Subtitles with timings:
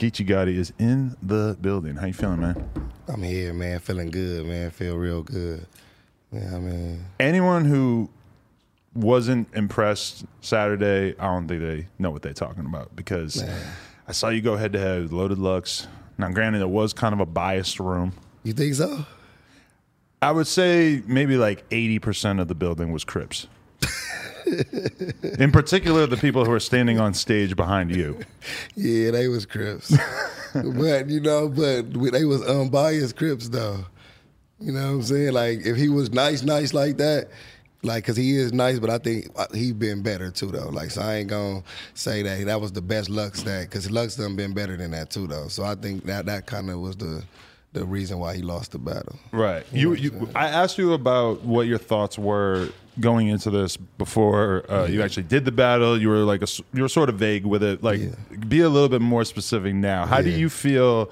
[0.00, 1.94] Geechee Gotti is in the building.
[1.94, 2.70] How you feeling, man?
[3.06, 3.80] I'm here, man.
[3.80, 4.70] Feeling good, man.
[4.70, 5.66] Feel real good.
[6.32, 8.08] Yeah, I mean, Anyone who
[8.94, 13.44] wasn't impressed Saturday, I don't think they know what they're talking about because
[14.08, 15.86] I saw you go head to head with Loaded Lux.
[16.16, 18.14] Now, granted, it was kind of a biased room.
[18.42, 19.04] you think so?
[20.22, 23.48] I would say maybe like 80% of the building was Crips.
[25.38, 28.18] In particular, the people who are standing on stage behind you.
[28.74, 29.96] Yeah, they was Crips.
[30.54, 33.84] but you know, but they was unbiased Crips though.
[34.60, 35.32] You know what I'm saying?
[35.32, 37.28] Like if he was nice, nice like that,
[37.82, 40.68] like because he is nice, but I think uh, he been better too though.
[40.68, 41.62] Like so, I ain't gonna
[41.94, 45.10] say that that was the best Lux that because Lux done been better than that
[45.10, 45.48] too though.
[45.48, 47.24] So I think that that kind of was the
[47.72, 49.18] the reason why he lost the battle.
[49.32, 49.64] Right.
[49.72, 50.28] You, you.
[50.34, 55.22] I asked you about what your thoughts were going into this before uh, you actually
[55.24, 56.00] did the battle.
[56.00, 57.82] You were like a, you were sort of vague with it.
[57.82, 58.00] Like,
[58.48, 60.06] be a little bit more specific now.
[60.06, 61.10] How do you feel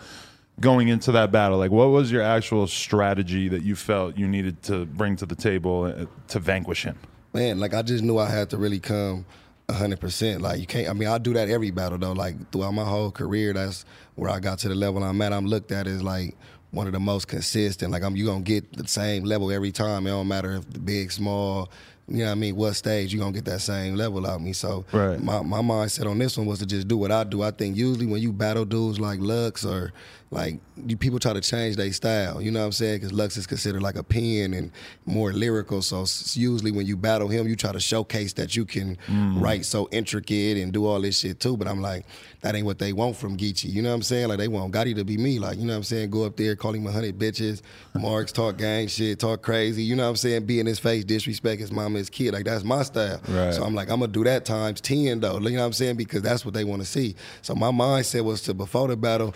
[0.61, 1.59] going into that battle?
[1.59, 5.37] Like, what was your actual strategy that you felt you needed to bring to the
[5.37, 6.99] table uh, to vanquish him?
[7.33, 9.25] man, like I just knew I had to really come
[9.71, 10.41] hundred percent.
[10.41, 10.89] Like you can't.
[10.89, 12.13] I mean, I do that every battle though.
[12.13, 13.85] Like throughout my whole career, that's
[14.15, 15.33] where I got to the level I'm at.
[15.33, 16.37] I'm looked at as like
[16.71, 17.93] one of the most consistent.
[17.93, 20.07] Like I'm, you gonna get the same level every time.
[20.07, 21.71] It don't matter if the big, small.
[22.11, 22.57] You know what I mean?
[22.57, 24.55] What stage you gonna get that same level out of me?
[24.55, 25.23] So Right.
[25.23, 27.43] my my mindset on this one was to just do what I do.
[27.43, 29.93] I think usually when you battle dudes like Lux or
[30.31, 32.43] like you, people try to change their style.
[32.43, 32.97] You know what I'm saying?
[32.99, 34.71] Because Lux is considered like a pen and
[35.07, 35.81] more lyrical.
[35.81, 36.05] So
[36.39, 39.41] usually when you battle him, you try to showcase that you can mm.
[39.41, 41.57] write so intricate and do all this shit too.
[41.57, 42.05] But I'm like,
[42.43, 43.73] that ain't what they want from Geechee.
[43.73, 44.29] You know what I'm saying?
[44.29, 45.39] Like they want Gotti to be me.
[45.39, 46.11] Like you know what I'm saying?
[46.11, 47.63] Go up there, call him a hundred bitches,
[47.95, 49.83] marks, talk gang shit, talk crazy.
[49.83, 50.45] You know what I'm saying?
[50.47, 52.35] Be in his face, disrespect his mama, his kid.
[52.35, 53.21] Like that's my style.
[53.29, 53.55] Right.
[53.55, 55.39] So I'm like, I'm gonna do that times ten though.
[55.39, 55.97] You know what I'm saying?
[55.97, 57.17] Because that's what they want to see.
[57.43, 59.35] So my mindset was to before the battle,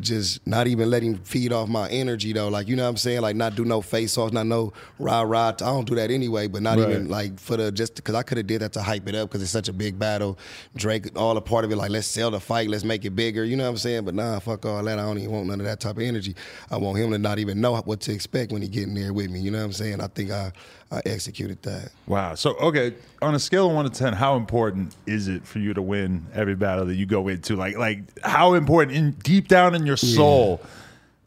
[0.00, 2.48] just not even let him feed off my energy though.
[2.48, 3.20] Like you know what I'm saying?
[3.20, 5.48] Like not do no face offs, not no rah rah.
[5.48, 6.46] I don't do that anyway.
[6.46, 6.90] But not Right.
[6.90, 9.28] even like for the just because I could have did that to hype it up
[9.28, 10.38] because it's such a big battle.
[10.76, 11.76] Drake all a part of it.
[11.76, 13.44] Like let's sell the fight, let's make it bigger.
[13.44, 14.04] You know what I'm saying?
[14.04, 14.98] But nah, fuck all that.
[14.98, 16.34] I don't even want none of that type of energy.
[16.70, 19.12] I want him to not even know what to expect when he get in there
[19.12, 19.40] with me.
[19.40, 20.00] You know what I'm saying?
[20.00, 20.52] I think I
[20.90, 21.90] I executed that.
[22.06, 22.34] Wow.
[22.34, 25.74] So, okay, on a scale of one to ten, how important is it for you
[25.74, 27.56] to win every battle that you go into?
[27.56, 30.17] Like, like how important in deep down in your soul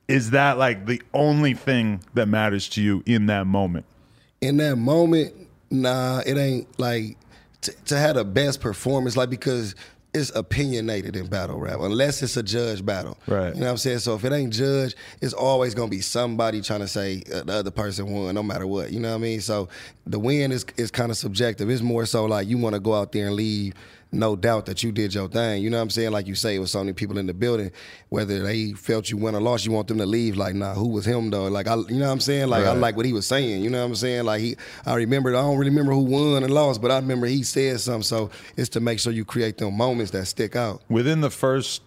[0.07, 3.85] is that like the only thing that matters to you in that moment?
[4.41, 5.33] in that moment,
[5.69, 7.15] nah, it ain't like
[7.61, 9.75] t- to have the best performance, like because
[10.13, 13.17] it's opinionated in battle rap, unless it's a judge battle.
[13.27, 13.53] Right.
[13.53, 13.99] You know what I'm saying?
[13.99, 17.53] So if it ain't judge, it's always gonna be somebody trying to say uh, the
[17.53, 18.91] other person won, no matter what.
[18.91, 19.41] You know what I mean?
[19.41, 19.69] So
[20.05, 21.69] the win is is kind of subjective.
[21.69, 23.73] It's more so like you want to go out there and leave.
[24.13, 25.63] No doubt that you did your thing.
[25.63, 26.11] You know what I'm saying?
[26.11, 27.71] Like you say, it was so many people in the building.
[28.09, 30.35] Whether they felt you win or lost, you want them to leave.
[30.35, 31.47] Like, nah, who was him though?
[31.47, 32.49] Like, I, you know what I'm saying?
[32.49, 33.63] Like, I like what he was saying.
[33.63, 34.25] You know what I'm saying?
[34.25, 35.29] Like, he, I remember.
[35.29, 38.03] I don't really remember who won and lost, but I remember he said something.
[38.03, 40.81] So it's to make sure you create them moments that stick out.
[40.89, 41.81] Within the first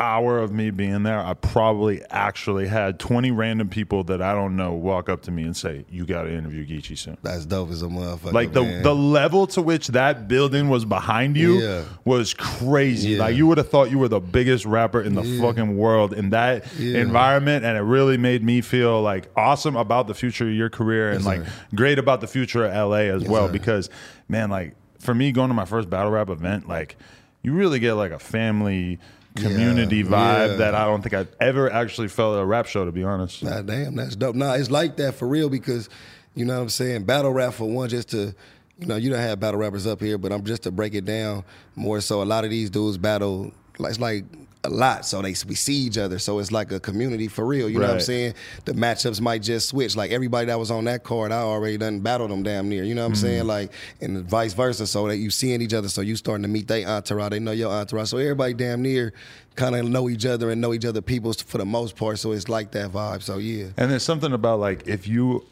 [0.00, 4.56] hour of me being there, I probably actually had 20 random people that I don't
[4.56, 7.16] know walk up to me and say, You got to interview Geechee soon.
[7.22, 8.32] That's dope as a motherfucker.
[8.32, 8.82] Like the man.
[8.82, 11.84] the level to which that building was behind you Yeah.
[12.04, 13.10] was crazy.
[13.10, 13.20] Yeah.
[13.20, 16.30] Like you would have thought you were the biggest rapper in the fucking world in
[16.30, 20.70] that environment, and it really made me feel like awesome about the future of your
[20.70, 21.42] career and like
[21.74, 23.46] great about the future of LA as well.
[23.46, 23.52] sir.
[23.52, 23.90] Because
[24.28, 26.96] man, like for me going to my first battle rap event, like
[27.42, 28.98] you really get like a family
[29.36, 30.02] community Yeah.
[30.04, 30.56] vibe Yeah.
[30.56, 32.84] that I don't think I've ever actually felt at a rap show.
[32.84, 34.34] To be honest, Nah, damn, that's dope.
[34.36, 35.88] Nah, it's like that for real because,
[36.34, 37.04] you know what I'm saying?
[37.04, 38.34] Battle rap for one, just to,
[38.78, 41.04] you know, you don't have battle rappers up here, but I'm just to break it
[41.04, 41.44] down
[41.76, 42.22] more so.
[42.22, 44.24] A lot of these dudes battle, like, it's like
[44.64, 46.18] a lot, so they we see each other.
[46.18, 47.68] So it's like a community for real.
[47.68, 48.34] You know what I'm saying?
[48.64, 49.94] The matchups might just switch.
[49.94, 52.82] Like everybody that was on that card, I already done battled them damn near.
[52.84, 53.20] You know what I'm Mm-hmm.
[53.22, 53.46] saying?
[53.46, 54.86] Like and vice versa.
[54.86, 57.30] So that you seeing each other, so you starting to meet their entourage.
[57.30, 58.08] They know your entourage.
[58.08, 59.12] So everybody damn near
[59.54, 62.18] kind of know each other and know each other people for the most part.
[62.18, 63.22] So it's like that vibe.
[63.22, 63.66] So yeah.
[63.76, 65.44] And there's something about like if you,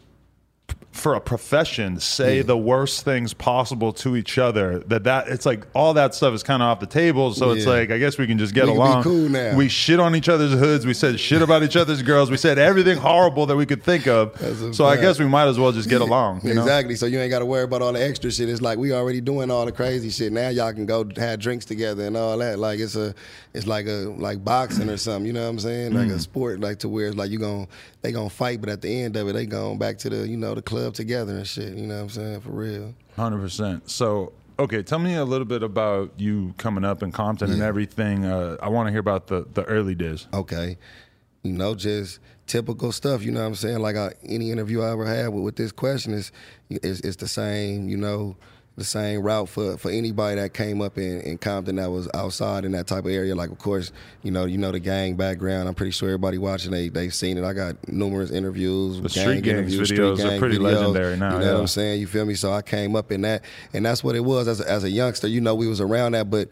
[0.92, 5.66] for a profession, say the worst things possible to each other, that that it's like
[5.74, 7.32] all that stuff is kind of off the table.
[7.32, 9.02] So it's like I guess we can just get We along.
[9.02, 9.56] cool now.
[9.56, 10.84] We shit on each other's hoods.
[10.84, 12.30] We said shit about each other's girls.
[12.30, 14.38] We said everything horrible that we could think of.
[14.74, 16.42] So I guess we might as well just get along.
[16.44, 16.60] You know?
[16.60, 16.94] exactly.
[16.94, 18.48] So you ain't got to worry about all the extra shit.
[18.48, 20.32] It's like we already doing all the crazy shit.
[20.32, 22.58] Now y'all can go have drinks together and all that.
[22.58, 23.14] Like it's a,
[23.54, 25.26] it's like a like boxing or something.
[25.26, 25.94] You know what I'm saying?
[25.94, 26.20] Like a mm.
[26.20, 27.66] sport, like to where it's like you gon'
[28.02, 30.36] they gonna fight, but at the end of it, they going back to the you
[30.36, 31.74] know the club together and shit.
[31.74, 32.40] You know what I'm saying?
[32.40, 32.94] For real.
[33.16, 33.90] Hundred percent.
[33.90, 38.24] So, okay, tell me a little bit about you coming up in Compton and everything.
[38.24, 40.26] Uh, I want to hear about the the early days.
[40.32, 40.76] Okay.
[41.42, 43.22] You know, just typical stuff.
[43.22, 43.80] You know what I'm saying?
[43.80, 46.30] Like I, any interview I ever had with, with this question is,
[46.70, 47.88] is, is the same.
[47.88, 48.36] You know,
[48.76, 52.64] the same route for, for anybody that came up in, in Compton that was outside
[52.64, 53.34] in that type of area.
[53.34, 53.92] Like, of course,
[54.22, 55.68] you know, you know the gang background.
[55.68, 57.44] I'm pretty sure everybody watching they they've seen it.
[57.44, 61.44] I got numerous interviews, The street gangs interviews, videos are pretty legendary now, You know
[61.44, 61.52] yeah.
[61.52, 62.00] what I'm saying?
[62.00, 62.34] You feel me?
[62.34, 64.90] So I came up in that, and that's what it was as a, as a
[64.90, 65.28] youngster.
[65.28, 66.48] You know, we was around that, but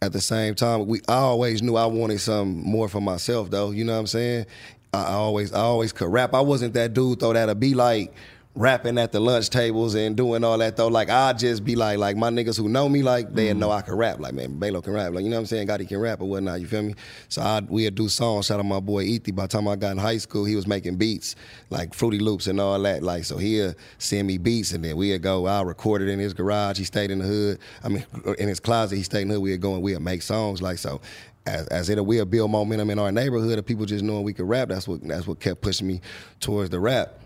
[0.00, 3.72] at the same time, we I always knew I wanted something more for myself, though.
[3.72, 4.46] You know what I'm saying?
[4.92, 6.34] I, I always I always could rap.
[6.34, 8.14] I wasn't that dude though that'd be like
[8.58, 10.88] rapping at the lunch tables and doing all that though.
[10.88, 13.56] Like I'd just be like like my niggas who know me like they mm.
[13.56, 14.18] know I can rap.
[14.18, 15.12] Like man, Balo can rap.
[15.12, 15.68] Like you know what I'm saying?
[15.68, 16.60] Gotti can rap or whatnot.
[16.60, 16.94] You feel me?
[17.28, 18.46] So I we'd do songs.
[18.46, 19.34] Shout out my boy Ethi.
[19.34, 21.36] By the time I got in high school, he was making beats
[21.70, 23.04] like Fruity Loops and all that.
[23.04, 25.46] Like so he'd send me beats and then we'd go.
[25.46, 26.78] I recorded in his garage.
[26.78, 27.58] He stayed in the hood.
[27.84, 28.04] I mean
[28.38, 28.96] in his closet.
[28.96, 29.42] He stayed in the hood.
[29.44, 31.00] We'd go and we'd make songs like so.
[31.46, 34.48] As, as it we'll build momentum in our neighborhood of people just knowing we could
[34.48, 34.68] rap.
[34.68, 36.00] That's what that's what kept pushing me
[36.40, 37.20] towards the rap.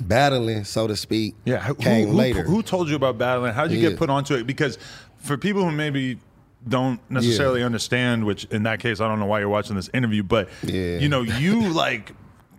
[0.00, 2.42] Battling, so to speak, Yeah, who, came who, later.
[2.42, 3.52] Who told you about battling?
[3.52, 3.90] How did you Yeah.
[3.90, 4.46] get put onto it?
[4.46, 4.78] Because
[5.18, 6.18] for people who maybe
[6.66, 10.22] don't necessarily understand, which in that case I don't know why you're watching this interview,
[10.22, 10.98] but Yeah.
[10.98, 12.12] you know, you like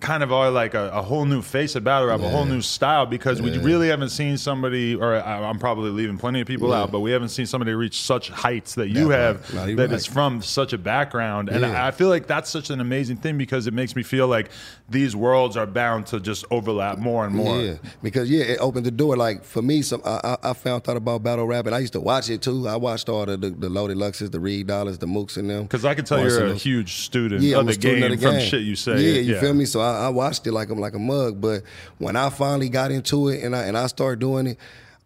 [0.03, 2.61] kind of are like a, a whole new face of battle rap, a whole new
[2.61, 6.73] style because we really haven't seen somebody, or I, I'm probably leaving plenty of people
[6.73, 9.67] out, but we haven't seen somebody reach such heights that you That have right.
[9.69, 9.95] No, that right.
[9.95, 11.49] is from such a background.
[11.49, 14.27] And I, I feel like that's such an amazing thing because it makes me feel
[14.27, 14.51] like
[14.89, 17.61] these worlds are bound to just overlap more and more.
[17.61, 19.15] Yeah, because yeah, it opened the door.
[19.15, 22.01] Like for me, some I, I found out about battle rap, and I used to
[22.01, 22.67] watch it too.
[22.67, 25.63] I watched all the the, the Loaded Luxes, the Reed Dollaz, the Mooks, and them.
[25.63, 28.39] Because I can tell you're a huge student yeah, of the game of the from
[28.39, 28.99] shit you say.
[28.99, 29.65] Yeah, you feel me?
[29.65, 31.41] So I, I watched it like I'm like a mug.
[31.41, 31.63] But
[31.97, 34.57] when I finally got into it and I and I started doing it,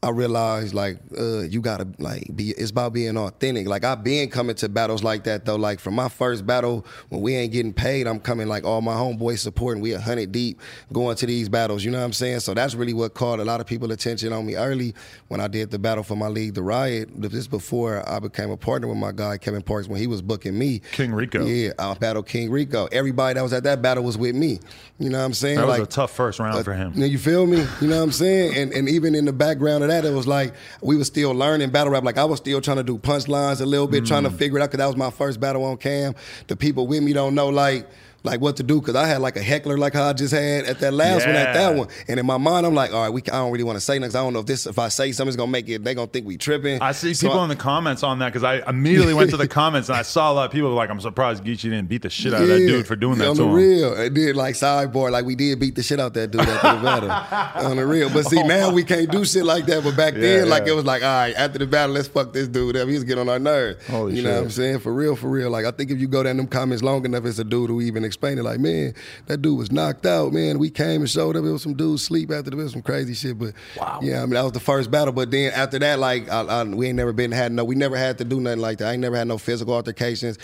[0.03, 2.51] I realized like uh, you gotta like be.
[2.51, 3.67] It's about being authentic.
[3.67, 5.55] Like I've been coming to battles like that though.
[5.55, 8.93] Like from my first battle when we ain't getting paid, I'm coming like all my
[8.93, 9.81] homeboys supporting.
[9.81, 10.61] We a hundred deep
[10.93, 11.83] going to these battles.
[11.83, 12.41] You know what I'm saying?
[12.41, 14.93] So that's really what caught a lot of people attention on me early
[15.29, 17.09] when I did the battle for my league, the Riot.
[17.15, 20.57] This before I became a partner with my guy Kevin Parks when he was booking
[20.57, 20.81] me.
[20.91, 21.43] King Rico.
[21.43, 22.87] Yeah, I battled King Rico.
[22.91, 24.59] Everybody that was at that battle was with me.
[24.99, 25.57] You know what I'm saying?
[25.57, 26.93] That was like, a tough first round for him.
[26.95, 27.65] you feel me?
[27.81, 28.55] You know what I'm saying?
[28.55, 31.69] And and even in the background of that, it was like we were still learning
[31.69, 32.03] battle rap.
[32.03, 34.37] Like I was still trying to do punchlines a little bit, trying to Mm.
[34.37, 36.15] figure it out because that was my first battle on cam.
[36.47, 37.87] The people with me don't know like
[38.27, 40.65] like what to do because I had like a heckler like how I just had
[40.65, 41.87] at that last one at that one.
[42.07, 43.97] And in my mind, I'm like, all right, we I don't really want to say
[43.99, 44.15] nothing.
[44.15, 45.83] I don't know if this if I say something's gonna make it.
[45.83, 46.81] They gonna think we tripping.
[46.81, 49.37] I see So people I- in the comments on that because I immediately went to
[49.37, 52.01] the comments and I saw a lot of people like, I'm surprised Geechee didn't beat
[52.03, 53.53] the shit out of that dude for doing that on to the him.
[53.55, 53.93] real.
[53.97, 56.83] It did like sideboard, like we did beat the shit out that dude after the
[56.83, 57.11] battle
[57.69, 58.09] on the real.
[58.09, 59.83] But see, oh now we can't do shit like that.
[59.83, 62.33] But back then, Yeah, like it was like, all right, after the battle, let's fuck
[62.33, 62.87] this dude up.
[62.87, 63.85] He was getting on our nerves.
[63.87, 64.79] Holy you know what I'm saying?
[64.79, 65.49] For real, for real.
[65.49, 67.81] Like I think if you go down them comments long enough, it's a dude who
[67.81, 68.43] even it.
[68.43, 68.93] Like, man,
[69.27, 70.33] that dude was knocked out.
[70.33, 71.43] Man, we came and showed up.
[71.45, 73.37] It was some dudes sleep after the some crazy shit.
[73.37, 73.99] But Wow.
[74.01, 75.13] yeah, I mean that was the first battle.
[75.13, 77.63] But then after that, like I, I, we ain't never been had no.
[77.63, 78.89] We never had to do nothing like that.
[78.89, 80.37] I ain't never had no physical altercations.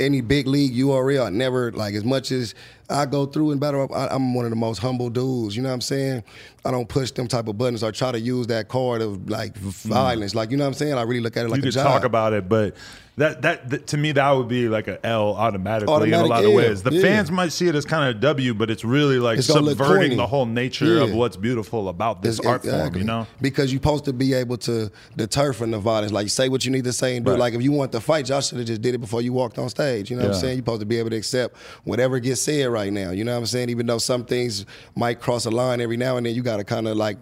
[0.00, 2.54] Any big league URL, I never like as much as
[2.88, 3.90] I go through and battle.
[3.94, 5.56] I, I'm one of the most humble dudes.
[5.56, 6.22] You know what I'm saying?
[6.64, 9.56] I don't push them type of buttons or try to use that card of like
[9.56, 10.34] violence.
[10.34, 10.94] Like you know what I'm saying?
[10.94, 11.64] I really look at it like Mm.
[11.64, 11.86] you a job.
[11.86, 12.76] talk about it, but
[13.16, 16.30] that, that that to me that would be like an L automatically in a Automatic
[16.30, 16.82] lot of ways.
[16.84, 17.02] The yeah.
[17.02, 20.16] fans might see it as kind of a W, but it's really like It's subverting
[20.16, 22.94] the whole nature of what's beautiful about this It's- art form.
[22.96, 26.12] You know, because you're supposed to be able to deter from the violence.
[26.12, 27.32] Like say what you need to say and do.
[27.32, 27.40] Right.
[27.40, 29.58] Like if you want to fight, y'all should have just did it before you walked
[29.58, 29.87] on stage.
[29.96, 30.54] You know what I'm saying?
[30.54, 33.10] You're supposed to be able to accept whatever gets said right now.
[33.10, 33.70] You know what I'm saying?
[33.70, 36.64] Even though some things might cross a line every now and then, you got to
[36.64, 37.18] kind of like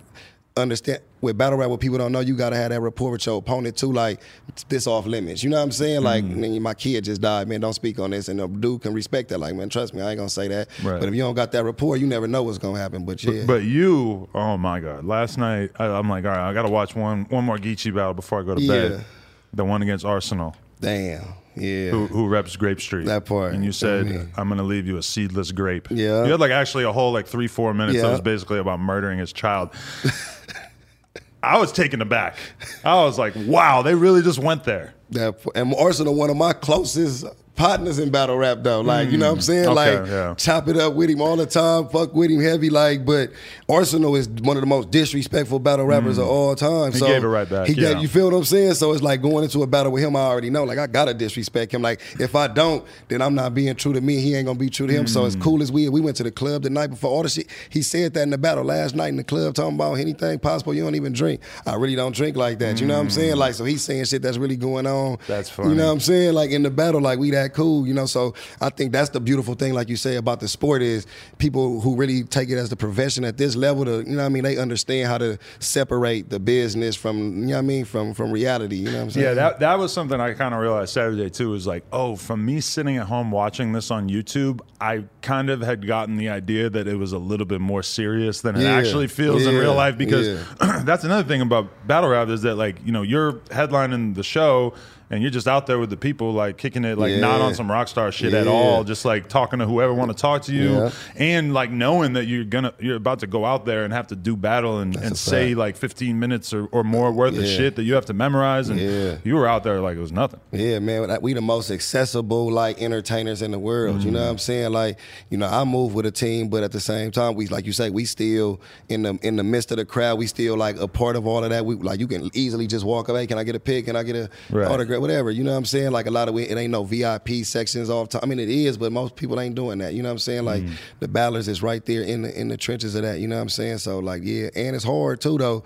[0.56, 3.38] understand with battle rap, what people don't know, you gotta have that rapport with your
[3.38, 3.92] opponent too.
[3.92, 4.20] Like
[4.68, 5.42] this off limits.
[5.42, 6.02] You know what I'm saying?
[6.02, 6.36] Like Mm.
[6.36, 7.60] man, my kid just died, man.
[7.60, 9.38] Don't speak on this, and the dude can respect that.
[9.38, 10.68] Like man, trust me, I ain't gonna say that.
[10.82, 10.98] Right.
[11.00, 13.04] But if you don't got that rapport, you never know what's gonna happen.
[13.04, 15.04] But yeah, But you, oh my god!
[15.04, 17.94] Last night, I, I'm like, all right, I got to watch one one more Geechee
[17.94, 18.88] battle before I go to Yeah.
[18.88, 19.04] bed.
[19.52, 21.90] The one against Arsenal, damn, yeah.
[21.90, 23.06] who, who reps Grape Street.
[23.06, 23.54] That part.
[23.54, 24.22] And you said, Yeah.
[24.36, 25.88] I'm going to leave you a seedless grape.
[25.90, 26.24] Yeah.
[26.24, 28.12] You had like actually a whole like three four minutes that Yeah.
[28.12, 29.70] was basically about murdering his child.
[31.42, 32.36] I was taken aback.
[32.84, 34.94] I was like, wow, they really just went there.
[35.10, 37.24] That and Arsenal, one of my closest
[37.56, 38.80] partners in battle rap, though.
[38.80, 39.66] Like, you know what I'm saying?
[39.66, 40.34] Okay, like, yeah.
[40.36, 42.70] chop it up with him all the time, fuck with him heavy.
[42.70, 43.30] Like, but
[43.68, 46.68] Arsenal is one of the most disrespectful battle rappers of all time.
[46.90, 46.92] Mm.
[46.92, 47.94] He so gave it right back, He yeah.
[47.94, 48.74] gave, you feel what I'm saying?
[48.74, 50.14] So it's like going into a battle with him.
[50.16, 50.64] I already know.
[50.64, 51.82] Like, I gotta disrespect him.
[51.82, 54.20] Like, if I don't, then I'm not being true to me.
[54.20, 55.06] He ain't gonna be true to him.
[55.06, 55.26] So Mm.
[55.26, 57.46] as cool as we we went to the club the night before all the shit.
[57.70, 60.74] He said that in the battle last night in the club, talking about anything possible.
[60.74, 61.40] You don't even drink.
[61.64, 62.80] I really don't drink like that.
[62.80, 63.36] You know what I'm saying?
[63.36, 65.18] Like, so he's saying shit that's really going on.
[65.26, 65.70] That's funny.
[65.70, 66.34] You know what I'm saying?
[66.34, 68.06] Like in the battle, like we that cool, you know.
[68.06, 71.06] So I think that's the beautiful thing, like you say about the sport, is
[71.38, 73.84] people who really take it as the profession at this level.
[73.84, 77.46] To you know, what I mean, they understand how to separate the business from you
[77.48, 78.76] know, what I mean, from from reality.
[78.76, 79.26] You know what I'm saying?
[79.26, 81.54] Yeah, that that was something I kind of realized Saturday too.
[81.54, 85.60] Is like, oh, from me sitting at home watching this on YouTube, I kind of
[85.60, 88.72] had gotten the idea that it was a little bit more serious than it Yeah,
[88.76, 89.96] actually feels in real life.
[89.98, 90.82] Because yeah.
[90.84, 94.74] that's another thing about battle rap is that like you know you're headlining the show.
[95.08, 97.70] And you're just out there with the people, like kicking it, like not on some
[97.70, 98.82] rock star shit at all.
[98.84, 100.90] Just like talking to whoever want to talk to you, Yeah.
[101.14, 104.16] and like knowing that you're gonna, you're about to go out there and have to
[104.16, 105.58] do battle and, and say fact.
[105.58, 108.68] like 15 minutes or, or more worth of shit that you have to memorize.
[108.68, 109.18] And Yeah.
[109.22, 110.40] you were out there like it was nothing.
[110.50, 114.02] Yeah, man, we the most accessible like entertainers in the world.
[114.02, 114.40] You know what I'm mm.
[114.40, 114.72] saying?
[114.72, 114.98] Like,
[115.30, 117.72] you know, I move with a team, but at the same time, we like you
[117.72, 120.18] say, we still in the in the midst of the crowd.
[120.18, 121.64] We still like a part of all of that.
[121.64, 123.26] We like you can easily just walk away.
[123.26, 123.84] Can I get a pic?
[123.86, 124.66] Can I get a Right.
[124.66, 124.95] autograph?
[125.00, 125.30] Whatever.
[125.30, 125.92] You know what I'm saying?
[125.92, 128.20] Like a lot of it, it ain't no VIP sections all the time.
[128.22, 129.94] I mean, it is, but most people ain't doing that.
[129.94, 130.44] You know what I'm saying?
[130.44, 130.74] Like mm.
[131.00, 133.20] the battlers is right there in the in the trenches of that.
[133.20, 133.78] You know what I'm saying?
[133.78, 135.64] So like, yeah, and it's hard too though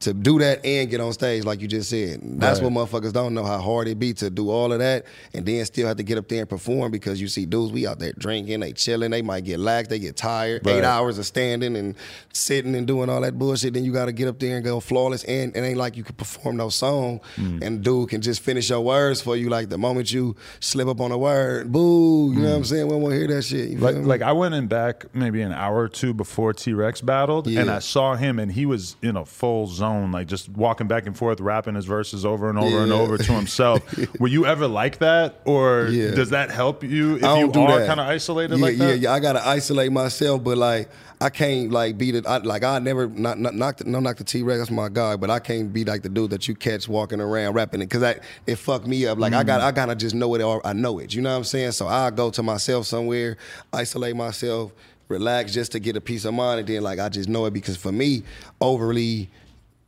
[0.00, 2.20] to do that and get on stage like you just said.
[2.22, 2.70] That's Right.
[2.70, 5.64] what motherfuckers don't know how hard it be to do all of that and then
[5.64, 8.12] still have to get up there and perform because you see dudes we out there
[8.18, 10.66] drinking, they chilling, they might get lax, they get tired.
[10.66, 10.76] Right.
[10.76, 11.94] Eight hours of standing and
[12.34, 13.72] sitting and doing all that bullshit.
[13.72, 15.24] Then you got to get up there and go flawless.
[15.24, 17.62] And it ain't like you can perform no song Mm.
[17.62, 19.48] and dude can just finish your words for you.
[19.48, 22.32] Like the moment you slip up on a word, boo.
[22.34, 22.88] You know what I'm saying?
[22.88, 23.78] We don't hear that shit.
[23.78, 23.80] Mm.
[23.80, 27.46] Like, like I went in back maybe an hour or two before T Rex battled,
[27.46, 31.06] and I saw him, and he was in a full zone, like just walking back
[31.06, 33.82] and forth, rapping his verses over and over and over to himself.
[34.20, 36.10] Were you ever like that, or Yeah.
[36.12, 37.86] does that help you if you are that.
[37.86, 38.98] kind of isolated yeah, like yeah, that?
[38.98, 40.88] Yeah, yeah, I gotta isolate myself, but like
[41.20, 44.16] I can't like be the I, like I never not, not knock the, no knock
[44.16, 44.58] the T Rex.
[44.58, 47.54] That's my guy, but I can't be like the dude that you catch walking around
[47.54, 49.18] rapping it because that it fucked me up.
[49.18, 49.74] Like I got I mm.
[49.74, 51.14] gotta just know it or I know it.
[51.14, 51.72] You know what I'm saying?
[51.72, 53.36] So I go to myself somewhere,
[53.72, 54.72] isolate myself,
[55.08, 57.52] relax just to get a peace of mind, and then like I just know it
[57.52, 58.22] because for me
[58.60, 59.30] overly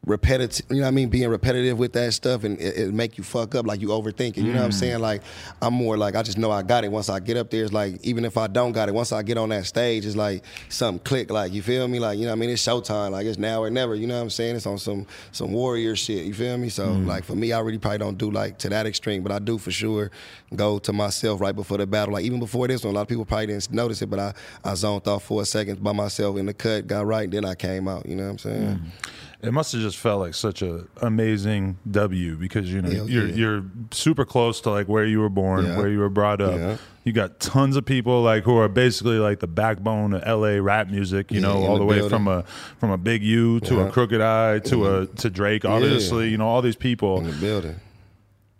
[0.07, 1.09] repetitive, you know what I mean?
[1.09, 4.37] Being repetitive with that stuff and it, it make you fuck up, like you overthinking.
[4.37, 4.75] You know what I'm mm.
[4.75, 5.01] saying?
[5.01, 5.23] Like
[5.61, 6.93] I'm more like I just know I got it.
[6.93, 9.23] Once I get up there, it's like even if I don't got it, once I
[9.23, 11.31] get on that stage, it's like something click.
[11.31, 11.99] Like you feel me?
[11.99, 12.51] Like you know what I mean?
[12.51, 13.11] It's showtime.
[13.11, 13.97] Like it's now or never.
[13.97, 14.57] You know what I'm saying?
[14.57, 16.25] It's on some some warrior shit.
[16.25, 16.69] You feel me?
[16.69, 17.07] So mm.
[17.07, 19.59] like for me, I really probably don't do like to that extreme, but I do
[19.59, 20.13] for sure
[20.55, 22.15] go to myself right before the battle.
[22.15, 24.35] Like even before this one, a lot of people probably didn't notice it, but I
[24.65, 27.57] I zoned off for a second by myself in the cut, got right, then I
[27.57, 28.07] came out.
[28.07, 28.77] You know what I'm saying?
[28.77, 29.11] Mm.
[29.43, 33.26] It must have just felt like such a amazing W because you know Hell you're
[33.28, 33.35] yeah.
[33.35, 35.78] you're super close to like where you were born, Yeah.
[35.78, 36.57] where you were brought up.
[36.57, 36.76] Yeah.
[37.05, 40.88] You got tons of people like who are basically like the backbone of LA rap
[40.88, 41.31] music.
[41.31, 42.43] You Yeah, know, all the the, way from a
[42.78, 45.14] from a Big U to a Crooked I to a mm-hmm.
[45.14, 45.64] to Drake.
[45.64, 47.19] Obviously, you know all these people.
[47.19, 47.76] In the building.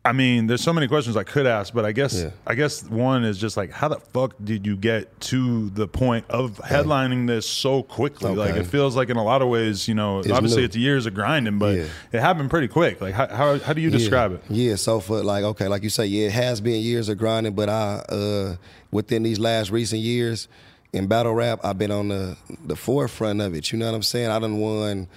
[0.07, 2.31] I mean, there's so many questions I could ask, but I guess Yeah.
[2.47, 6.25] I guess one is just like, how the fuck did you get to the point
[6.31, 8.35] of headlining this so quickly?
[8.35, 10.65] Like, it feels like in a lot of ways, you know, obviously new.
[10.67, 11.85] it's years of grinding, but Yeah.
[12.13, 13.01] it happened pretty quick.
[13.01, 14.43] Like, how how, how do you describe it?
[14.49, 17.55] Yeah, so for like okay, like you say, yeah, it has been years of grinding,
[17.55, 18.57] but I uh
[18.91, 20.49] within these last recent years
[20.93, 23.73] in battle rap, I've been on the the forefront of it.
[23.73, 24.31] You know what I'm saying?
[24.31, 25.09] I done won.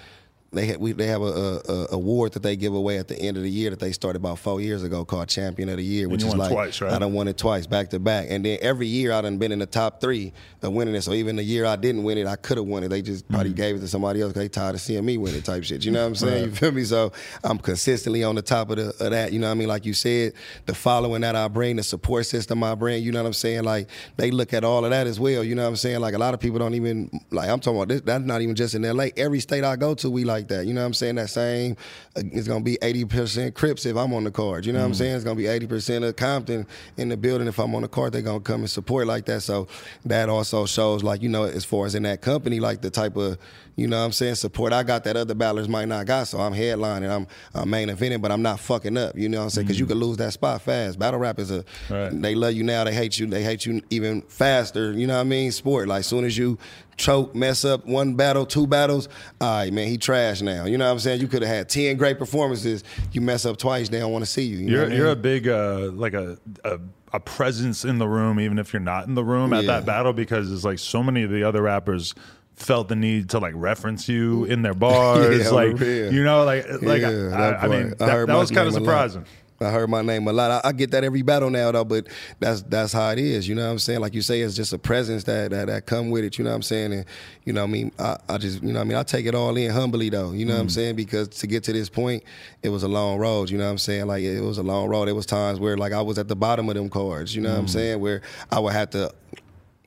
[0.51, 3.37] They we, they have a, a, a award that they give away at the end
[3.37, 6.09] of the year that they started about four years ago called Champion of the Year,
[6.09, 6.91] which is like twice, right?
[6.91, 9.51] I done won it twice back to back, and then every year I done been
[9.51, 11.01] in the top three of winning it.
[11.03, 12.87] So even the year I didn't win it, I could have won it.
[12.89, 14.33] They just probably gave it to somebody else.
[14.33, 15.85] 'cause They tired of seeing me win it, type shit.
[15.85, 16.45] You know what I'm saying?
[16.45, 16.83] You feel me?
[16.83, 17.11] So
[17.43, 19.31] I'm consistently on the top of, the, of that.
[19.31, 19.67] You know what I mean?
[19.67, 20.33] Like you said,
[20.65, 23.03] the following that I bring, the support system I bring.
[23.03, 23.65] You know what I'm saying?
[23.65, 23.87] Like
[24.17, 25.43] they look at all of that as well.
[25.43, 25.99] You know what I'm saying?
[25.99, 27.49] Like a lot of people don't even like.
[27.49, 28.01] I'm talking about this.
[28.01, 29.11] That's not even just in L.A.
[29.15, 30.65] Every state I go to, we like like that.
[30.65, 31.15] You know what I'm saying?
[31.15, 31.75] That same,
[32.15, 34.65] uh, it's gonna be 80% Crips if I'm on the card.
[34.65, 35.15] You know what I'm saying?
[35.15, 36.65] It's gonna be 80% of Compton
[36.97, 38.13] in the building if I'm on the card.
[38.13, 39.41] They're gonna come and support like that.
[39.41, 39.67] So
[40.05, 43.17] that also shows like you know as far as in that company like the type
[43.17, 43.37] of
[43.79, 46.27] you know what I'm saying support I got that other battlers might not got.
[46.27, 49.17] So I'm headlining, I'm, I'm main eventing, but I'm not fucking up.
[49.17, 49.67] You know what I'm saying?
[49.67, 50.99] Because you could lose that spot fast.
[50.99, 52.09] Battle rap is a Right.
[52.21, 54.91] they love you now, they hate you, they hate you even faster.
[54.91, 55.51] You know what I mean?
[55.51, 56.57] Sport like soon as you
[56.97, 59.07] choke, mess up one battle, two battles,
[59.39, 60.65] all right, man, he trash now.
[60.65, 61.21] You know what I'm saying?
[61.21, 62.83] You could have had ten great performances.
[63.13, 64.57] You mess up twice, they don't want to see you.
[64.57, 65.21] you know You're you're a mean?
[65.21, 66.79] big uh, like a, a
[67.11, 69.71] a presence in the room, even if you're not in the room at Yeah.
[69.77, 72.13] that battle, because it's like so many of the other rappers
[72.59, 76.65] felt the need to like reference you in their bars, Yeah, like you know, like
[76.81, 77.99] like Yeah, I, I mean part.
[77.99, 79.11] that, heard that was kind of name a lot.
[79.11, 79.25] surprising.
[79.61, 80.51] I heard my name a lot.
[80.51, 82.07] I, I get that every battle now though, but
[82.39, 83.47] that's that's how it is.
[83.47, 83.99] You know what I'm saying?
[83.99, 86.37] Like you say, it's just a presence that that, that come with it.
[86.37, 86.93] You know what I'm saying?
[86.93, 87.05] And
[87.43, 89.25] you know, what I mean, I, I just you know, what I mean, I take
[89.25, 90.31] it all in humbly though.
[90.31, 90.71] You know what I'm mm.
[90.71, 90.95] saying?
[90.95, 92.23] Because to get to this point,
[92.63, 93.49] it was a long road.
[93.49, 94.07] You know what I'm saying?
[94.07, 95.07] Like it was a long road.
[95.07, 97.35] There was times where like I was at the bottom of them cards.
[97.35, 97.69] You know what I'm mm.
[97.69, 97.99] saying?
[97.99, 99.13] Where I would have to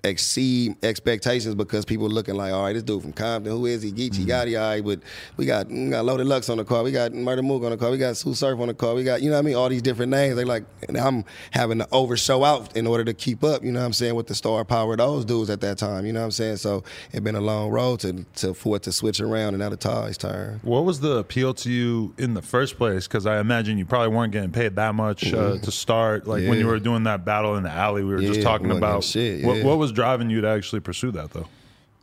[0.05, 3.93] exceed expectations because people looking like, all right, this dude from Compton, who is he?
[3.93, 5.01] Geechee Gotti, all right, but
[5.37, 7.77] we got we got Loaded Lux on the car, we got Murda Mook on the
[7.77, 9.55] car, we got Sue Surf on the car, we got, you know what I mean,
[9.55, 10.35] all these different names.
[10.37, 13.81] They like, and I'm having to overshow out in order to keep up, you know
[13.81, 16.21] what I'm saying, with the star power of those dudes at that time, you know
[16.21, 16.57] what I'm saying?
[16.57, 16.83] So
[17.13, 19.77] it's been a long road to, to for it to switch around and now the
[19.77, 20.59] tide's turn.
[20.63, 23.07] What was the appeal to you in the first place?
[23.07, 26.27] Because I imagine you probably weren't getting paid that much uh, to start.
[26.27, 26.69] Like when you Mm-hmm.
[26.73, 29.05] Were doing that battle in the alley, we were just talking about.
[29.05, 31.49] shit, what, what was driving you to actually pursue that, though?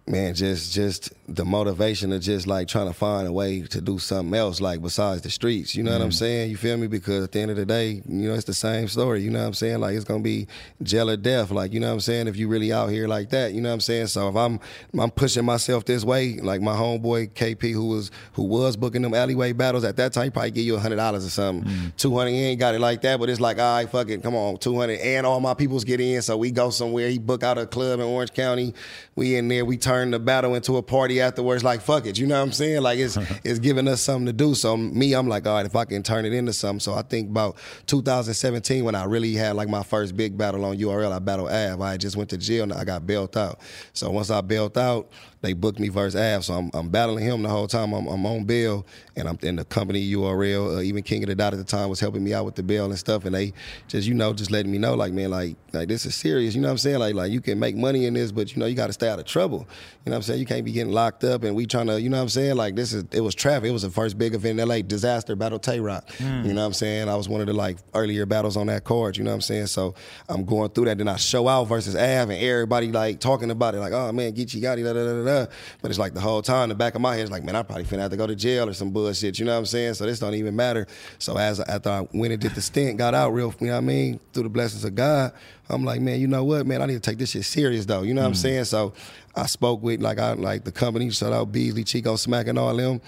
[0.10, 4.00] Man, just just the motivation of just like trying to find a way to do
[4.00, 5.76] something else, like besides the streets.
[5.76, 6.14] You know what I'm mm.
[6.14, 6.50] saying?
[6.50, 6.88] You feel me?
[6.88, 9.22] Because at the end of the day, you know, it's the same story.
[9.22, 9.80] You know what I'm saying?
[9.80, 10.48] Like it's gonna be
[10.82, 11.52] jail or death.
[11.52, 12.28] Like you know what I'm saying?
[12.28, 14.08] If you really out here like that, you know what I'm saying?
[14.08, 14.60] So if I'm
[14.98, 19.14] I'm pushing myself this way, like my homeboy KP, who was who was booking them
[19.14, 21.72] alleyway battles at that time, he probably give you hundred dollars or something.
[21.72, 21.96] Mm.
[21.98, 24.36] Two hundred, ain't got it like that, but it's like, all right, fuck it, come
[24.36, 26.22] on, two hundred, and all my peoples get in.
[26.24, 27.10] So we go somewhere.
[27.10, 28.74] He book out a club in Orange County.
[29.16, 29.66] We in there.
[29.66, 31.64] We turn the battle into a party afterwards.
[31.64, 32.82] Like fuck it, you know what I'm saying?
[32.82, 34.56] Like it's it's giving us something to do.
[34.56, 36.80] So me, I'm like, all right, if I can turn it into something.
[36.80, 37.58] So I think about
[37.88, 41.12] 2017 when I really had like my first big battle on URL.
[41.12, 41.82] I battled Av.
[41.82, 43.60] I just went to jail and I got bailed out.
[43.94, 46.44] So once I bailed out, they booked me versus Av.
[46.44, 47.94] So I'm, I'm battling him the whole time.
[47.94, 50.78] I'm, I'm on bail and I'm in the company URL.
[50.78, 52.64] Uh, even King of the Dot at the time was helping me out with the
[52.64, 53.26] bail and stuff.
[53.26, 53.54] And they
[53.88, 56.56] just, you know, just letting me know, like, man, like, like this is serious.
[56.56, 57.00] You know what I'm saying?
[57.00, 59.08] Like, like you can make money in this, but you know, you got to stay
[59.08, 59.60] out of trouble.
[60.06, 60.40] You know what I'm saying?
[60.40, 62.56] You can't be getting locked up and we trying to, you know what I'm saying?
[62.56, 63.70] Like this is, it was traffic.
[63.70, 66.04] It was the first big event in LA, disaster battle Tay Roc.
[66.20, 67.08] You know what I'm saying?
[67.08, 69.18] I was one of the like earlier battles on that card.
[69.18, 69.68] You know what I'm saying?
[69.68, 69.96] So
[70.28, 70.98] I'm going through that.
[70.98, 74.34] Then I show out versus Av and everybody like talking about it, like, oh man,
[74.34, 75.52] Geechee Gotti, da da da da.
[75.82, 77.64] But it's like the whole time, the back of my head is like, man, I
[77.64, 79.40] probably finna have to go to jail or some bullshit.
[79.40, 79.96] You know what I'm saying?
[79.96, 80.88] So this don't even matter.
[81.18, 83.78] So as after I went and did the stint, got out real, you know what
[83.80, 85.34] I mean, through the blessings of God,
[85.70, 88.02] I'm like, man, you know what, man, I need to take this shit serious though.
[88.02, 88.66] You know what I'm saying?
[88.66, 88.94] So
[89.36, 92.76] I spoke with like I like the company, shout out Beasley, Chico, Smack, and all
[92.76, 93.02] them,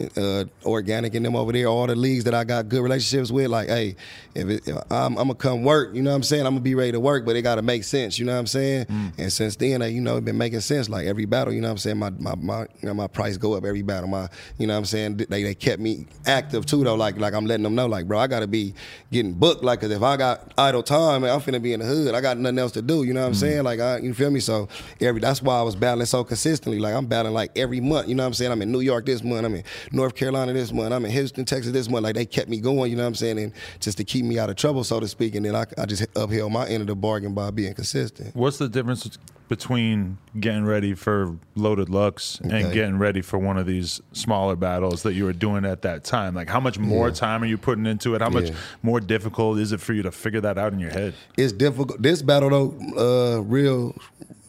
[0.00, 3.48] uh, Organik and them over there, all the leagues that I got good relationships with.
[3.48, 3.96] Like, hey,
[4.34, 6.46] if, it, if I'm, I'm gonna come work, you know what I'm saying?
[6.46, 8.18] I'm gonna be ready to work, but it gotta make sense.
[8.18, 8.86] You know what I'm saying?
[9.18, 10.88] And since then, you know, it been making sense.
[10.88, 11.98] Like every battle, you know what I'm saying?
[11.98, 14.08] My my my, you know, my price go up every battle.
[14.08, 14.28] My,
[14.58, 15.16] you know what I'm saying?
[15.16, 16.94] They they kept me active too though.
[16.94, 18.74] Like like I'm letting them know, like, bro, I gotta be
[19.10, 19.64] getting booked.
[19.64, 22.07] Like, cause if I got idle time, man, I'm finna be in the hood.
[22.14, 23.04] I got nothing else to do.
[23.04, 23.40] You know what I'm mm-hmm.
[23.40, 23.64] saying?
[23.64, 24.40] Like, I, you feel me?
[24.40, 24.68] So
[25.00, 26.78] every that's why I was battling so consistently.
[26.78, 28.08] Like I'm battling like every month.
[28.08, 28.52] You know what I'm saying?
[28.52, 29.44] I'm in New York this month.
[29.44, 30.92] I'm in North Carolina this month.
[30.92, 32.04] I'm in Houston, Texas this month.
[32.04, 32.90] Like they kept me going.
[32.90, 33.38] You know what I'm saying?
[33.38, 35.34] And just to keep me out of trouble, so to speak.
[35.34, 38.34] And then I, I just upheld my end of the bargain by being consistent.
[38.34, 39.18] What's the difference
[39.48, 45.02] between getting ready for Loaded Lux and getting ready for one of these smaller battles
[45.02, 46.34] that you were doing at that time?
[46.34, 48.20] Like, how much more time are you putting into it?
[48.20, 48.56] How much Yeah.
[48.82, 51.14] more difficult is it for you to figure that out in your head?
[51.36, 52.00] it's difficult.
[52.02, 53.94] This battle though, uh, real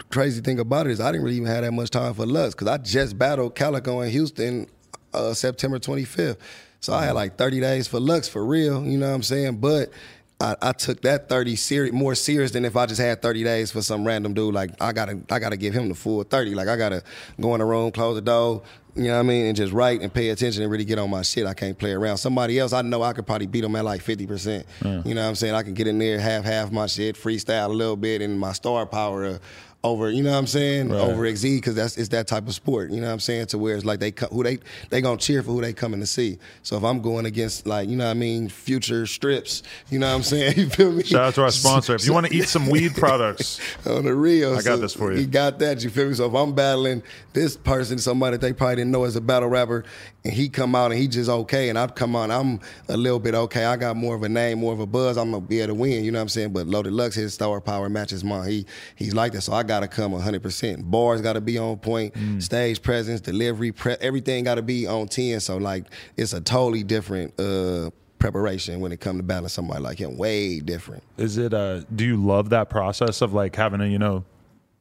[0.10, 2.54] crazy thing about it is I didn't really even have that much time for Lux
[2.56, 4.68] because I just battled Calicoe in Houston
[5.14, 6.38] uh, September 25th.
[6.82, 9.58] So I had like 30 days for Lux for real, you know what I'm saying?
[9.58, 9.92] But
[10.42, 13.72] I, I took that 30 seri- more serious than if I just had 30 days
[13.72, 14.54] for some random dude.
[14.54, 16.56] Like I gotta I gotta give him the full 30.
[16.56, 17.04] Like I gotta
[17.42, 18.64] go in the room, close the door,
[18.96, 21.10] you know what I mean, and just write and pay attention and really get on
[21.10, 21.46] my shit.
[21.46, 22.18] I can't play around.
[22.18, 24.64] Somebody else, I know I could probably beat them at like 50%.
[25.06, 25.56] You know what I'm saying?
[25.56, 28.54] I can get in there, half half my shit, freestyle a little bit, and my
[28.54, 29.38] star power uh,
[29.84, 30.90] over, you know what I'm saying?
[30.90, 31.00] Right.
[31.00, 32.92] Over XZ because that's it's that type of sport.
[32.92, 33.48] You know what I'm saying?
[33.48, 36.06] To where it's like they who they they gonna cheer for who they coming to
[36.06, 36.38] see.
[36.64, 40.10] So if I'm going against like you know what I mean, future strips, you know
[40.10, 40.54] what I'm saying?
[40.60, 41.04] You feel me?
[41.04, 41.96] Shout out to our sponsor.
[41.96, 44.58] If you want to eat some weed products, on the real.
[44.58, 45.20] I got this for you.
[45.20, 45.82] He got that.
[45.84, 46.16] You feel me?
[46.16, 49.48] So if I'm battling this person, somebody that they probably didn't know as a battle
[49.48, 49.86] rapper,
[50.26, 53.20] and he come out and he just okay, and I come on, I'm a little
[53.20, 53.64] bit okay.
[53.64, 55.18] I got more of a name, more of a buzz.
[55.18, 56.04] I'm gonna be able to win.
[56.04, 56.52] You know what I'm saying?
[56.52, 58.50] But Loaded Lux, his star power matches mine.
[58.50, 58.66] He
[58.96, 60.44] he's like that, so I gotta come 100.
[60.44, 62.14] percent Bars gotta be on point.
[62.40, 65.40] Stage presence, delivery, pre- everything gotta be on 10.
[65.40, 65.86] So like,
[66.18, 67.40] it's a totally different.
[67.40, 71.54] uh preparation when it comes to battling somebody like him way different Is it?
[71.54, 74.26] Uh, do you love that process of like having to, you know,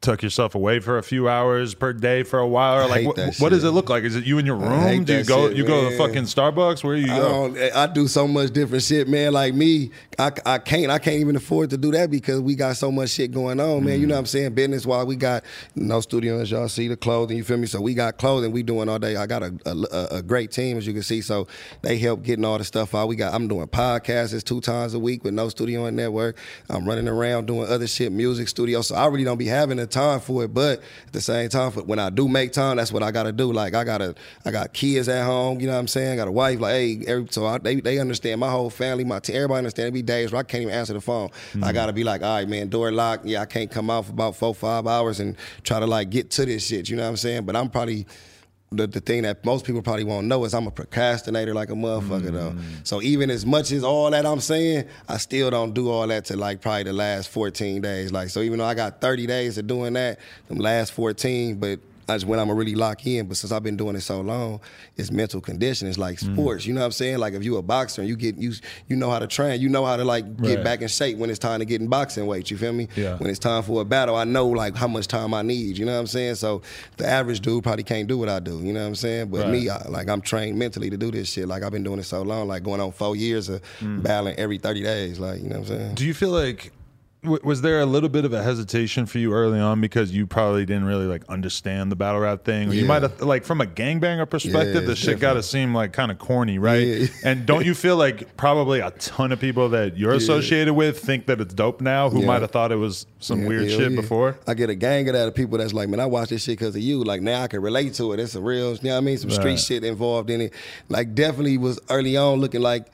[0.09, 3.37] tuck yourself away for a few hours per day for a while, or like what,
[3.39, 4.05] what does it look like?
[4.05, 5.05] Is it you in your room?
[5.05, 5.49] Do you go?
[5.49, 6.83] shit, you go to the fucking Starbucks?
[6.83, 7.29] Where you I, go?
[7.29, 9.33] don't, eh, I do so much different shit, man.
[9.33, 12.77] Like me, I, I can't I can't even afford to do that because we got
[12.77, 14.01] so much shit going on, man.
[14.01, 14.17] You know mm.
[14.17, 14.55] what I'm saying?
[14.55, 15.45] Business wise, we got
[15.75, 17.37] no studio as y'all see the clothing.
[17.37, 17.67] You feel me?
[17.67, 19.17] So we got clothing we doing all day.
[19.17, 21.21] I got a, a, a great team as you can see.
[21.21, 21.47] So
[21.83, 23.09] they help getting all the stuff out.
[23.09, 26.39] We got I'm doing podcasts two times a week with no studio and network.
[26.71, 28.81] I'm running around doing other shit, music studio.
[28.81, 30.55] So I really don't be having the time for it.
[30.55, 33.25] But at the same time, for when I do make time, that's what I got
[33.25, 33.53] to do.
[33.53, 35.61] Like I gotta I got kids at home.
[35.61, 36.13] You know what I'm saying?
[36.13, 36.61] I got a wife.
[36.61, 39.89] Like hey, every, so I, they they understand my whole family, my team, everybody understand.
[39.89, 41.29] It be days where I can't even answer the phone.
[41.29, 41.73] I mm-hmm.
[41.73, 43.25] gotta be like, all right, man, door locked.
[43.27, 46.31] Yeah, I can't come out for about four five hours and try to like get
[46.33, 46.89] to this shit.
[46.89, 47.45] You know what I'm saying?
[47.45, 48.07] But I'm probably
[48.71, 51.75] the, the thing that most people probably won't know is I'm a procrastinator like a
[51.75, 52.51] motherfucker though.
[52.51, 52.87] Mm.
[52.87, 56.27] So even as much as all that I'm saying, I still don't do all that
[56.27, 58.13] to like probably the last 14 days.
[58.13, 61.81] Like so even though I got 30 days of doing that, them last 14, but
[62.09, 63.29] that's when I'm really lock in.
[63.29, 64.61] But since I've been doing it so long,
[64.97, 65.87] it's mental condition.
[65.87, 66.67] It's like sports.
[66.67, 67.19] You know what I'm saying?
[67.19, 68.53] Like if you a boxer and you get you
[68.89, 70.65] you know how to train, you know how to like get Right.
[70.65, 72.51] back in shape when it's time to get in boxing weight.
[72.51, 72.89] You feel me?
[72.97, 73.17] Yeah.
[73.19, 75.79] When it's time for a battle, I know like how much time I need.
[75.79, 76.37] You know what I'm saying?
[76.37, 76.63] So
[76.97, 78.59] the average dude probably can't do what I do.
[78.63, 79.29] You know what I'm saying?
[79.29, 79.51] But Right.
[79.51, 81.47] me, I, like I'm trained mentally to do this shit.
[81.47, 84.03] Like I've been doing it so long, like going on four years of Mm.
[84.03, 85.21] battling every 30 days.
[85.21, 85.95] Like you know what I'm saying?
[85.97, 86.73] Do you feel like
[87.23, 90.27] w- was there a little bit of a hesitation for you early on because you
[90.27, 92.69] probably didn't really like understand the battle rap thing?
[92.71, 92.87] Or you Yeah.
[92.87, 96.11] might have like from a gangbanger perspective, Yeah, the shit got to seem like kind
[96.11, 96.87] of corny, right?
[96.87, 97.07] Yeah.
[97.25, 101.27] and don't you feel like probably a ton of people that you're associated with think
[101.27, 102.27] that it's dope now who Yeah.
[102.27, 104.01] might have thought it was some weird hell shit yeah.
[104.01, 104.39] before?
[104.47, 106.59] I get a gang of that of people that's like, man, I watch this shit
[106.59, 107.03] because of you.
[107.05, 108.21] Like now I can relate to it.
[108.21, 109.19] It's a real, you know what I mean?
[109.19, 109.59] Some street Right.
[109.61, 110.53] shit involved in it.
[110.89, 112.87] Like definitely was early on looking like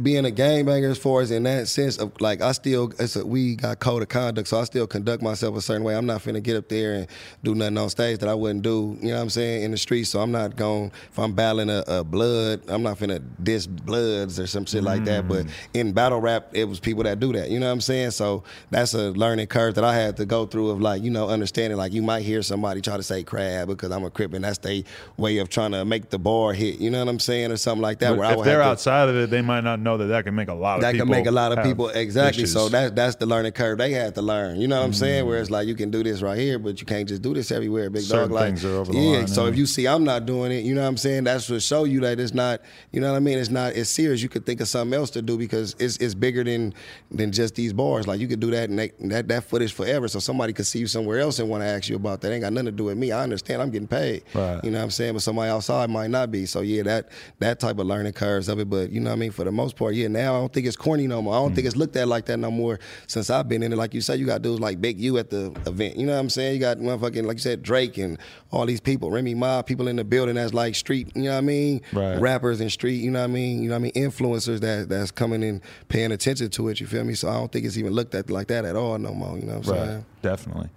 [0.00, 3.26] being a gangbanger as far as in that sense of like I still it's a,
[3.26, 5.94] we got code of conduct, so I still conduct myself a certain way.
[5.94, 7.06] I'm not finna get up there and
[7.42, 9.76] do nothing on stage that I wouldn't do, you know what I'm saying, in the
[9.76, 10.04] street.
[10.04, 14.40] So I'm not going if I'm battling a, a blood, I'm not finna diss bloods
[14.40, 15.28] or some shit like that.
[15.28, 15.50] But mm.
[15.74, 17.50] in battle rap, it was people that do that.
[17.50, 18.12] You know what I'm saying?
[18.12, 21.28] So that's a learning curve that I had to go through of like, you know,
[21.28, 24.42] understanding like you might hear somebody try to say crab because I'm a crip and
[24.42, 24.84] that's their
[25.18, 27.52] way of trying to make the bar hit, you know what I'm saying?
[27.52, 28.12] Or something like that.
[28.12, 30.24] But where if they're have to- outside of it, they might not know that that
[30.24, 32.46] can make a lot of that can make a lot of people exactly.
[32.46, 32.72] So issues.
[32.72, 34.60] that that's the learning curve they had to learn.
[34.60, 34.96] You know what I'm Mm.
[34.96, 35.26] saying?
[35.26, 37.50] Where it's like you can do this right here, but you can't just do this
[37.50, 38.30] everywhere, big Certain dog.
[38.32, 39.16] Like things are over the yeah.
[39.18, 41.24] line, so if you see I'm not doing it, you know what I'm saying?
[41.24, 42.60] That's to show you that it's not.
[42.92, 43.38] You know what I mean?
[43.38, 43.74] It's not.
[43.74, 44.22] It's serious.
[44.22, 46.74] You could think of something else to do because it's it's bigger than
[47.10, 48.06] than just these bars.
[48.06, 50.08] Like you could do that and they, that that footage forever.
[50.08, 52.32] So somebody could see you somewhere else and want to ask you about that.
[52.32, 53.12] Ain't got nothing to do with me.
[53.12, 53.60] I understand.
[53.62, 54.22] I'm getting paid.
[54.34, 54.62] Right.
[54.64, 55.14] You know what I'm saying?
[55.14, 56.46] But somebody outside might not be.
[56.46, 57.08] So yeah, that
[57.40, 58.68] that type of learning curves of it.
[58.70, 59.30] But you know what I mean?
[59.32, 60.08] For the most part, yeah.
[60.08, 61.34] Now I don't think it's corny no more.
[61.34, 63.76] I don't think it's looked at like that no more since I've been in it.
[63.76, 65.96] Like you said, you got dudes like Big U at the event.
[65.96, 66.54] You know what I'm saying?
[66.54, 68.18] You got motherfucking like you said Drake and
[68.50, 71.10] all these people, Remy Ma, people in the building that's like street.
[71.14, 71.80] You know what I mean?
[71.92, 72.18] Right.
[72.20, 72.96] Rappers and street.
[72.98, 73.62] You know what I mean?
[73.62, 74.10] You know what I mean?
[74.10, 76.80] Influencers that that's coming and paying attention to it.
[76.80, 77.14] You feel me?
[77.14, 79.38] So I don't think it's even looked at like that at all no more.
[79.38, 80.06] You know what I'm Right, saying?
[80.22, 80.68] definitely.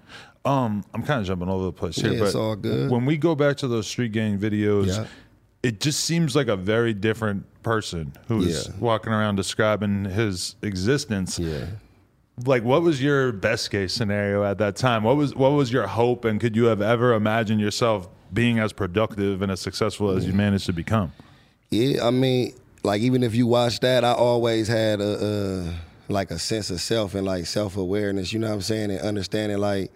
[0.46, 2.92] Um, I'm kind of jumping all over the place here, Yeah, but it's all good.
[2.92, 5.08] when we go back to those street gang videos, Yeah.
[5.66, 8.74] It just seems like a very different person who's Yeah.
[8.80, 11.40] walking around describing his existence.
[11.40, 11.66] Yeah.
[12.46, 15.02] Like, what was your best case scenario at that time?
[15.04, 18.74] What was what was your hope, and could you have ever imagined yourself being as
[18.74, 20.36] productive and as successful as you mm.
[20.36, 21.14] managed to become?
[21.72, 26.30] Yeah, I mean, like even if you watch that, I always had a, a like
[26.30, 28.32] a sense of self and like self awareness.
[28.32, 29.92] You know what I'm saying, and understanding like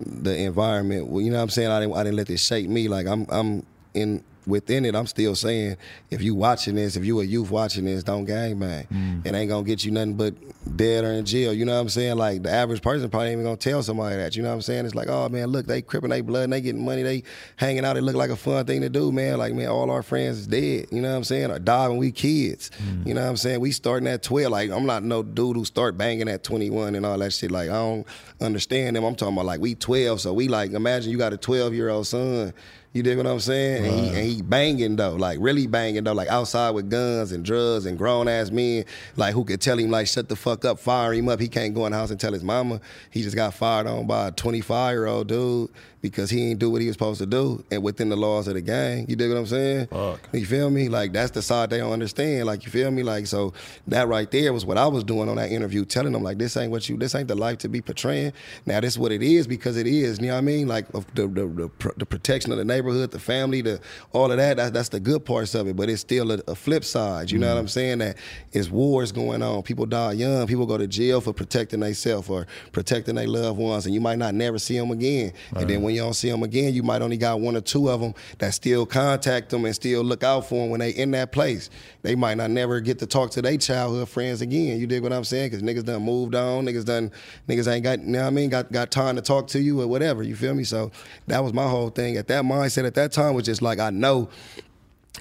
[0.00, 1.06] the environment.
[1.06, 1.70] Well, you know what I'm saying.
[1.70, 2.88] I didn't I didn't let this shape me.
[2.88, 4.94] Like I'm I'm in within it.
[4.94, 5.76] I'm still saying
[6.10, 8.86] if you watching this, if you a youth watching this, don't gang bang.
[8.92, 9.26] Mm.
[9.26, 10.34] It ain't gonna get you nothing but
[10.76, 11.52] dead or in jail.
[11.52, 12.16] You know what I'm saying?
[12.16, 14.36] Like the average person probably ain't even gonna tell somebody that.
[14.36, 14.86] You know what I'm saying?
[14.86, 17.22] It's like, oh man, look, they cripping they blood and they getting money, they
[17.56, 17.96] hanging out.
[17.96, 19.38] It look like a fun thing to do, man.
[19.38, 20.86] Like man, all our friends is dead.
[20.90, 21.50] You know what I'm saying?
[21.50, 22.70] Or when we kids.
[22.82, 23.06] Mm.
[23.06, 23.60] You know what I'm saying?
[23.60, 24.50] We starting at 12.
[24.50, 27.50] Like I'm not no dude who start banging at 21 and all that shit.
[27.50, 28.06] Like I don't
[28.40, 29.04] understand them.
[29.04, 31.88] I'm talking about like we 12, so we like imagine you got a 12 year
[31.88, 32.52] old son
[32.94, 33.84] You dig what I'm saying?
[33.84, 37.44] And, he, and he banging though, like really banging though, like outside with guns and
[37.44, 38.84] drugs and grown ass men,
[39.16, 41.40] like who could tell him like shut the fuck up, fire him up.
[41.40, 42.80] He can't go in the house and tell his mama.
[43.10, 45.70] He just got fired on by a 25 year old dude
[46.04, 48.52] because he ain't do what he was supposed to do and within the laws of
[48.52, 49.06] the gang.
[49.08, 49.86] You dig what I'm saying?
[49.86, 50.28] Fuck.
[50.34, 50.90] You feel me?
[50.90, 52.44] Like that's the side they don't understand.
[52.44, 53.02] Like you feel me?
[53.02, 53.54] Like so
[53.88, 56.58] that right there was what I was doing on that interview, telling them like this
[56.58, 58.34] ain't what you, this ain't the life to be portraying.
[58.66, 60.20] Now this what it is because it is.
[60.20, 60.68] You know what I mean?
[60.68, 63.80] Like the the, the, the protection of the neighborhood, the family, the
[64.12, 64.58] all of that.
[64.58, 65.74] that that's the good parts of it.
[65.74, 67.30] But it's still a, a flip side.
[67.30, 67.60] You know what mm.
[67.60, 67.98] I'm saying?
[68.00, 68.18] That
[68.52, 69.62] is wars going on.
[69.62, 70.46] People die young.
[70.46, 74.18] People go to jail for protecting themselves or protecting their loved ones, and you might
[74.18, 75.32] not never see them again.
[75.56, 77.88] And then when you don't see them again, you might only got one or two
[77.88, 81.10] of them that still contact them and still look out for them when they in
[81.12, 81.70] that place.
[82.02, 84.78] They might not never get to talk to their childhood friends again.
[84.78, 85.50] You dig what I'm saying?
[85.50, 86.66] Because niggas done moved on.
[86.66, 87.10] Niggas done
[87.48, 89.80] niggas ain't got you know what I mean got got time to talk to you
[89.80, 90.22] or whatever.
[90.22, 90.64] You feel me?
[90.64, 90.90] So
[91.26, 92.16] that was my whole thing.
[92.16, 94.28] At that mindset at that time was just like I know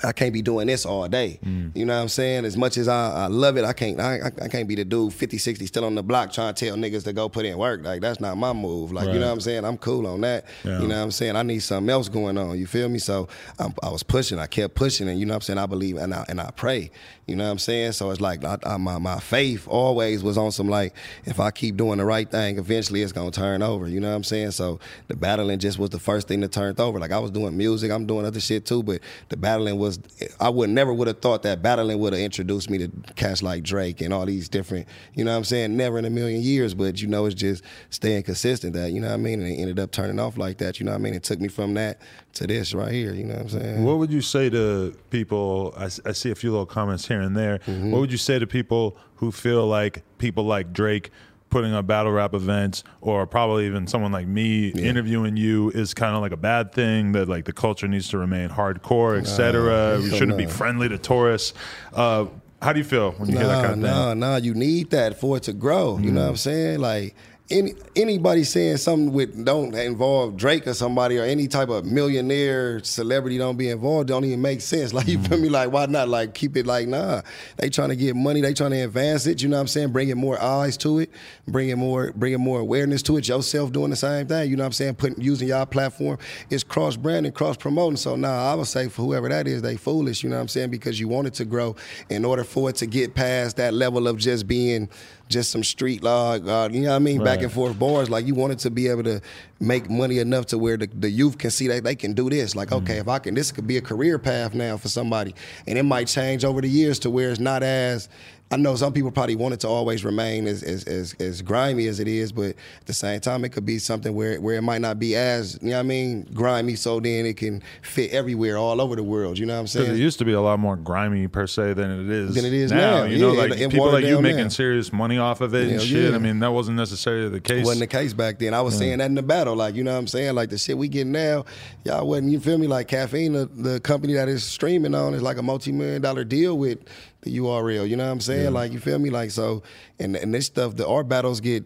[0.03, 1.39] I can't be doing this all day.
[1.45, 1.75] Mm.
[1.75, 2.45] You know what I'm saying?
[2.45, 5.13] As much as I, I love it, I can't I, I- can't be the dude
[5.13, 7.84] 50, 60 still on the block trying to tell niggas to go put in work.
[7.84, 8.91] Like that's not my move.
[8.91, 9.65] Like you know what I'm saying?
[9.65, 10.45] I'm cool on that.
[10.63, 10.82] Yeah.
[10.82, 11.36] You know what I'm saying?
[11.36, 12.58] I need something else going on.
[12.58, 12.97] You feel me?
[12.99, 13.27] So
[13.60, 14.39] I'm, I was pushing.
[14.39, 15.60] I kept pushing, and you know what I'm saying?
[15.60, 16.89] I believe and I and I pray.
[17.26, 17.94] You know what I'm saying?
[17.94, 21.52] So it's like I, I, my my faith always was on some like if I
[21.52, 23.88] keep doing the right thing, eventually it's gonna turn over.
[23.88, 24.52] You know what I'm saying?
[24.52, 27.00] So the battling just was the first thing that turned over.
[27.00, 30.00] Like I was doing music, I'm doing other shit too, but the battling was
[30.42, 33.64] I would never would have thought that battling would have introduced me to cats like
[33.64, 34.86] Drake and all these different.
[35.14, 35.78] You know what I'm saying?
[35.78, 38.74] Never in a million years, but you know it's just staying consistent.
[38.74, 39.40] That you know what I mean?
[39.42, 40.78] And it ended up turning off like that.
[40.82, 41.14] You know what I mean?
[41.14, 42.02] It took me from that
[42.34, 43.14] to this right here.
[43.14, 43.84] You know what I'm saying?
[43.86, 45.74] What would you say to people?
[45.78, 47.60] I, I see a few little comments here and there.
[47.60, 47.91] Mm-hmm.
[47.91, 51.12] What would you say to people who feel like people like Drake
[51.49, 56.15] putting on battle rap events, or probably even someone like me interviewing you, is kind
[56.15, 57.12] of like a bad thing?
[57.12, 59.99] That like the culture needs to remain hardcore, etc.
[60.02, 61.54] we shouldn't be friendly to tourists.
[61.93, 62.26] Uh,
[62.62, 63.91] how do you feel when you hear that Nah, kind of thing?
[63.91, 64.36] nah, nah.
[64.38, 65.97] You need that for it to grow.
[65.99, 66.23] You know Mm.
[66.23, 66.80] what I'm saying?
[66.80, 67.13] Like
[67.54, 72.84] any anybody saying something with don't involve Drake or somebody or any type of millionaire
[72.84, 74.92] celebrity don't be involved don't even make sense.
[74.94, 75.42] Like you feel Mm.
[75.44, 75.50] me?
[75.50, 76.10] Like why not?
[76.10, 77.22] Like keep it like nah.
[77.58, 78.42] They trying to get money.
[78.42, 79.42] They trying to advance it.
[79.42, 79.92] You know what I'm saying?
[79.92, 81.10] Bringing more eyes to it.
[81.48, 83.28] Bringing more bringing more awareness to it.
[83.28, 84.50] Yourself doing the same thing.
[84.50, 84.96] You know what I'm saying?
[84.96, 86.18] Putting using y'all platform.
[86.50, 87.98] It's cross branding, cross promoting.
[87.98, 90.24] So nah, I would say for whoever that is, they foolish.
[90.24, 90.72] You know what I'm saying?
[90.72, 91.76] Because you want it to grow.
[92.10, 94.89] In order for it to get past that level of just being
[95.34, 97.24] just some street log, uh, you know what I mean?
[97.24, 98.10] Back and forth bars.
[98.10, 99.22] Like you wanted to be able to
[99.60, 102.56] make money enough to where the, the youth can see that they can do this.
[102.56, 105.36] Like, okay, if I can, this could be a career path now for somebody.
[105.67, 108.08] And it might change over the years to where it's not as,
[108.51, 111.88] I know some people probably want it to always remain as, as, as, as grimy
[111.88, 114.62] as it is, but at the same time, it could be something where, where it
[114.62, 118.12] might not be as, you know what I mean, grimy, so then it can fit
[118.12, 119.39] everywhere, all over the world.
[119.39, 119.86] You know what I'm saying?
[119.88, 122.45] Because it used to be a lot more grimy per se than it is Than
[122.45, 124.47] it is now, You know, like and- people like you making now.
[124.49, 126.12] serious money off of it and shit.
[126.12, 126.15] yeah.
[126.15, 127.65] I mean, that wasn't necessarily the case.
[127.65, 128.53] wasn't the case back then.
[128.53, 130.60] I was saying that in the battle, like you know what I'm saying, like the
[130.60, 131.45] shit we get now,
[131.86, 132.29] y'all wasn't.
[132.32, 132.67] You feel me?
[132.67, 136.23] Like caffeine, the, the company that is streaming on is like a multi million dollar
[136.23, 136.77] deal with
[137.24, 137.88] the URL.
[137.88, 138.54] You know what I'm saying?
[138.54, 139.10] Like you feel me?
[139.10, 139.64] Like so,
[140.00, 141.64] and and this stuff, the our battles get.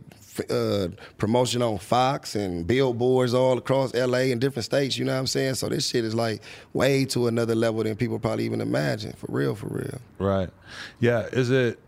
[0.51, 5.17] Uh, promotion on Fox and billboards all across LA and different states, you know what
[5.17, 5.55] I'm saying?
[5.55, 6.43] So this shit is like
[6.73, 9.13] way to another level than people probably even imagine.
[9.13, 9.99] For real, for real.
[10.19, 10.51] Right.
[10.99, 11.21] Yeah.
[11.31, 11.79] Is it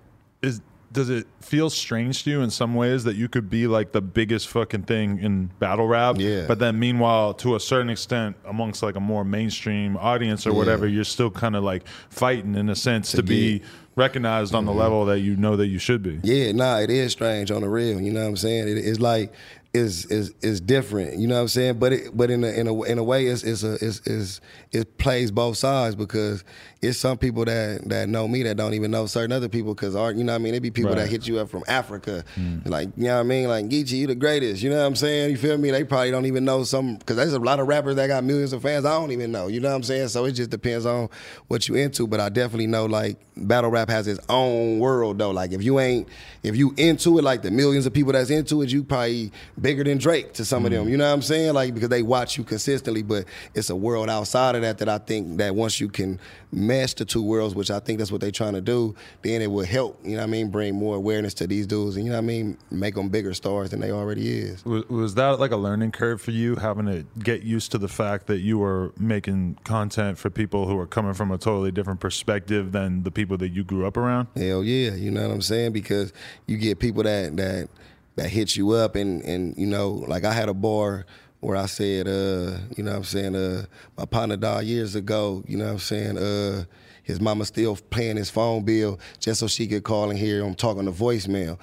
[0.41, 3.91] is does it feel strange to you in some ways that you could be like
[3.91, 6.15] the biggest fucking thing in battle rap?
[6.17, 6.45] Yeah.
[6.47, 10.87] But then meanwhile, to a certain extent, amongst like a more mainstream audience or whatever,
[10.87, 13.61] you're still kind of like fighting in a sense to, be
[13.95, 14.79] recognized on the mm-hmm.
[14.79, 16.19] level that you know that you should be.
[16.23, 18.01] Yeah, nah, it is strange on the real.
[18.01, 18.67] You know what I'm saying?
[18.69, 19.33] It, it's like
[19.73, 21.19] is is is different.
[21.19, 21.79] You know what I'm saying?
[21.79, 24.41] But it but in a in a in a way, it's it's a it's, it's
[24.71, 26.43] it plays both sides because
[26.81, 29.95] it's some people that that know me that don't even know certain other people because
[29.95, 30.15] art.
[30.15, 30.53] You know what I mean?
[30.53, 32.67] It be people that hit you up from Africa, mm.
[32.67, 33.49] like you know what I mean?
[33.49, 34.63] Like Geechee, you the greatest.
[34.63, 35.31] You know what I'm saying?
[35.31, 35.71] You feel me?
[35.71, 38.53] They probably don't even know some because there's a lot of rappers that got millions
[38.53, 38.85] of fans.
[38.85, 39.47] I don't even know.
[39.47, 40.07] You know what I'm saying?
[40.07, 41.09] So it just depends on
[41.47, 42.07] what you into.
[42.07, 45.31] But I definitely know like battle rap has its own world though.
[45.31, 46.07] Like if you ain't
[46.43, 49.83] if you into it, like the millions of people that's into it, you probably bigger
[49.83, 50.87] than Drake to some of them.
[50.87, 50.91] Mm.
[50.91, 51.53] You know what I'm saying?
[51.53, 53.03] Like because they watch you consistently.
[53.03, 56.21] But it's a world outside of that that I think that once you can
[56.69, 59.47] mesh the two worlds, which I think that's what they're trying to do, then it
[59.47, 59.99] will help.
[60.03, 60.49] You know what I mean?
[60.49, 62.57] Bring more awareness to these dudes, and you know what I mean?
[62.69, 64.63] Make them bigger stars than they already is.
[64.63, 67.87] Was, was that like a learning curve for you, having to get used to the
[67.87, 71.99] fact that you were making content for people who are coming from a totally different
[71.99, 74.27] perspective than the people that you grew up around?
[74.35, 75.73] Hell yeah, you know what I'm saying?
[75.73, 76.13] Because
[76.45, 77.69] you get people that that
[78.15, 81.05] that hit you up and and you know, like I had a bar
[81.39, 83.65] where I said, uh, you know what I'm saying, uh,
[83.97, 86.65] my partner died years ago, you know what I'm saying, uh,
[87.03, 90.53] his mama still paying his phone bill just so she could call and hear him
[90.53, 91.57] talking to voicemail.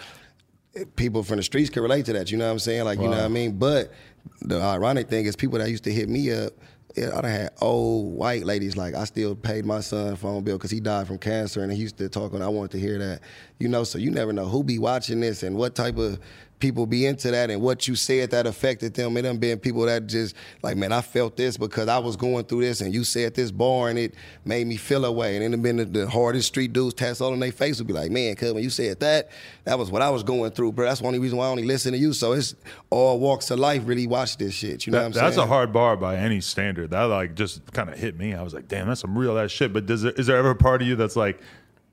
[0.96, 2.84] People from the streets can relate to that, you know what I'm saying?
[2.84, 3.58] Like, you know what I mean?
[3.58, 3.92] But
[4.40, 6.52] the ironic thing is people that used to hit me up,
[6.96, 10.56] yeah, I done had old white ladies like I still paid my son phone bill
[10.56, 12.98] because he died from cancer and he used to talk and I wanted to hear
[12.98, 13.20] that,
[13.58, 13.84] you know.
[13.84, 16.18] So you never know who be watching this and what type of
[16.58, 19.16] people be into that and what you said that affected them.
[19.16, 22.44] It done been people that just like, man, I felt this because I was going
[22.44, 24.14] through this and you said this bar and it
[24.44, 25.36] made me feel away.
[25.36, 27.92] And then it been the, the hardest street dudes all on their face would be
[27.92, 29.28] like, man, cuz when you said that,
[29.64, 30.86] that was what I was going through, bro.
[30.86, 32.12] That's the only reason why I only listen to you.
[32.12, 32.54] So it's
[32.90, 34.86] all walks of life really watch this shit.
[34.86, 35.24] You know That- what I'm saying?
[35.26, 36.90] that's a hard bar by any standard.
[36.90, 38.34] That like just kind of hit me.
[38.34, 39.72] I was like, damn, that's some real ass shit.
[39.72, 41.38] But does there, is there ever a part of you that's like,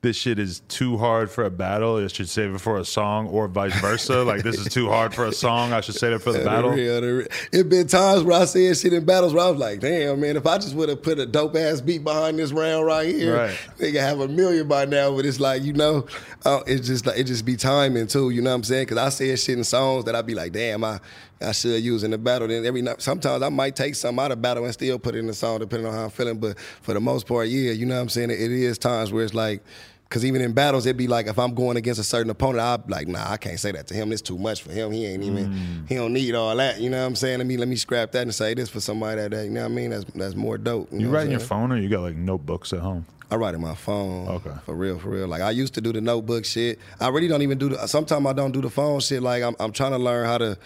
[0.04, 1.96] this shit is too hard for a battle.
[1.96, 4.22] I should save it for a song, or vice versa.
[4.22, 5.72] like this is too hard for a song.
[5.72, 6.70] I should save it for the battle.
[6.70, 7.26] real, the real.
[7.52, 10.36] It been times where I said shit in battles where I was like, damn, man,
[10.36, 13.34] if I just would have put a dope ass beat behind this round right here,
[13.36, 13.58] Right.
[13.78, 15.10] they could have a million by now.
[15.16, 16.06] But it's like, you know,
[16.44, 18.86] uh, it's just like it just be timing too, you know what I'm saying?
[18.86, 21.00] Cause I said shit in songs that I'd be like, damn, I
[21.40, 22.48] I should use in the battle.
[22.48, 25.18] Then every night, sometimes I might take some out of battle and still put it
[25.18, 26.38] in the song depending on how I'm feeling.
[26.38, 28.30] But for the most part, yeah, you know what I'm saying?
[28.30, 29.62] It, it is times where it's like
[30.10, 32.86] Cause even in battles, it'd be like if I'm going against a certain opponent, I'd
[32.86, 34.12] be like, nah, I can't say that to him.
[34.12, 34.92] It's too much for him.
[34.92, 35.88] He ain't even mm.
[35.88, 36.80] he don't need all that.
[36.80, 37.38] You know what I'm saying?
[37.38, 39.62] Let me let me scrap that and say this for somebody that, that you know
[39.62, 39.90] what I mean?
[39.90, 40.92] That's that's more dope.
[40.92, 43.06] You know write in your phone, or you got like notebooks at home?
[43.30, 44.28] I write in my phone.
[44.28, 44.52] Okay.
[44.64, 45.26] For real, for real.
[45.26, 46.78] Like I used to do the notebook shit.
[47.00, 49.22] I really don't even do the sometimes I don't do the phone shit.
[49.22, 50.58] Like I'm I'm trying to learn how to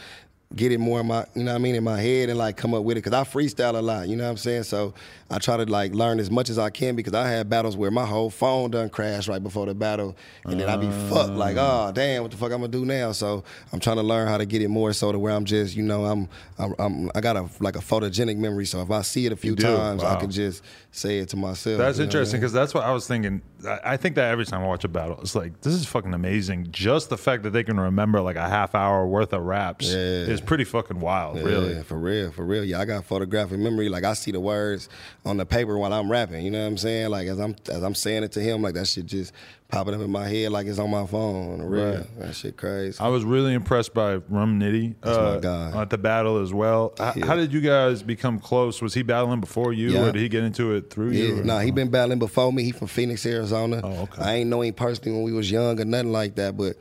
[0.56, 2.56] get it more in my you know what I mean in my head and like
[2.56, 4.62] come up with it because I freestyle a lot, you know what I'm saying?
[4.62, 4.94] So
[5.30, 7.90] I try to like learn as much as I can because I had battles where
[7.90, 11.56] my whole phone done crashed right before the battle and then I be fucked like,
[11.58, 13.12] oh damn, what the fuck I'm gonna do now?
[13.12, 15.76] So I'm trying to learn how to get it more so to where I'm just,
[15.76, 18.64] you know, I'm I'm, I'm I got a like a photogenic memory.
[18.64, 21.76] So if I see it a few times, I can just say it to myself.
[21.76, 22.40] That's you know I interesting mean?
[22.40, 23.42] because that's what I was thinking.
[23.66, 26.14] I, I think that every time I watch a battle, it's like this is fucking
[26.14, 26.68] amazing.
[26.70, 30.37] Just the fact that they can remember like a half hour worth of raps Yeah.
[30.38, 31.38] Is pretty fucking wild.
[31.40, 32.64] Really, Yeah, for real, for real.
[32.64, 33.88] Yeah, I got photographic memory.
[33.88, 34.88] Like I see the words
[35.24, 36.44] on the paper while I'm rapping.
[36.44, 37.10] You know what I'm saying?
[37.10, 39.32] Like as I'm as I'm saying it to him, like that shit just
[39.70, 41.60] popping up in my head like it's on my phone.
[41.60, 41.96] On real.
[41.96, 42.18] Right.
[42.20, 42.98] That shit crazy.
[43.00, 46.94] I was really impressed by Rum Nitty uh, at the battle as well.
[46.98, 47.26] Yeah.
[47.26, 48.80] How did you guys become close?
[48.80, 50.04] Was he battling before you, Yeah.
[50.06, 51.34] or did he get into it through you?
[51.34, 52.62] Yeah, or- nah, he been battling before me.
[52.62, 53.80] He from Phoenix, Arizona.
[53.84, 54.22] Oh, okay.
[54.22, 56.56] I ain't know him personally when we was young or nothing like that.
[56.56, 56.76] But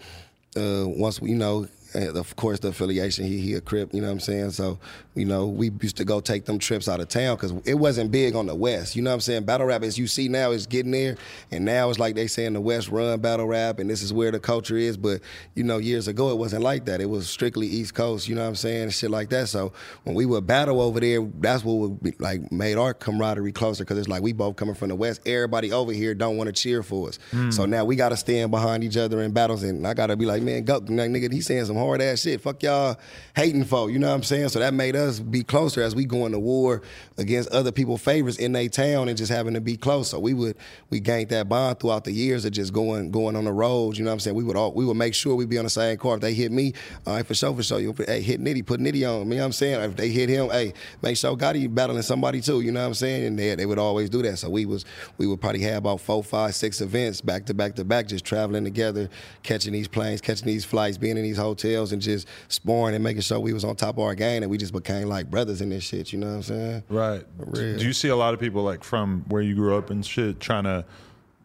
[0.55, 3.93] uh, once we, you know, of course the affiliation, he he a Crip.
[3.93, 4.51] You know what I'm saying?
[4.51, 4.79] So
[5.17, 8.11] you know, we used to go take them trips out of town because it wasn't
[8.11, 8.95] big on the West.
[8.95, 9.43] You know what I'm saying?
[9.45, 11.17] Battle rap, as you see now, is getting there,
[11.51, 14.31] and now it's like they saying the West run battle rap, and this is where
[14.31, 14.95] the culture is.
[14.95, 15.21] But
[15.55, 17.01] you know, years ago it wasn't like that.
[17.01, 18.27] It was strictly East Coast.
[18.27, 18.91] You know what I'm saying?
[18.91, 19.49] Shit like that.
[19.49, 23.51] So when we would battle over there, that's what would be, like made our camaraderie
[23.51, 25.21] closer because it's like we both coming from the West.
[25.25, 27.19] Everybody over here don't want to cheer for us.
[27.31, 27.49] Hmm.
[27.49, 30.15] So now we got to stand behind each other in battles, and I got to
[30.15, 32.41] be like, man, go, nigga, he's saying some hard ass shit.
[32.41, 32.97] Fuck y'all
[33.35, 33.89] hating for.
[33.89, 34.49] You know what I'm saying?
[34.49, 36.81] So that made us be closer as we going to war
[37.17, 40.09] against other people favorites in their town and just having to be close.
[40.09, 40.55] So we would
[40.89, 43.97] we gained that bond throughout the years of just going going on the roads.
[43.97, 44.35] You know what I'm saying?
[44.35, 46.15] We would all we would make sure we'd be on the same car.
[46.15, 46.73] If they hit me,
[47.05, 47.79] all right, for sure, for sure.
[47.79, 49.27] You hey, hit Nitty, put Nitty on.
[49.27, 49.81] You know what I'm saying?
[49.81, 52.61] If they hit him, hey, make sure Gotti battling somebody too.
[52.61, 53.25] You know what I'm saying?
[53.25, 54.37] And they, they would always do that.
[54.37, 54.85] So we was
[55.17, 58.25] we would probably have about four, five, six events back to back to back, just
[58.25, 59.09] traveling together,
[59.43, 63.21] catching these planes, catching these flights, being in these hotels, and just sparring and making
[63.21, 65.69] sure we was on top of our game, and we just became like brothers in
[65.69, 66.11] this shit.
[66.11, 66.83] You know what I'm saying?
[66.89, 67.23] Right.
[67.53, 70.39] Do you see a lot of people like from where you grew up and shit
[70.39, 70.85] trying to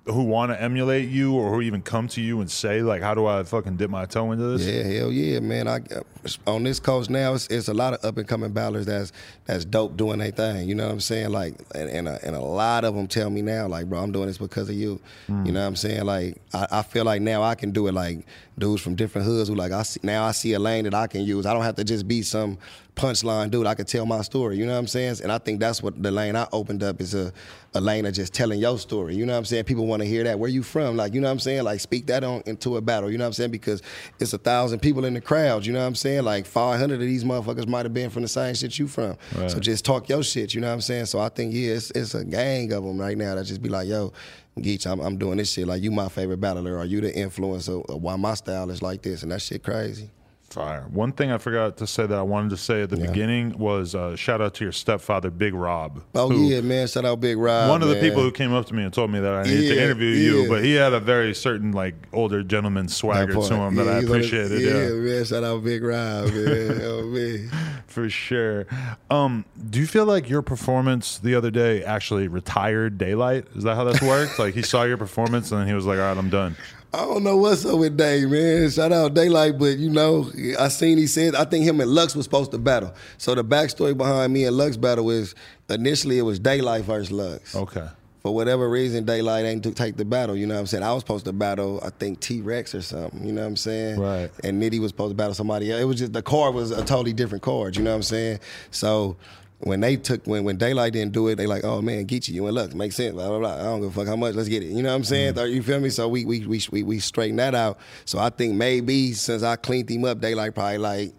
[0.06, 3.14] who want to emulate you or who even come to you and say like, how
[3.14, 4.66] do I fucking dip my toe into this?
[4.66, 5.68] Yeah, hell yeah, man.
[5.68, 6.00] I uh,
[6.46, 9.12] on this coast now, it's, it's a lot of up and coming battlers that's
[9.44, 10.68] that's dope doing their thing.
[10.68, 11.30] You know what I'm saying?
[11.30, 14.10] Like, and and a, and a lot of them tell me now, like, bro, I'm
[14.10, 15.00] doing this because of you.
[15.28, 15.46] You mm.
[15.52, 16.04] know what I'm saying?
[16.04, 17.94] Like, I, I feel like now I can do it.
[17.94, 18.26] Like
[18.58, 21.06] dudes from different hoods who like I see, now I see a lane that I
[21.06, 21.46] can use.
[21.46, 22.58] I don't have to just be some
[22.94, 23.66] punchline dude.
[23.66, 24.56] I could tell my story.
[24.56, 25.16] You know what I'm saying?
[25.22, 27.32] And I think that's what the lane I opened up is a,
[27.74, 29.14] a lane of just telling your story.
[29.14, 29.64] You know what I'm saying?
[29.64, 30.38] People want to hear that.
[30.38, 30.96] Where you from?
[30.96, 31.64] Like, you know what I'm saying?
[31.64, 33.10] Like, speak that on into a battle.
[33.10, 33.50] You know what I'm saying?
[33.50, 33.82] Because
[34.18, 35.64] it's a thousand people in the crowd.
[35.64, 36.24] You know what I'm saying?
[36.24, 39.16] Like, 500 of these motherfuckers might have been from the same shit you from.
[39.48, 40.54] So just talk your shit.
[40.54, 41.06] You know what I'm saying?
[41.06, 43.68] So I think yeah, it's, it's a gang of them right now that just be
[43.68, 44.12] like, yo.
[44.58, 45.66] Geech, I'm, I'm doing this shit.
[45.66, 46.76] Like, you my favorite battler.
[46.76, 49.22] Are you the influence of, of why my style is like this?
[49.22, 50.10] And that shit crazy.
[50.52, 50.86] Fire.
[50.90, 53.06] One thing I forgot to say that I wanted to say at the Yeah.
[53.06, 56.02] beginning was uh, shout out to your stepfather, Big Rob.
[56.14, 56.86] Oh, who- yeah, man.
[56.86, 57.68] Shout out Big Rob.
[57.70, 59.68] One of the people who came up to me and told me that I needed
[59.68, 63.54] to Yeah, interview you, but he had a very certain like older gentleman swagger to
[63.54, 64.60] him that I appreciated.
[64.60, 64.88] Yeah, Yeah.
[64.90, 65.24] man.
[65.24, 66.80] Shout out Big Rob, man.
[66.84, 67.50] oh, man.
[67.92, 68.66] For sure.
[69.10, 73.54] Um, do you feel like your performance the other day actually retired Daylyt?
[73.54, 74.38] Is that how this worked?
[74.38, 76.56] like he saw your performance and then he was like, "All right, I'm done."
[76.94, 78.70] I don't know what's up with Day, man.
[78.70, 82.16] Shout out Daylyt, but you know, I seen he said I think him and Lux
[82.16, 82.94] was supposed to battle.
[83.18, 85.34] So the backstory behind me and Lux battle is
[85.68, 87.54] initially it was Daylyt versus Lux.
[87.54, 87.88] Okay.
[88.22, 90.36] For whatever reason, Daylyt ain't to take the battle.
[90.36, 90.84] You know what I'm saying?
[90.84, 93.26] I was supposed to battle, I think T Rex or something.
[93.26, 93.98] You know what I'm saying?
[93.98, 94.30] Right.
[94.44, 95.82] And Nitty was supposed to battle somebody else.
[95.82, 97.76] It was just the card was a totally different card.
[97.76, 98.38] You know what I'm saying?
[98.70, 99.16] So
[99.58, 102.34] when they took when when Daylyt didn't do it, they like, oh man, get you,
[102.34, 103.14] you and Lux, makes sense.
[103.14, 103.54] Blah blah blah.
[103.54, 104.36] I don't give a fuck how much.
[104.36, 104.66] Let's get it.
[104.66, 105.34] You know what I'm saying?
[105.34, 105.54] Mm-hmm.
[105.54, 105.90] You feel me?
[105.90, 107.78] So we we we we, we straightened that out.
[108.04, 111.14] So I think maybe since I cleaned him up, Daylyt probably like.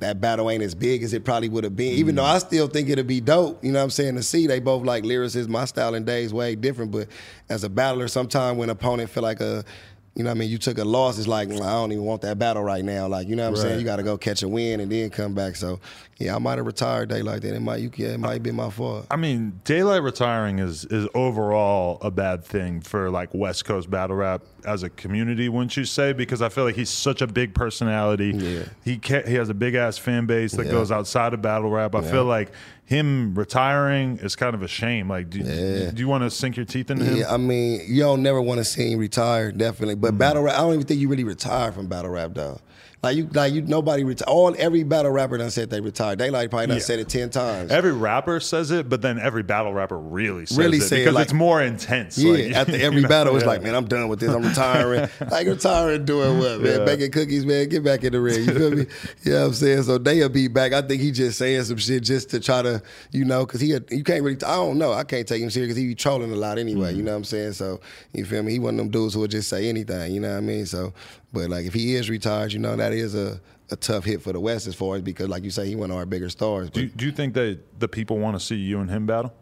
[0.00, 2.34] That battle ain't as big as it probably would have been, even though mm.
[2.34, 3.64] I still think it'd be dope.
[3.64, 4.14] You know what I'm saying?
[4.14, 5.48] To see they both like lyricists.
[5.48, 7.08] My style and Dave's way different, but
[7.48, 9.64] as a battler, sometimes when opponent feel like a
[10.18, 10.50] you know what I mean?
[10.50, 13.06] You took a loss, it's like, "Well, I don't even want that battle right now.
[13.06, 13.62] Like, you know what I'm Right.
[13.70, 13.78] saying?
[13.78, 15.54] You got to go catch a win and then come back.
[15.54, 15.78] So,
[16.18, 17.54] yeah, I might have retired day like that.
[17.54, 19.06] It might, you, yeah, it might be my fault.
[19.12, 24.16] I mean, Daylyt retiring is is overall a bad thing for like West Coast battle
[24.16, 26.12] rap as a community, wouldn't you say?
[26.12, 28.32] Because I feel like he's such a big personality.
[28.34, 28.62] Yeah.
[28.84, 30.72] He ca he has a big ass fan base that Yeah.
[30.72, 31.94] goes outside of battle rap.
[31.94, 32.50] I feel like
[32.88, 35.10] him retiring is kind of a shame.
[35.10, 35.90] Like, do, Yeah.
[35.90, 37.16] do you want to sink your teeth into him?
[37.18, 39.94] Yeah, I mean, you don't never want to see him retire, definitely.
[39.96, 40.18] But Mm.
[40.18, 42.60] battle rap, I don't even think you really retire from battle rap, though.
[43.00, 44.28] Like you, like you, nobody retire.
[44.28, 46.18] All every battle rapper done said they retired.
[46.18, 46.82] They like probably done Yeah.
[46.82, 47.70] said it ten times.
[47.70, 51.00] Every rapper says it, but then every battle rapper really says Really it say it,
[51.02, 52.18] because like- it's more intense.
[52.18, 53.08] Yeah, Like, after every know?
[53.08, 53.50] battle, it's Yeah.
[53.50, 54.30] like, man, I'm done with this.
[54.30, 55.08] I'm retiring.
[55.30, 56.80] like retiring, doing what, man?
[56.80, 56.84] Yeah.
[56.84, 57.68] Baking cookies, man.
[57.68, 58.44] Get back in the ring.
[58.44, 58.86] You feel me?
[59.22, 59.82] You know what I'm saying?
[59.84, 60.72] So they'll be back.
[60.72, 62.82] I think he just saying some shit just to try to,
[63.12, 64.36] you know, because he, you can't really.
[64.36, 64.92] I don't know.
[64.92, 66.90] I can't take him serious because he be trolling a lot anyway.
[66.90, 67.06] You mm-hmm.
[67.06, 67.52] know what I'm saying?
[67.52, 67.80] So
[68.12, 68.52] you feel me?
[68.52, 70.12] He one of them dudes who would just say anything.
[70.14, 70.66] You know what I mean?
[70.66, 70.92] So,
[71.32, 73.40] but like if he is retired, you know, that is a.
[73.70, 75.90] A tough hit for the West as far as because, like you say, he one
[75.90, 76.70] of our bigger stars.
[76.70, 79.34] Do, do you think that the people want to see you and him battle?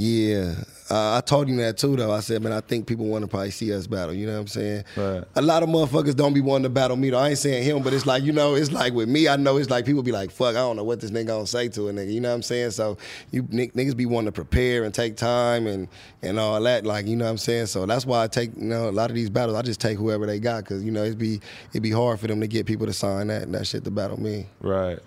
[0.00, 0.54] Yeah,
[0.90, 1.94] uh, I told him that too.
[1.94, 4.14] Though I said, man, I think people want to probably see us battle.
[4.14, 4.84] You know what I'm saying?
[4.96, 5.22] Right.
[5.36, 7.10] A lot of motherfuckers don't be wanting to battle me.
[7.10, 9.28] Though I ain't saying him, but it's like you know, it's like with me.
[9.28, 11.46] I know it's like people be like, "Fuck, I don't know what this nigga gonna
[11.46, 12.70] say to a nigga." You know what I'm saying?
[12.70, 12.96] So
[13.30, 15.86] you n- niggas be wanting to prepare and take time and
[16.22, 16.86] and all that.
[16.86, 17.66] Like you know what I'm saying?
[17.66, 19.58] So that's why I take you know a lot of these battles.
[19.58, 21.42] I just take whoever they got because you know it'd be
[21.72, 23.90] it'd be hard for them to get people to sign that and that shit to
[23.90, 24.46] battle me.
[24.62, 24.98] Right.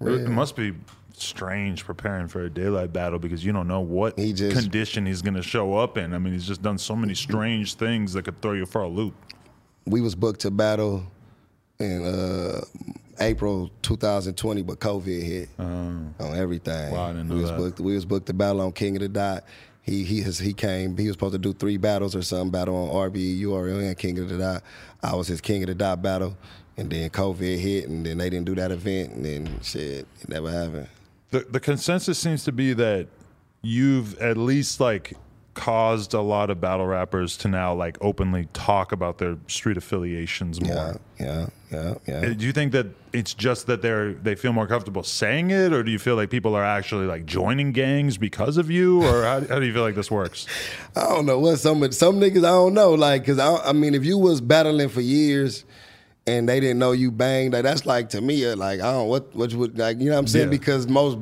[0.00, 0.72] It, it must be
[1.22, 5.22] strange preparing for a Daylyt battle because you don't know what He just- condition he's
[5.22, 6.14] going to show up in.
[6.14, 8.88] I mean, he's just done so many strange things that could throw you for a
[8.88, 9.14] loop.
[9.86, 11.04] we was booked to battle
[11.78, 12.60] in uh,
[13.18, 16.92] April 2020, but COVID hit on everything.
[16.92, 17.58] Wow, I didn't know we was that.
[17.58, 17.80] booked.
[17.80, 19.44] We was booked to battle on King of the Dot.
[19.82, 20.96] He he has, he came.
[20.96, 22.50] He was supposed to do three battles or something.
[22.50, 24.62] Battle on RBE, URL, and King of the Dot.
[25.02, 26.36] I was his King of the Dot battle,
[26.76, 30.28] and then COVID hit, and then they didn't do that event, and then shit, it
[30.28, 30.88] never happened.
[31.30, 33.06] The, the consensus seems to be that
[33.62, 35.14] you've at least like
[35.54, 40.60] caused a lot of battle rappers to now like openly talk about their street affiliations
[40.60, 40.72] more.
[40.72, 42.14] Yeah, yeah, yeah, yeah.
[42.30, 45.72] Uh, Do you think that it's just that they're they feel more comfortable saying it,
[45.72, 49.24] or do you feel like people are actually like joining gangs because of you, or
[49.24, 50.46] how, how do you feel like this works?
[50.96, 53.94] I don't know what some some niggas I don't know like because I, I mean
[53.94, 55.64] if you was battling for years
[56.26, 59.08] and they didn't know you banged like that's like to me uh, like I don't
[59.08, 60.58] what what would like you know what I'm saying Yeah.
[60.58, 61.18] because most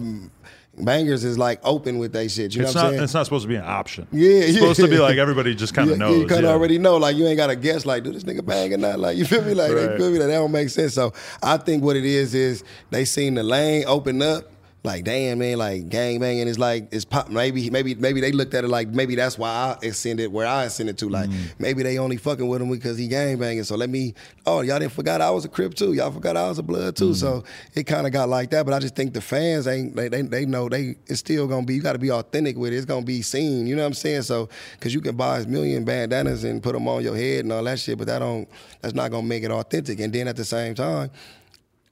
[0.80, 3.24] bangers is like open with that shit you know It's what I'm saying It's not
[3.24, 4.06] supposed to be an option.
[4.12, 4.60] Yeah, it's yeah.
[4.60, 6.18] supposed to be like everybody just kind of yeah, knows.
[6.20, 6.52] you kind of yeah.
[6.52, 8.98] already know like you ain't got to guess like do this nigga bang or not
[9.00, 11.56] like you feel me like they feel me like that don't make sense so I
[11.56, 14.44] think what it is is they seen the lane open up.
[14.88, 17.28] Like damn man, like gang banging is like it's pop.
[17.28, 19.50] Maybe maybe maybe they looked at it like maybe that's why
[19.82, 21.10] I ascended where I ascended to.
[21.10, 21.52] Like Mm.
[21.58, 23.64] maybe they only fucking with him because he gang banging.
[23.64, 24.14] So let me.
[24.46, 25.92] Oh y'all didn't forgot I was a crip too.
[25.92, 27.10] Y'all forgot I was a blood too.
[27.10, 27.16] Mm.
[27.16, 28.64] So it kind of got like that.
[28.64, 31.66] But I just think the fans ain't they they, they know they it's still gonna
[31.66, 31.74] be.
[31.74, 32.76] You got to be authentic with it.
[32.76, 33.66] It's gonna be seen.
[33.66, 34.22] You know what I'm saying?
[34.22, 37.52] So because you can buy a million bandanas and put them on your head and
[37.52, 38.48] all that shit, but that don't
[38.80, 40.00] that's not gonna make it authentic.
[40.00, 41.10] And then at the same time.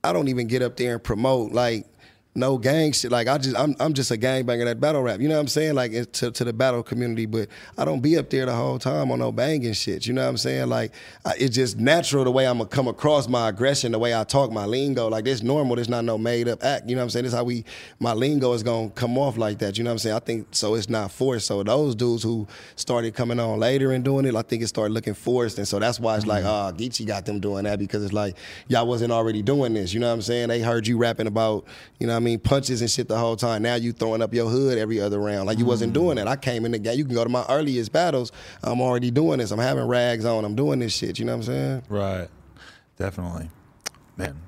[0.05, 1.85] I don't even get up there and promote like
[2.37, 3.11] no gang shit.
[3.11, 5.21] Like I just I'm I'm just a gangbanger that battle rap.
[5.21, 5.75] You know what I'm saying?
[5.75, 9.11] Like to to the battle community, but I don't be up there the whole time
[9.11, 10.07] on no banging shit.
[10.07, 10.69] You know what I'm saying?
[10.69, 10.93] Like
[11.25, 14.25] I, it's just natural the way I'm gonna come across my aggression, the way I
[14.25, 15.09] talk, my lingo.
[15.09, 15.77] Like this normal.
[15.77, 16.89] This not no made up act.
[16.89, 17.25] You know what I'm saying?
[17.25, 17.65] This how we
[17.99, 19.79] my lingo is gonna come off like that.
[19.79, 20.17] You know what I'm saying?
[20.17, 20.75] I think so.
[20.75, 21.47] It's not forced.
[21.47, 24.93] So those dudes who started coming on later and doing it, I think it started
[24.93, 28.03] looking forced, and so that's why it's like, oh, Geechi got them doing that because
[28.05, 28.37] it's like
[28.69, 29.93] y'all wasn't already doing this.
[29.93, 30.49] You know what I'm saying?
[30.49, 31.65] They heard you rapping about,
[31.99, 33.63] you know what I mean, punches and shit the whole time.
[33.63, 35.47] Now you throwing up your hood every other round.
[35.47, 36.27] Like you wasn't doing that.
[36.27, 36.99] I came in the game.
[36.99, 38.33] You can go to my earliest battles.
[38.63, 39.53] I'm already doing this.
[39.53, 40.45] I'm having rags on.
[40.45, 41.19] I'm doing this shit.
[41.19, 41.83] You know what I'm saying?
[41.89, 42.29] Right.
[42.99, 43.51] Definitely.
[44.17, 44.41] Man.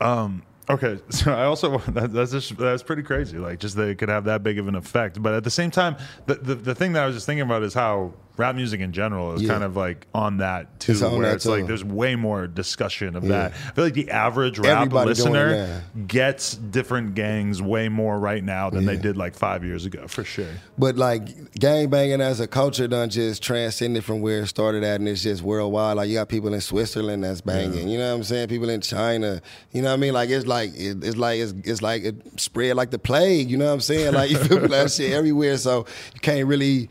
[0.00, 3.38] Um, Okay, so I also that, that's just that's pretty crazy.
[3.38, 5.22] Like, just that it could have that big of an effect.
[5.22, 5.96] But at the same time,
[6.26, 8.92] the the, the thing that I was just thinking about is how rap music in
[8.92, 9.48] general is Yeah.
[9.50, 12.46] kind of like on that too, It's on where that it's like there's way more
[12.46, 13.28] discussion of Yeah.
[13.28, 13.52] that.
[13.68, 18.70] I feel like the average rap Everybody listener gets different gangs way more right now
[18.70, 20.46] than they did like five years ago, for sure.
[20.78, 25.00] But like gang banging as a culture done just transcended from where it started at
[25.00, 25.96] and it's just worldwide.
[25.96, 27.88] Like you got people in Switzerland that's banging.
[27.88, 28.48] You know what I'm saying?
[28.48, 29.40] People in China.
[29.72, 30.14] You know what I mean?
[30.14, 33.50] Like it's like it, it's like it's, it's like it spread like the plague.
[33.50, 34.14] You know what I'm saying?
[34.14, 35.58] Like you feel that shit everywhere.
[35.58, 36.88] So you can't really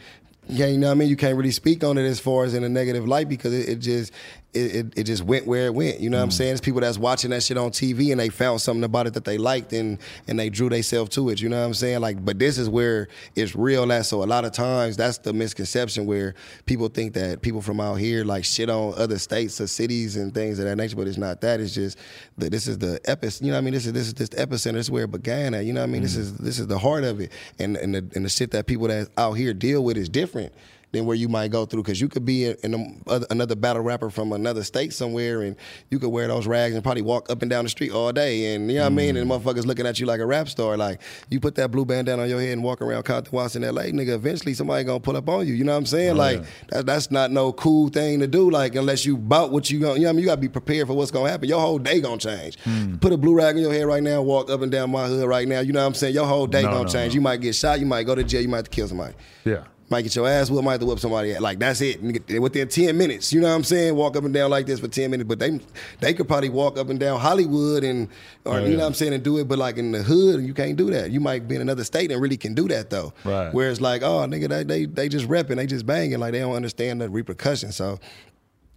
[0.51, 1.09] can't, you know what I mean?
[1.09, 3.69] You can't really speak on it as far as in a negative light because it,
[3.69, 4.11] it just
[4.53, 5.99] it, it, it just went where it went.
[5.99, 6.33] You know what I'm mm.
[6.33, 6.51] saying?
[6.53, 9.23] It's people that's watching that shit on TV and they found something about it that
[9.23, 9.97] they liked and
[10.27, 11.39] and they drew themselves to it.
[11.39, 12.01] You know what I'm saying?
[12.01, 14.05] Like, but this is where it's real at.
[14.05, 16.35] So a lot of times that's the misconception where
[16.65, 20.33] people think that people from out here like shit on other states or cities and
[20.33, 20.97] things of that nature.
[20.97, 21.61] But it's not that.
[21.61, 21.97] It's just
[22.37, 23.43] that this is the epicenter.
[23.43, 23.73] You know what I mean?
[23.73, 24.73] This is this is this epicenter.
[24.73, 25.63] This is where it began at.
[25.63, 26.01] You know what I mean?
[26.01, 26.19] This mm.
[26.19, 27.31] is this is the heart of it.
[27.57, 30.51] And and the, and the shit that people that out here deal with is different
[30.91, 33.81] than where you might go through because you could be in, in a, another battle
[33.81, 35.55] rapper from another state somewhere and
[35.89, 38.53] you could wear those rags and probably walk up and down the street all day
[38.53, 39.17] and you know what I mean?
[39.17, 39.39] And mm.
[39.39, 42.29] motherfuckers looking at you like a rap star like you put that blue bandana on
[42.29, 45.47] your head and walk around Compton in LA nigga eventually somebody gonna pull up on
[45.47, 46.11] you you know what I'm saying?
[46.11, 49.69] Oh, like that, that's not no cool thing to do like unless you bout what
[49.69, 50.21] you gonna you know what I mean?
[50.21, 51.47] You gotta be prepared for what's gonna happen.
[51.47, 52.57] Your whole day gonna change.
[52.65, 52.99] Mm.
[52.99, 55.27] Put a blue rag on your head right now walk up and down my hood
[55.27, 56.13] right now you know what I'm saying?
[56.13, 57.13] Your whole day No, gonna no, change.
[57.13, 57.15] no.
[57.15, 59.13] you might get shot you might go to jail you might have to kill somebody.
[59.45, 59.63] Yeah.
[59.91, 61.37] Might get your ass whooped, might have to whoop somebody.
[61.37, 62.01] Like that's it.
[62.41, 63.95] Within ten minutes, you know what I'm saying?
[63.95, 65.59] Walk up and down like this for ten minutes, but they
[65.99, 68.07] they could probably walk up and down Hollywood and
[68.45, 70.43] or Oh, you know what I'm saying and do it, but like in the hood,
[70.43, 71.11] you can't do that.
[71.11, 73.13] You might be in another state and really can do that though.
[73.23, 73.53] Right.
[73.53, 76.55] Whereas like, oh nigga, they they they just repping, they just banging, like they don't
[76.55, 77.75] understand the repercussions.
[77.75, 77.99] So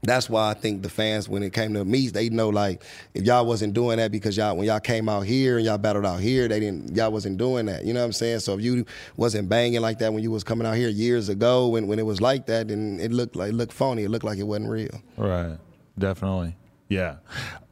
[0.04, 2.82] that's why I think the fans, when it came to me, they know like
[3.14, 6.06] if y'all wasn't doing that because y'all when y'all came out here and y'all battled
[6.06, 7.84] out here, they didn't y'all wasn't doing that.
[7.84, 8.40] You know what I'm saying?
[8.40, 8.84] So if you
[9.16, 12.06] wasn't banging like that when you was coming out here years ago, when when it
[12.06, 14.04] was like that, then it looked like it looked phony.
[14.04, 15.02] It looked like it wasn't real.
[15.16, 15.58] Right.
[15.98, 16.56] Definitely.
[16.88, 17.16] Yeah.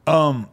[0.07, 0.49] Um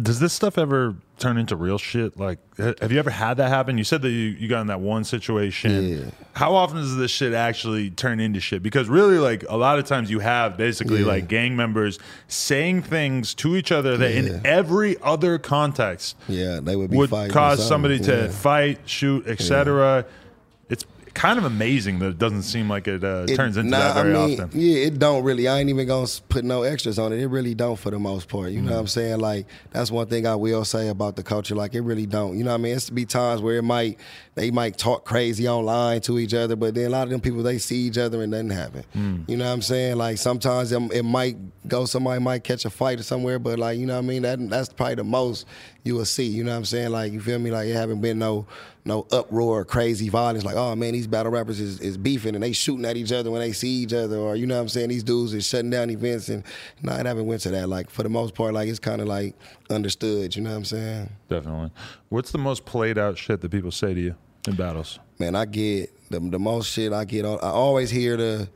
[0.00, 2.18] does this stuff ever turn into real shit?
[2.18, 3.78] Like have you ever had that happen?
[3.78, 5.88] You said that you, you got in that one situation.
[5.98, 6.04] Yeah.
[6.32, 8.62] How often does this shit actually turn into shit?
[8.62, 11.06] Because really like a lot of times you have basically Yeah.
[11.06, 11.98] like gang members
[12.28, 14.18] saying things to each other that Yeah.
[14.20, 20.04] in every other context Yeah, they would be would cause somebody to fight, shoot, etc.
[20.68, 23.78] It's kind of amazing that it doesn't seem like it, uh, It- turns into nah,
[23.94, 24.60] that very I mean, often.
[24.60, 25.48] Yeah, it don't really.
[25.48, 27.20] I ain't even gonna put no extras on it.
[27.20, 28.52] It really don't for the most part.
[28.52, 28.74] You know Mm.
[28.74, 29.20] what I'm saying?
[29.20, 31.54] Like that's one thing I will say about the culture.
[31.54, 32.36] Like it really don't.
[32.38, 32.76] You know what I mean?
[32.76, 33.98] It's to be times where it might
[34.36, 37.42] they might talk crazy online to each other, but then a lot of them people
[37.42, 38.84] they see each other and nothing happen.
[38.96, 39.28] Mm.
[39.28, 39.96] You know what I'm saying?
[39.96, 41.36] Like sometimes it, it might
[41.68, 41.84] go.
[41.84, 44.22] Somebody might catch a fight or somewhere, but like you know what I mean?
[44.22, 45.44] That that's probably the most
[45.84, 46.26] you will see.
[46.26, 46.90] You know what I'm saying?
[46.90, 47.50] Like you feel me?
[47.50, 48.46] Like it haven't been no
[48.84, 50.44] no uproar, crazy violence.
[50.44, 53.30] Like oh man, these battle rappers is, is beefing and they shooting at each other
[53.30, 54.88] when they see each other, or you know what I'm saying?
[54.88, 56.44] These dudes is shutting down events and
[56.82, 57.68] no, it haven't went to that.
[57.68, 59.34] Like for the most part, like it's kind of like
[59.68, 60.34] understood.
[60.34, 61.10] You know what I'm saying?
[61.28, 61.70] Definitely.
[62.08, 64.14] What's the most played out shit that people say to you
[64.48, 64.98] in battles?
[65.20, 67.38] man, I get the the most shit I get on.
[67.42, 68.48] I always hear the,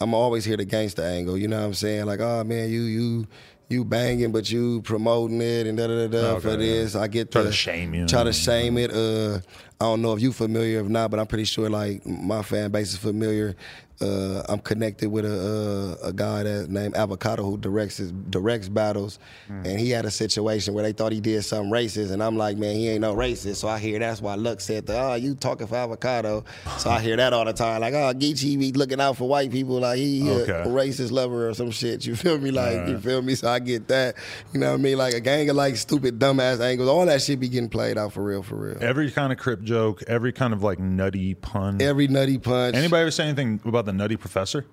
[0.00, 1.36] I'm always hear the gangster angle.
[1.36, 2.04] You know what I'm saying?
[2.06, 3.26] Like, oh man, you you
[3.68, 6.56] you banging, but you promoting it and da da da da Okay, for yeah.
[6.56, 6.94] this.
[6.94, 8.06] I get Try the, to shame you.
[8.06, 8.92] Try to shame it.
[8.92, 9.40] Uh,
[9.80, 12.70] I don't know if you familiar or not, but I'm pretty sure like my fan
[12.70, 13.56] base is familiar.
[14.02, 18.66] Uh, I'm connected with a uh, a guy that named Avocado who directs his directs
[18.66, 19.66] battles, Hmm.
[19.66, 22.56] and he had a situation where they thought he did something racist, and I'm like,
[22.56, 23.56] man, he ain't no racist.
[23.56, 26.44] So I hear that's why Lux said, that, "Oh, you talking for Avocado?"
[26.78, 29.50] So I hear that all the time, like, "Oh, Geechi be looking out for white
[29.50, 30.62] people, like he, he Okay.
[30.62, 32.50] a racist lover or some shit." You feel me?
[32.52, 33.34] Like you feel me?
[33.34, 34.14] So I get that.
[34.54, 34.96] You know what I mean?
[34.96, 38.14] Like a gang of like stupid dumbass angles, all that shit be getting played out
[38.14, 38.78] for real, for real.
[38.80, 41.80] Every kind of crip joke, every kind of like nutty pun.
[41.80, 42.74] Every nutty punch.
[42.74, 44.66] Anybody ever say anything about the nutty professor?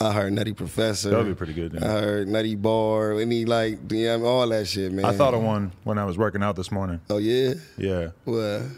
[0.00, 1.10] I heard Nutty Professor.
[1.10, 1.84] That'd be pretty good, yeah.
[1.84, 3.20] I heard Nutty Bar.
[3.20, 5.04] Any like, yeah, all that shit, man.
[5.04, 7.00] I thought of one when I was working out this morning.
[7.10, 7.54] Oh yeah.
[7.76, 8.08] Yeah.
[8.24, 8.68] Well,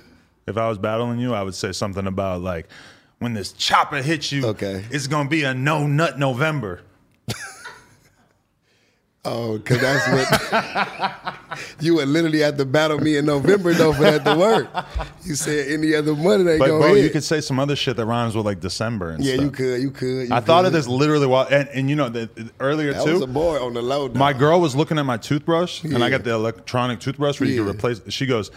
[0.46, 2.68] If I was battling you, I would say something about like,
[3.20, 4.84] when this chopper hits you, Okay.
[4.90, 6.82] it's gonna be a no nut November.
[9.24, 11.34] Oh, cause that's what
[11.80, 14.68] you would literally have to battle me in November though for that to work.
[15.24, 17.04] You said any other money they But go bro, hit.
[17.04, 19.28] you could say some other shit that rhymes with like December and stuff.
[19.30, 19.44] yeah, stuff.
[19.44, 19.82] you could.
[19.82, 20.28] You could.
[20.28, 22.28] you I thought of this literally while, and, and you know, the,
[22.60, 23.12] earlier That too.
[23.14, 24.08] was a boy on the low.
[24.10, 27.62] My girl was looking at my toothbrush, and I got the electronic toothbrush where you
[27.62, 28.00] can replace.
[28.08, 28.50] She goes,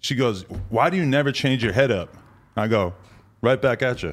[0.00, 2.16] she goes, why do you never change your head up?
[2.56, 2.94] I go,
[3.42, 4.12] right back at you.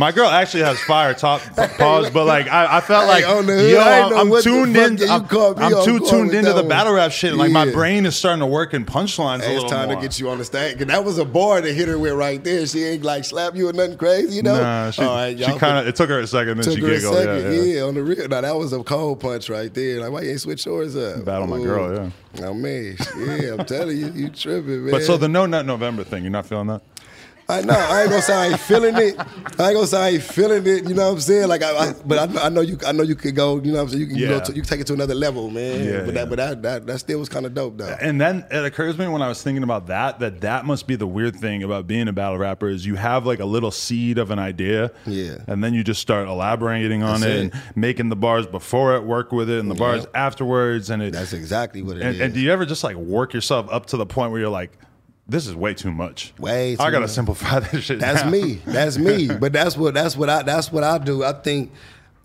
[0.00, 1.42] My girl actually has fire top
[1.76, 4.98] pause, but like I, I felt like yo, I I'm, the tuned in.
[5.10, 5.26] I'm,
[5.58, 7.34] I'm too tuned into the battle rap shit.
[7.34, 9.96] Like my brain is starting to work in punchlines Hey, it's time more.
[9.96, 10.78] to get you on the stage.
[10.78, 12.66] 'Cause that was a bar to hit her with right there.
[12.66, 14.56] She ain't like slap you or nothing crazy, you know?
[14.58, 15.86] Nah, she, All right, she kind of.
[15.86, 17.14] It took her a second, then took she her a giggled.
[17.16, 17.42] second.
[17.42, 17.82] Yeah, Yeah, yeah.
[17.82, 18.26] on the real.
[18.26, 20.00] Now that was a cold punch right there.
[20.00, 21.26] Like, why you ain't switch yours up?
[21.26, 21.92] Battle my girl,
[22.36, 22.46] yeah.
[22.46, 24.92] Oh man, yeah, I'm telling you, you tripping, man.
[24.92, 26.80] But so the No Nut November thing, you're not feeling that?
[27.50, 29.18] I know I ain't gonna say I ain't feeling it.
[29.18, 30.88] I ain't gonna say I ain't feeling it.
[30.88, 31.48] You know what I'm saying?
[31.48, 32.78] Like, I, I but I, know- I know you.
[32.86, 33.56] I know you could go.
[33.56, 34.00] You know what I'm saying?
[34.00, 34.34] You can go.
[34.36, 34.40] Yeah.
[34.40, 35.84] To, you can take it to another level, man.
[35.84, 36.12] Yeah, but yeah.
[36.12, 37.96] that, but that, that, that still was kind of dope, though.
[38.00, 40.86] And then it occurs to me when I was thinking about that that that must
[40.86, 43.70] be the weird thing about being a battle rapper is you have like a little
[43.70, 45.38] seed of an idea, Yeah.
[45.46, 47.38] and then you just start elaborating on it, it.
[47.54, 51.12] and making the bars before it, work with it, and the bars afterwards, and it.
[51.12, 52.20] That's exactly what it and, is.
[52.20, 54.72] and do you ever just like work yourself up to the point where you're like,
[55.30, 56.32] this is way too much.
[56.38, 57.10] Way I gotta much.
[57.10, 58.00] simplify this shit.
[58.00, 58.30] That's now.
[58.30, 58.54] me.
[58.66, 59.28] That's me.
[59.40, 61.24] But that's what that's what I that's what I do.
[61.24, 61.72] I think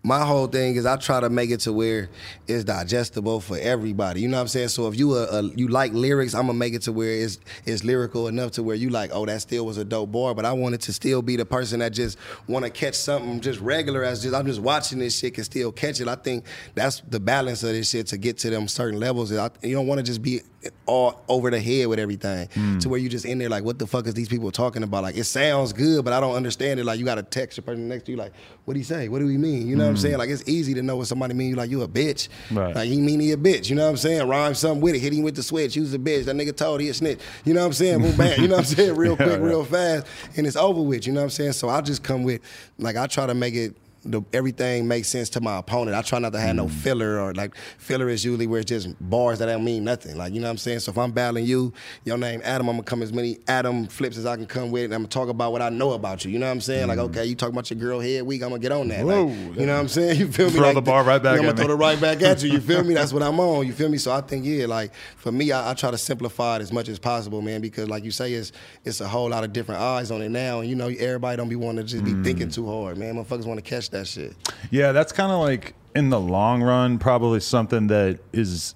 [0.06, 2.10] my whole thing is I try to make it to where
[2.47, 4.22] it's digestible for everybody.
[4.22, 4.68] You know what I'm saying?
[4.68, 7.39] So if you a, a you like lyrics, I'm gonna make it to where it's
[7.66, 10.36] it's lyrical enough to where you like, oh, that still was a dope bar.
[10.36, 13.60] But I wanted to still be the person that just want to catch something just
[13.62, 16.08] regular as just I'm just watching this shit can still catch it.
[16.08, 16.45] I think
[16.76, 19.34] that's the balance of this shit to get to them certain levels.
[19.36, 20.41] I, you don't want to just be
[20.86, 22.78] all over the head with everything hmm.
[22.80, 25.03] to where you just in there like, what the fuck is these people talking about?
[25.03, 26.86] Like it sounds good, but I don't understand it.
[26.86, 28.34] Like you got to text the person next to you like,
[28.66, 29.07] what do you say?
[29.07, 29.68] What do we mean?
[29.68, 30.01] You know what I'm hmm.
[30.01, 30.18] saying?
[30.18, 31.49] Like it's easy to know what somebody mean.
[31.49, 32.30] You like you a bitch.
[32.51, 32.76] Right.
[32.76, 33.70] Like he mean he a bitch.
[33.70, 34.28] You know what I'm saying?
[34.28, 34.99] Rhyme something with it.
[34.99, 35.76] Hit him with the switch.
[35.76, 36.26] Use a bitch.
[36.26, 37.20] That nigga told he a snitch.
[37.43, 38.01] You know what I'm saying?
[38.01, 38.41] Boom bang.
[38.41, 38.95] You know what I'm saying?
[39.05, 39.36] Real quick, yeah.
[39.38, 40.07] real fast,
[40.38, 41.05] and it's over with.
[41.05, 41.53] You know what I'm saying?
[41.53, 42.41] So I just come with
[42.78, 43.76] like I try to make it.
[44.06, 45.97] The, everything makes sense to my opponent.
[45.97, 46.58] I try not to have Mm.
[46.58, 50.16] no filler or like filler is usually where it's just bars that don't mean nothing.
[50.16, 50.80] Like you know what I'm saying.
[50.80, 54.18] So if I'm battling you, your name Adam, I'm gonna come as many Adam flips
[54.18, 56.30] as I can come with, and I'm gonna talk about what I know about you.
[56.32, 56.88] You know what I'm saying?
[56.88, 59.06] Like okay, you talk about your girl head week, I'm gonna get on that.
[59.06, 59.60] Like, Mm.
[59.60, 60.20] You know what I'm saying?
[60.20, 60.51] You feel me?
[60.53, 61.74] Throw Like, the bar right back I'm gonna at throw me.
[61.74, 62.51] the right back at you.
[62.51, 62.93] You feel me?
[62.99, 63.66] That's what I'm on.
[63.66, 63.97] You feel me?
[63.97, 66.89] So I think yeah, like for me, I, I try to simplify it as much
[66.89, 68.51] as possible, man, because like you say, it's
[68.84, 71.49] it's a whole lot of different eyes on it now, and you know everybody don't
[71.49, 72.24] be wanting to just be Mm.
[72.24, 73.16] thinking too hard, man.
[73.16, 74.36] Motherfuckers want to catch that shit.
[74.72, 78.76] Yeah, that's kind of like in the long run, probably something that is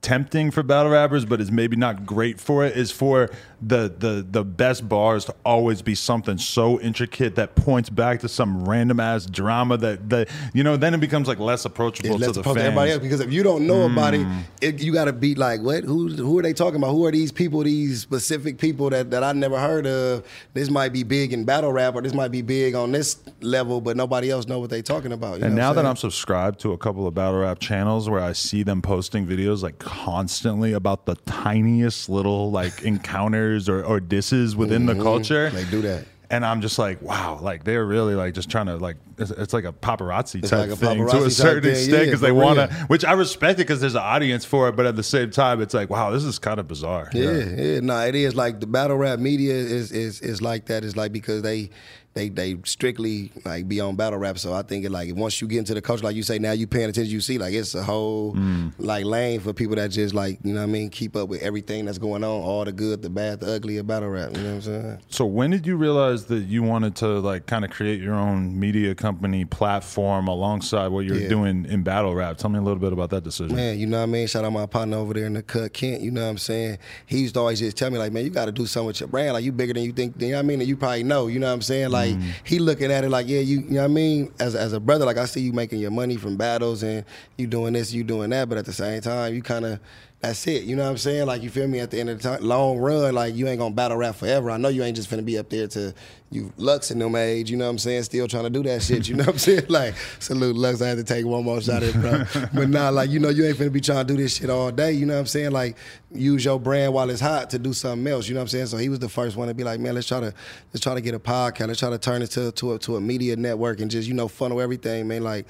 [0.00, 2.76] tempting for battle rappers, but is maybe not great for it.
[2.76, 3.30] Is for
[3.60, 8.28] the the the best bars to always be something so intricate that points back to
[8.28, 10.76] some random ass drama that that you know.
[10.76, 12.66] Then it becomes like less approachable It's to less the opposed fans.
[12.68, 14.42] everybody else because if you don't know about it, Mm.
[14.60, 15.82] it you got to be like, what?
[15.82, 16.92] Who who are they talking about?
[16.92, 17.62] Who are these people?
[17.64, 20.24] These specific people that that I never heard of.
[20.54, 23.80] This might be big in battle rap, or this might be big on this level,
[23.80, 25.40] but nobody else know what they talking about.
[25.40, 25.84] you And now that?
[25.84, 29.62] I'm subscribed to a couple of battle rap channels where I see them posting videos
[29.62, 35.48] like constantly about the tiniest little like encounters or, or disses within the culture.
[35.48, 35.56] Mm-hmm.
[35.56, 36.04] They do that.
[36.30, 39.54] And I'm just like, wow, like they're really like just trying to like it's, it's
[39.54, 42.32] like a paparazzi It's type like a thing to a certain extent yeah, because they
[42.32, 45.02] want to, which I respect it because there's an audience for it, but at the
[45.02, 47.08] same time, it's like, wow, this is kind of bizarre.
[47.14, 47.80] Yeah, yeah.
[47.80, 50.84] No, it is like the battle rap media is is is like that.
[50.84, 51.70] It's like because they
[52.18, 54.38] they they strictly like be on battle rap.
[54.38, 56.52] So I think it like once you get into the culture, like you say, now
[56.52, 58.72] you paying attention, you see like it's a whole Mm.
[58.78, 61.42] like lane for people that just like you know what I mean, keep up with
[61.42, 64.36] everything that's going on, all the good, the bad, the ugly of battle rap.
[64.36, 64.98] You know what I'm saying?
[65.08, 68.58] So when did you realize that you wanted to like kind of create your own
[68.58, 71.28] media company platform alongside what you're Yeah.
[71.28, 72.38] doing in battle rap?
[72.38, 73.54] Tell me a little bit about that decision.
[73.56, 74.26] Man, you know what I mean?
[74.26, 76.00] Shout out my partner over there in the cut, Kent.
[76.02, 76.78] You know what I'm saying?
[77.06, 79.00] He used to always just tell me, like, man, you got to do something with
[79.00, 79.32] your brand.
[79.34, 80.14] Like, you bigger than you think.
[80.20, 80.60] You know what I mean?
[80.60, 81.26] And you probably know.
[81.26, 81.90] You know what I'm saying?
[81.90, 82.32] Like, Mm.
[82.44, 84.32] he looking at it like, yeah, you, you know what I mean?
[84.38, 87.04] As, as a brother, like, I see you making your money from battles and
[87.36, 88.48] you doing this, you doing that.
[88.48, 89.80] But at the same time, you kind of,
[90.20, 90.64] that's it.
[90.64, 91.26] You know what I'm saying?
[91.26, 91.78] Like, you feel me?
[91.78, 94.50] At the end of the time, long run, like, you ain't to battle rap forever.
[94.50, 95.94] I know you ain't just finna be up there to
[96.30, 97.50] you Lux in them age.
[97.50, 98.02] You know what I'm saying?
[98.02, 99.08] Still trying to do that shit.
[99.08, 99.66] You know what I'm saying?
[99.68, 100.82] Like, salute Lux.
[100.82, 102.24] I had to take one more shot at it, bro.
[102.52, 104.72] but nah, like, you know, you ain't finna be trying to do this shit all
[104.72, 104.90] day.
[104.90, 105.52] You know what I'm saying?
[105.52, 105.76] Like,
[106.12, 108.26] use your brand while it's hot to do something else.
[108.26, 108.66] You know what I'm saying?
[108.66, 110.34] So he was the first one to be like, man, let's try to
[110.72, 111.68] let's try to get a podcast.
[111.68, 114.14] Let's try to turn it to to a, to a media network and just you
[114.14, 115.22] know funnel everything, man.
[115.22, 115.46] Like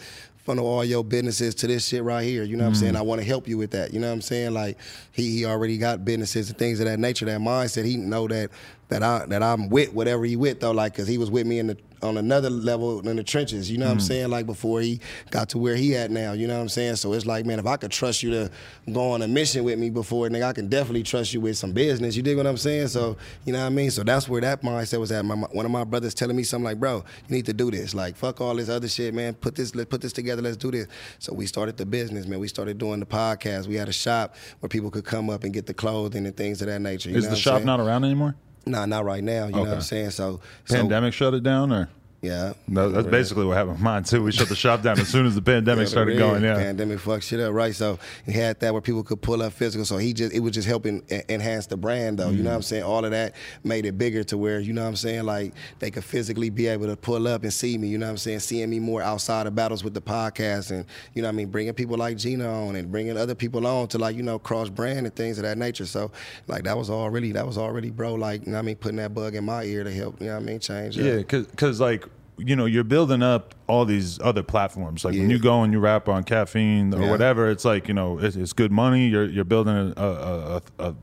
[0.49, 2.43] funnel all your businesses to this shit right here.
[2.43, 2.95] You know what I'm saying?
[2.95, 3.03] Mm-hmm.
[3.03, 3.93] I want to help you with that.
[3.93, 4.55] You know what I'm saying?
[4.55, 4.79] Like
[5.13, 7.85] he he already got businesses and things of that nature, that mindset.
[7.85, 8.51] He know that
[8.89, 11.59] that I that I'm with whatever he with though, like because he was with me
[11.59, 13.71] in the on another level in the trenches.
[13.71, 14.05] You know what I'm hmm.
[14.05, 14.31] saying?
[14.31, 16.33] Like before he got to where he at now.
[16.33, 16.97] You know what I'm saying?
[16.97, 18.51] So it's like, man, if I could trust you to
[18.93, 21.73] go on a mission with me before, nigga, I can definitely trust you with some
[21.73, 22.17] business.
[22.17, 22.89] You dig what I'm saying?
[22.89, 23.91] So you know what I mean?
[23.91, 25.25] So that's where that mindset was at.
[25.25, 27.71] My, my- one of my brothers telling me something like, bro, you need to do
[27.71, 27.95] this.
[27.95, 29.35] Like fuck all this other shit, man.
[29.35, 30.43] Put this let put this together.
[30.43, 30.87] Let's do this.
[31.19, 32.39] So we started the business, man.
[32.39, 33.67] We started doing the podcast.
[33.67, 36.61] We had a shop where people could come up and get the clothing and things
[36.63, 37.11] of that nature.
[37.11, 38.35] You Is the shop not around anymore?
[38.67, 39.47] Nah, not right now.
[39.47, 40.11] You know what I'm saying?
[40.11, 41.89] So, so Pandemic shut it down, or
[42.21, 42.55] Yeah.
[42.67, 43.11] No, that's Yeah.
[43.13, 44.25] basically what happened with mine too.
[44.25, 46.43] We shut the shop down as soon as the pandemic Yeah, started yeah, going.
[46.43, 47.73] Yeah, pandemic fucked shit up, right?
[47.73, 49.85] So he had that where people could pull up physical.
[49.85, 52.31] So he just it was just helping enhance the brand, though.
[52.31, 52.53] You know mm.
[52.53, 52.83] what I'm saying?
[52.83, 55.93] All of that made it bigger to where you know what I'm saying, like they
[55.93, 57.87] could physically be able to pull up and see me.
[57.87, 58.41] You know what I'm saying?
[58.41, 61.51] Seeing me more outside of battles with the podcast, and you know what I mean,
[61.51, 64.71] bringing people like Gina on and bringing other people on to like you know cross
[64.71, 65.87] brand and things of that nature.
[65.87, 66.11] So
[66.49, 68.77] like that was all really that was already bro like you know what I mean
[68.77, 70.99] putting that bug in my ear to help you know what I mean change.
[70.99, 71.05] up.
[71.05, 72.08] Yeah, because like
[72.39, 75.05] you know you're building up all these other platforms.
[75.05, 77.11] Like when you go and you rap on caffeine or Yeah.
[77.11, 79.09] whatever, it's like you know it's, it's good money.
[79.09, 80.95] You're you're building a a, a, a,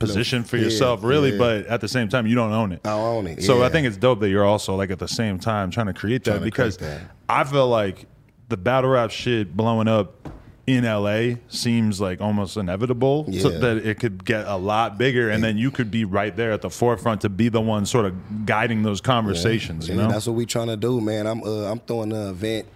[0.00, 1.30] position for Yeah, yourself, really.
[1.32, 1.38] yeah.
[1.38, 2.80] But at the same time, you don't own it.
[2.84, 5.08] I don't own it, So I think it's dope that you're also like at the
[5.08, 7.10] same time trying to create that to because create that.
[7.28, 8.06] I feel like
[8.48, 10.28] the battle rap shit blowing up
[10.66, 15.44] in LA seems like almost inevitable so that it could get a lot bigger and
[15.44, 18.46] then you could be right there at the forefront to be the one sort of
[18.46, 20.08] guiding those conversations, you know?
[20.08, 21.26] that's what we're trying to do, man.
[21.26, 22.66] I'm uh, I'm throwing an event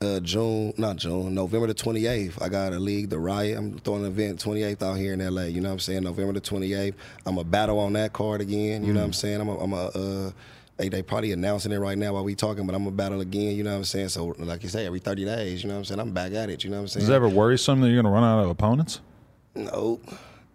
[0.00, 2.40] uh, June, not June, November the 28th.
[2.40, 3.58] I got a league, the Riot.
[3.58, 5.42] I'm throwing an event 28th out here in LA.
[5.42, 6.04] You know what I'm saying?
[6.04, 6.94] November the 28th.
[7.26, 8.84] I'm a battle on that card again.
[8.84, 9.40] You know what I'm saying?
[9.40, 10.30] I'm a, I'm a uh,
[10.78, 13.56] they, they probably announcing it right now while we talking, but I'm gonna battle again.
[13.56, 14.08] You know what I'm saying?
[14.10, 15.62] So like you say, every 30 days.
[15.62, 16.00] You know what I'm saying?
[16.00, 16.64] I'm back at it.
[16.64, 17.02] You know what I'm saying?
[17.02, 19.00] Does it ever worry some that you're going to run out of opponents?
[19.54, 20.00] No,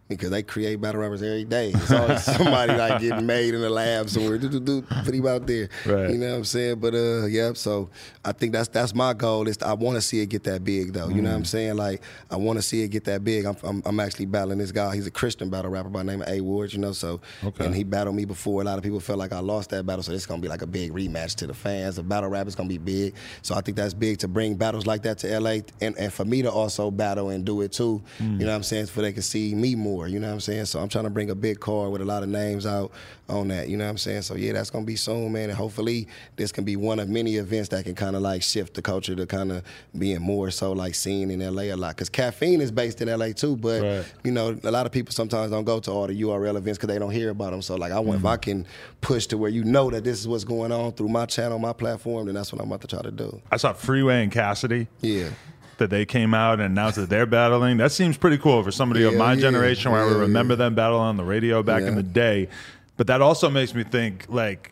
[0.10, 1.70] because they create battle rappers every day.
[1.70, 4.38] It's always somebody like getting made in the lab somewhere.
[4.38, 5.70] Do, do, do, put him out there.
[5.86, 6.10] Right.
[6.12, 6.80] You know what I'm saying?
[6.80, 7.54] But uh, yeah.
[7.54, 7.90] So
[8.24, 9.48] I think that's that's my goal.
[9.48, 11.08] Is I want to see it get that big though.
[11.10, 11.38] You know what Mm.
[11.40, 11.76] I'm saying?
[11.78, 13.46] Like I want to see it get that big.
[13.46, 14.94] I'm, I'm I'm actually battling this guy.
[14.94, 16.74] He's a Christian battle rapper by the name of A Ward.
[16.74, 17.66] You know, so Okay.
[17.66, 18.62] and he battled me before.
[18.62, 20.62] A lot of people felt like I lost that battle, so it's gonna be like
[20.62, 21.96] a big rematch to the fans.
[21.96, 23.16] The battle rap is gonna be big.
[23.42, 26.26] So I think that's big to bring battles like that to LA, and, and for
[26.26, 28.02] me to also battle and do it too.
[28.20, 28.34] Mm.
[28.40, 28.88] You know what I'm saying?
[28.88, 30.03] For they can see me more.
[30.08, 30.66] You know what I'm saying?
[30.66, 32.92] So I'm trying to bring a big card with a lot of names out
[33.30, 33.70] on that.
[33.70, 34.24] You know what I'm saying?
[34.24, 35.50] So yeah, that's gonna be soon, man.
[35.50, 38.74] And hopefully this can be one of many events that can kind of like shift
[38.74, 39.64] the culture to kind of
[39.98, 41.96] being more so like seen in LA a lot.
[41.98, 44.06] Cause caffeine is based in LA too, but Right.
[44.24, 46.94] you know a lot of people sometimes don't go to all the URL events because
[46.94, 47.62] they don't hear about them.
[47.62, 48.42] So like I want if I mm-hmm.
[48.42, 48.68] can
[49.02, 51.74] push to where you know that this is what's going on through my channel, my
[51.74, 53.42] platform, then that's what I'm about to try to do.
[53.52, 54.88] I saw Freeway and Cassidy.
[55.02, 55.30] Yeah.
[55.78, 57.78] That they came out and announced that they're battling.
[57.78, 60.58] That seems pretty cool for somebody of my yeah, generation where I would remember yeah.
[60.58, 62.48] them battling on the radio back in the day.
[62.96, 64.72] But that also makes me think like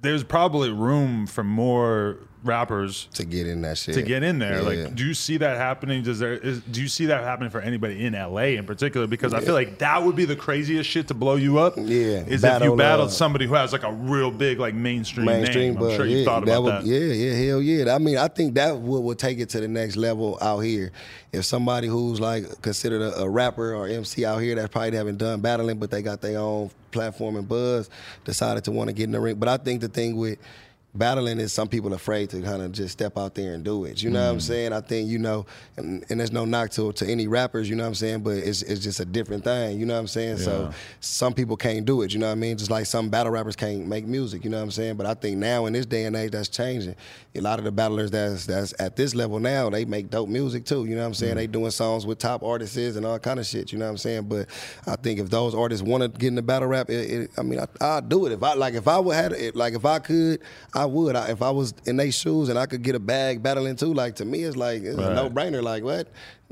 [0.00, 3.94] there's probably room for more rappers To get in that shit.
[3.94, 4.62] to get in there.
[4.62, 4.84] Yeah.
[4.84, 6.02] Like, do you see that happening?
[6.02, 9.06] Does there is, do you see that happening for anybody in LA in particular?
[9.06, 11.74] Because I feel like that would be the craziest shit to blow you up.
[11.76, 15.26] Yeah, is if you battled uh, somebody who has like a real big like mainstream,
[15.26, 15.80] mainstream, name.
[15.80, 16.84] but I'm sure yeah, you thought that about would, that.
[16.84, 17.94] Yeah, yeah, hell yeah.
[17.94, 20.92] I mean, I think that would, would take it to the next level out here.
[21.32, 25.18] If somebody who's like considered a, a rapper or MC out here that probably haven't
[25.18, 27.88] done battling, but they got their own platform and buzz,
[28.24, 29.36] decided to want to get in the ring.
[29.36, 30.38] But I think the thing with
[30.94, 34.02] battling is some people afraid to kind of just step out there and do it.
[34.02, 34.26] You know Mm.
[34.26, 34.72] what I'm saying?
[34.74, 37.68] I think you know, and, and there's no knock to to any rappers.
[37.70, 38.20] You know what I'm saying?
[38.22, 39.78] But it's it's just a different thing.
[39.80, 40.38] You know what I'm saying?
[40.38, 40.70] So
[41.00, 42.12] some people can't do it.
[42.12, 42.58] You know what I mean?
[42.58, 44.44] Just like some battle rappers can't make music.
[44.44, 44.96] You know what I'm saying?
[44.96, 46.94] But I think now in this day and age, that's changing.
[47.34, 50.66] A lot of the battlers that's that's at this level now, they make dope music
[50.66, 50.84] too.
[50.84, 51.36] You know what I'm saying?
[51.36, 53.72] They doing songs with top artists and all kind of shit.
[53.72, 54.24] You know what I'm saying?
[54.24, 54.48] But
[54.86, 57.42] I think if those artists want to get in the battle rap, it, it, I
[57.42, 58.32] mean, I, I'd do it.
[58.32, 60.40] If I like, if I would had it, like if I could,
[60.74, 61.16] I would.
[61.16, 63.92] I, if I was in their shoes and I could get a bag battling too,
[63.94, 65.62] like to me, it's like it's a no brainer.
[65.62, 66.08] Like what?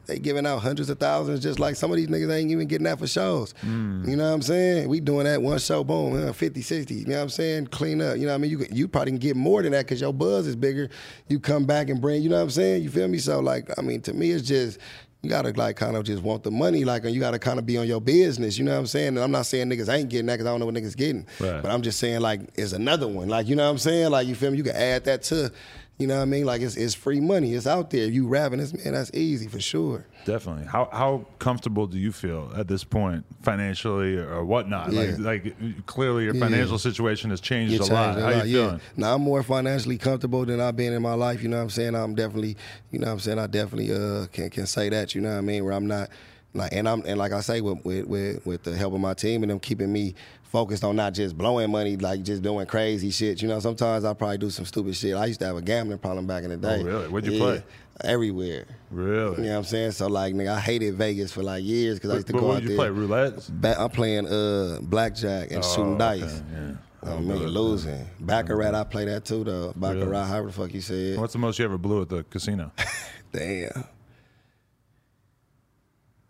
[0.07, 2.85] They giving out hundreds of thousands, just like some of these niggas ain't even getting
[2.87, 3.55] that for shows.
[3.63, 4.89] You know what I'm saying?
[4.89, 6.95] We doing that one show, boom, uh, 50, 60.
[6.95, 7.67] You know what I'm saying?
[7.67, 8.17] Clean up.
[8.17, 8.51] You know what I mean?
[8.51, 10.89] You could- you probably can get more than that because your buzz is bigger.
[11.29, 12.23] You come back and bring.
[12.23, 12.83] You know what I'm saying?
[12.83, 13.19] You feel me?
[13.19, 14.79] So like, I mean, to me, it's just.
[15.23, 17.67] You gotta like kind of just want the money, like, and you gotta kind of
[17.67, 18.57] be on your business.
[18.57, 19.09] You know what I'm saying?
[19.09, 21.27] And I'm not saying niggas ain't getting that because I don't know what niggas getting.
[21.39, 21.61] Right.
[21.61, 23.29] But I'm just saying like, it's another one.
[23.29, 24.11] Like, you know what I'm saying?
[24.11, 24.57] Like, you feel me?
[24.57, 25.53] You can add that to,
[26.01, 26.47] you know what I mean?
[26.47, 27.55] Like, it's it's free money.
[27.55, 28.07] It's out there.
[28.09, 28.95] You rapping this, man.
[28.95, 30.07] That's easy for sure.
[30.25, 30.67] Definitely.
[30.67, 34.93] How how comfortable do you feel at this point financially or whatnot?
[34.93, 35.15] Yeah.
[35.19, 36.41] Like like clearly your Yeah.
[36.45, 38.15] financial situation has changed It a lot.
[38.17, 38.81] changed How you feeling?
[38.97, 41.43] Now I'm more financially comfortable than I've been in my life.
[41.43, 41.95] You know what I'm saying?
[41.95, 42.57] I'm definitely,
[42.91, 43.39] you know what I'm saying?
[43.39, 45.15] I definitely uh, can can say that.
[45.15, 45.65] You know what I mean?
[45.65, 46.09] Where I'm not
[46.55, 49.15] like, and I'm and like I say with with with, with the help of my
[49.15, 53.11] team and them keeping me focused on not just blowing money, like just doing crazy
[53.11, 53.41] shit.
[53.41, 55.15] You know, sometimes I probably do some stupid shit.
[55.15, 56.81] I used to have a gambling problem back in the day.
[56.81, 57.09] Oh, really?
[57.09, 57.63] Where'd you Yeah, play?
[58.03, 58.65] Everywhere.
[58.91, 59.37] Really?
[59.37, 59.93] You know what I'm saying?
[59.93, 62.47] So like, nigga, I hated Vegas for like years because I used to but go
[62.47, 62.91] what out did you there.
[62.93, 62.99] play?
[62.99, 63.49] Roulette?
[63.53, 66.23] Ba- I'm playing uh, blackjack and shooting Oh, dice.
[66.23, 66.73] okay, yeah.
[67.03, 67.49] I Oh, mean, good.
[67.51, 68.07] losing.
[68.21, 69.73] Baccarat, I play that too, though.
[69.77, 70.27] Baccarat, Really?
[70.27, 71.19] however the fuck you say it.
[71.21, 72.73] What's the most you ever blew at the casino?
[73.33, 73.85] Damn.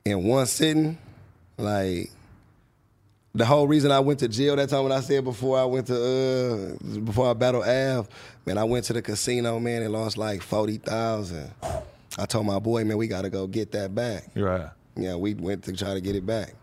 [0.04, 0.96] In one sitting,
[1.58, 2.10] like,
[3.34, 5.86] the whole reason I went to jail that time when I said before I went
[5.86, 8.08] to uh before I battled Av,
[8.44, 11.50] man, I went to the casino, man, and lost like forty thousand.
[12.18, 14.24] I told my boy, man, we gotta go get that back.
[14.34, 14.68] Right.
[14.96, 16.54] Yeah, we went to try to get it back.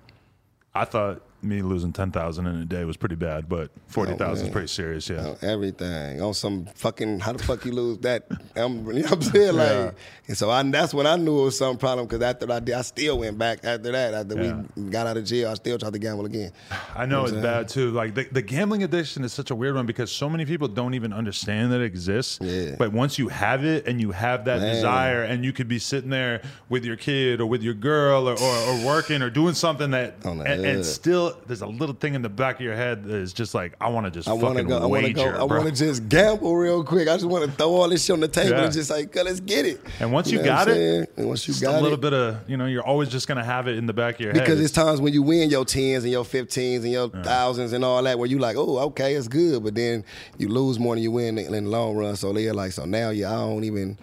[0.76, 4.48] I thought me losing ten thousand in a day was pretty bad, but forty thousand
[4.48, 5.08] is pretty serious.
[5.10, 5.28] Yeah.
[5.28, 9.12] on everything on some fucking how the fuck you lose that um, you know what
[9.14, 9.92] I'm saying like Yeah.
[10.28, 12.76] and so I, that's when I knew it was some problem because after I did
[12.76, 14.62] I still went back after that after Yeah.
[14.76, 16.52] we got out of jail I still tried to gamble again
[16.96, 17.92] I know it's I'm bad too.
[17.92, 20.94] Like the, the gambling addiction is such a weird one because so many people don't
[20.96, 22.40] even understand that it exists.
[22.42, 22.76] Yeah.
[22.78, 24.74] But once you have it and you have that Man.
[24.76, 28.34] desire and you could be sitting there with your kid or with your girl or,
[28.34, 30.86] or, or working or doing something that and, and hood.
[31.30, 33.74] Still there's a little thing in the back of your head that is just like
[33.82, 35.66] I want to just I want to fucking go I want to go I want
[35.66, 38.28] to just gamble real quick I just want to throw all this shit on the
[38.28, 38.64] table Yeah.
[38.66, 41.54] and just like let's get it and once you, know got it, and once you
[41.60, 43.86] got a little it bit of you know you're always just gonna have it in
[43.86, 44.42] the back of your head.
[44.42, 47.84] because it's times when you win your tens and your fifteens and your thousands and
[47.84, 50.04] all that, where you like, oh, okay, it's good, but then
[50.38, 52.16] you lose more than you win in, the long run.
[52.16, 53.98] So they're like, so now, yeah, I don't even,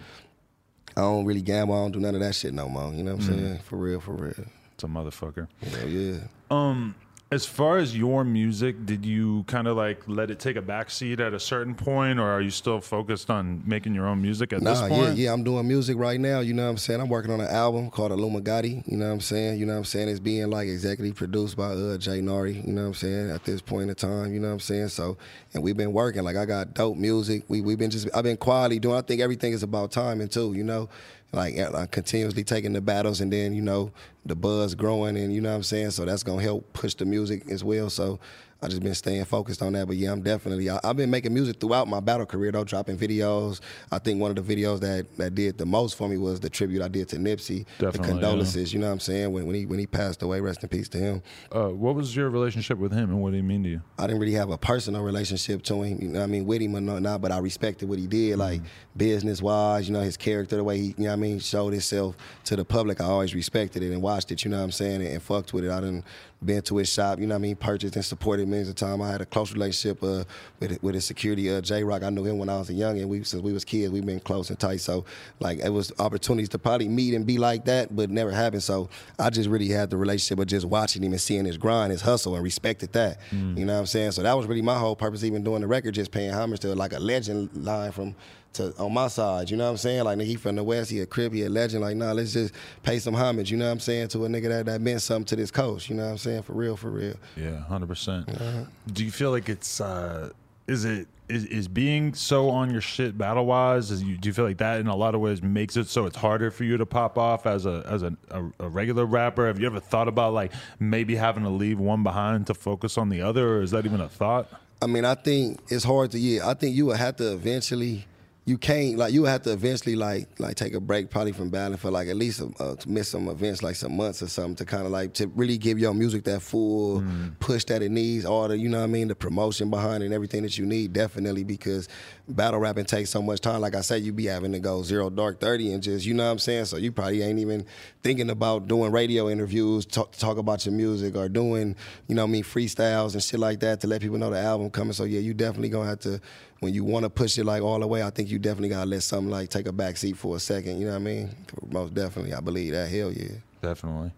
[0.97, 1.75] I don't really gamble.
[1.75, 2.93] I don't do none of that shit no more.
[2.93, 3.59] You know what I'm saying?
[3.59, 4.33] For real, for real.
[4.73, 5.47] it's a motherfucker.
[5.61, 6.17] Hell yeah.
[6.51, 6.95] Um,
[7.31, 11.19] as far as your music, did you kind of like let it take a backseat
[11.19, 14.63] at a certain point, or are you still focused on making your own music at
[14.63, 15.17] this Nah, point?
[15.17, 16.39] yeah, yeah, I'm doing music right now.
[16.41, 17.01] You know what I'm saying?
[17.01, 18.87] I'm working on an album called Illumigati.
[18.87, 19.59] You know what I'm saying?
[19.59, 20.07] You know what I'm saying?
[20.09, 22.61] It's being like executive produced by uh, Jay Nari.
[22.65, 23.31] You know what I'm saying?
[23.31, 24.89] At this point in time, you know what I'm saying?
[24.89, 25.17] So,
[25.55, 26.23] and we've been working.
[26.23, 27.43] Like I got dope music.
[27.47, 28.97] We we've been just I've been quietly doing.
[28.97, 30.53] I think everything is about timing too.
[30.53, 30.89] You know,
[31.35, 33.91] like uh, continuously taking the battles and then you know
[34.25, 35.91] the buzz growing and you know what I'm saying.
[35.91, 37.89] So that's gonna help push the music as well.
[37.89, 38.19] So.
[38.65, 40.71] I just been staying focused on that, but yeah, I'm definitely.
[40.71, 43.61] I, I've been making music throughout my battle career, though, dropping videos.
[43.91, 46.49] I think one of the videos that that did the most for me was the
[46.49, 48.73] tribute I did to Nipsey, Definitely, the condolences.
[48.73, 49.31] You know what I'm saying?
[49.31, 51.21] When, when he when he passed away, rest in peace to him.
[51.51, 53.81] Uh, what was your relationship with him, and what did he mean to you?
[53.99, 55.99] I didn't really have a personal relationship to him.
[56.01, 58.39] You know what I mean, with him or not, but I respected what he did,
[58.39, 58.61] like
[58.97, 59.87] business wise.
[59.87, 62.55] You know, his character, the way he, you know what I mean, showed himself to
[62.55, 62.99] the public.
[62.99, 64.43] I always respected it and watched it.
[64.43, 65.69] You know what I'm saying, and, and fucked with it.
[65.69, 66.03] I didn't
[66.43, 67.19] been to his shop.
[67.19, 69.01] You know what I mean, purchased and supported millions of time.
[69.01, 70.23] I had a close relationship uh,
[70.59, 72.03] with with his security, uh, J Rock.
[72.03, 74.05] I knew him when I was a young, and we since we was kids, we've
[74.05, 74.81] been close and tight.
[74.81, 75.05] So
[75.39, 78.63] like it was opportunities to probably meet and be like that, but never happened.
[78.63, 81.91] So I just really had the relationship of just watching him and seeing his grind,
[81.91, 83.19] his hustle, and respected that.
[83.57, 84.11] You know what I'm saying?
[84.11, 86.75] So that was really my whole purpose, even doing the record, just paying homage to
[86.75, 88.15] like a legend line from.
[88.55, 90.03] To, on my side, you know what I'm saying?
[90.03, 91.81] Like, nigga, he from the West, he a Crip, he a legend.
[91.81, 92.53] Like, nah, let's just
[92.83, 95.25] pay some homage, you know what I'm saying, to a nigga that, that meant something
[95.25, 96.43] to this coast, you know what I'm saying?
[96.43, 97.15] For real, for real.
[97.35, 98.29] Yeah, hundred percent.
[98.29, 98.65] Uh-huh.
[98.91, 100.29] Do you feel like it's uh,
[100.67, 103.91] is it is, is being so on your shit battle wise?
[103.91, 106.05] Is you, do you feel like that in a lot of ways makes it so
[106.05, 109.47] it's harder for you to pop off as a as a, a, a regular rapper?
[109.47, 113.09] Have you ever thought about like maybe having to leave one behind to focus on
[113.09, 114.47] the other, or is that even a thought?
[114.81, 116.47] I mean, I think it's hard to yeah.
[116.47, 118.05] I think you would have to eventually.
[118.47, 121.79] You can't like you have to eventually like like take a break probably from battling
[121.79, 124.65] for like at least uh, to miss some events like some months or something to
[124.65, 127.03] kind of like to really give your music that full
[127.39, 130.05] push that it needs all the you know what I mean the promotion behind it
[130.05, 131.89] and everything that you need definitely because
[132.27, 133.61] battle rapping takes so much time.
[133.61, 136.25] Like I said you be having to go zero dark thirty and just you know
[136.25, 136.65] what I'm saying?
[136.65, 137.65] So you probably ain't even
[138.03, 141.75] thinking about doing radio interviews talk, talk about your music or doing
[142.07, 144.39] you know what I mean freestyles and shit like that to let people know the
[144.39, 144.93] album coming.
[144.93, 146.21] So yeah you definitely gonna have to
[146.61, 148.89] when you want to push it like all the way, I think you definitely gotta
[148.89, 150.79] let something like take a back seat for a second.
[150.79, 151.35] You know what I mean?
[151.69, 152.89] Most definitely, I believe that.
[152.89, 153.29] Hell yeah.
[153.61, 154.11] Definitely.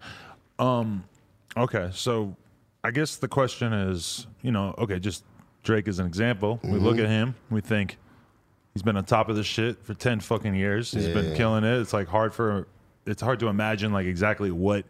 [0.60, 1.04] Um,
[1.56, 2.36] okay, so
[2.84, 5.24] I guess the question is, you know, okay, just
[5.64, 6.60] Drake as an example.
[6.64, 7.98] We look at him, we think
[8.74, 10.92] he's been on top of this shit for ten fucking years.
[10.92, 11.80] He's been killing it.
[11.80, 12.68] It's like hard for
[13.06, 14.86] it's hard to imagine like exactly what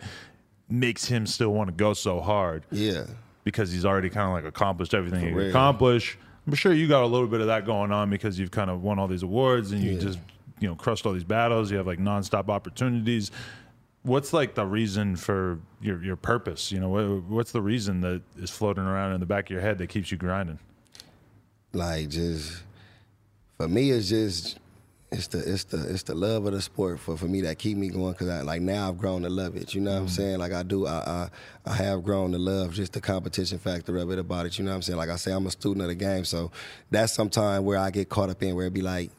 [0.70, 3.06] makes him still want to go so hard Yeah.
[3.44, 5.50] because he's already kind of like accomplished everything he could real.
[5.50, 6.18] accomplish.
[6.48, 8.82] I'm sure you got a little bit of that going on because you've kind of
[8.82, 10.00] won all these awards and you Yeah.
[10.00, 10.20] just
[10.60, 11.70] you know crushed all these battles.
[11.70, 13.32] You have like nonstop opportunities.
[14.04, 16.72] What's like the reason for your your purpose?
[16.72, 19.62] You know, what, what's the reason that is floating around in the back of your
[19.62, 20.60] head that keeps you grinding?
[21.74, 22.64] Like just
[23.58, 24.58] for me, it's just
[25.10, 27.78] it's the it's the it's the love of the sport for, for me that keep
[27.78, 29.74] me going because I like now I've grown to love it.
[29.74, 30.16] You know what I'm mm-hmm.
[30.16, 30.40] saying?
[30.40, 31.30] Like I do, I, I
[31.66, 34.58] I have grown to love just the competition factor of it about it.
[34.58, 34.98] You know what I'm saying?
[34.98, 36.52] Like I say, I'm a student of the game, so
[36.92, 39.12] that's sometimes where I get caught up in where it be like.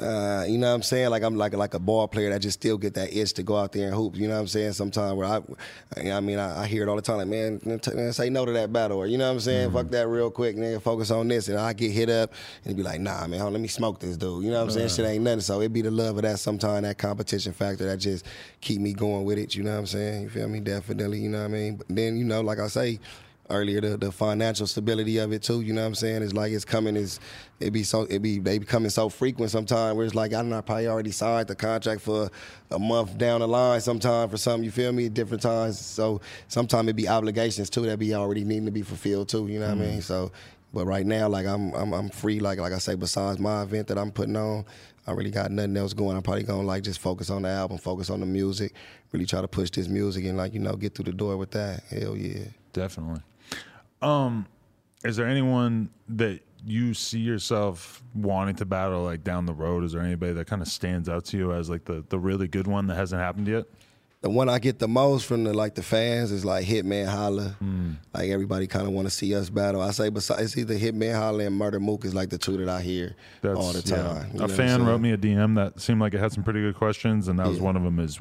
[0.00, 1.10] Uh, you know what I'm saying?
[1.10, 3.56] Like I'm like like a ball player that just still get that itch to go
[3.56, 4.16] out there and hoop.
[4.16, 4.72] You know what I'm saying?
[4.74, 7.18] Sometimes where I, I mean, I, I hear it all the time.
[7.18, 9.72] Like man, man, say no to that battle, or you know what I'm saying?
[9.72, 10.80] Fuck that real quick, nigga.
[10.80, 12.32] Focus on this, and I get hit up
[12.64, 14.44] and be like, nah, man, let me smoke this dude.
[14.44, 14.88] You know what I'm saying?
[14.90, 15.40] Shit ain't nothing.
[15.40, 16.38] So it be the love of that.
[16.38, 18.24] Sometimes that competition factor that just
[18.60, 19.56] keep me going with it.
[19.56, 20.22] You know what I'm saying?
[20.22, 20.60] You feel me?
[20.60, 21.18] Definitely.
[21.18, 21.76] You know what I mean?
[21.76, 23.00] But then you know, like I say
[23.50, 25.60] earlier, the, the financial stability of it too.
[25.60, 26.22] You know what I'm saying?
[26.22, 27.20] It's like it's coming is
[27.58, 30.50] it be so it be they becoming so frequent sometimes where it's like I don't
[30.50, 32.30] know, I probably already signed the contract for
[32.70, 35.08] a month down the line sometime for something, you feel me?
[35.08, 35.78] Different times.
[35.78, 39.58] So sometimes it be obligations too that be already needing to be fulfilled too, you
[39.58, 39.90] know what I mean?
[39.90, 40.00] Mm-hmm.
[40.00, 40.32] So
[40.72, 42.38] but right now, like I'm, I'm, I'm free.
[42.38, 44.64] Like, like I say, besides my event that I'm putting on,
[45.06, 46.16] I really got nothing else going.
[46.16, 48.74] I'm probably gonna like just focus on the album, focus on the music,
[49.12, 51.50] really try to push this music and like you know get through the door with
[51.52, 51.82] that.
[51.90, 52.44] Hell yeah.
[52.72, 53.20] Definitely.
[54.02, 54.46] Um,
[55.04, 59.84] is there anyone that you see yourself wanting to battle like down the road?
[59.84, 62.48] Is there anybody that kind of stands out to you as like the the really
[62.48, 63.64] good one that hasn't happened yet?
[64.22, 67.56] the one I get the most from the like the fans is like Hitman Holla.
[67.58, 67.92] Hmm.
[68.12, 69.80] Like everybody kind of want to see us battle.
[69.80, 72.68] I say besides it's either Hitman Holla and Murda Mook is like the two that
[72.68, 74.30] I hear That's, all the time.
[74.36, 76.74] Know A fan wrote me a DM that seemed like it had some pretty good
[76.76, 77.64] questions, and that was Yeah.
[77.64, 78.18] one of them is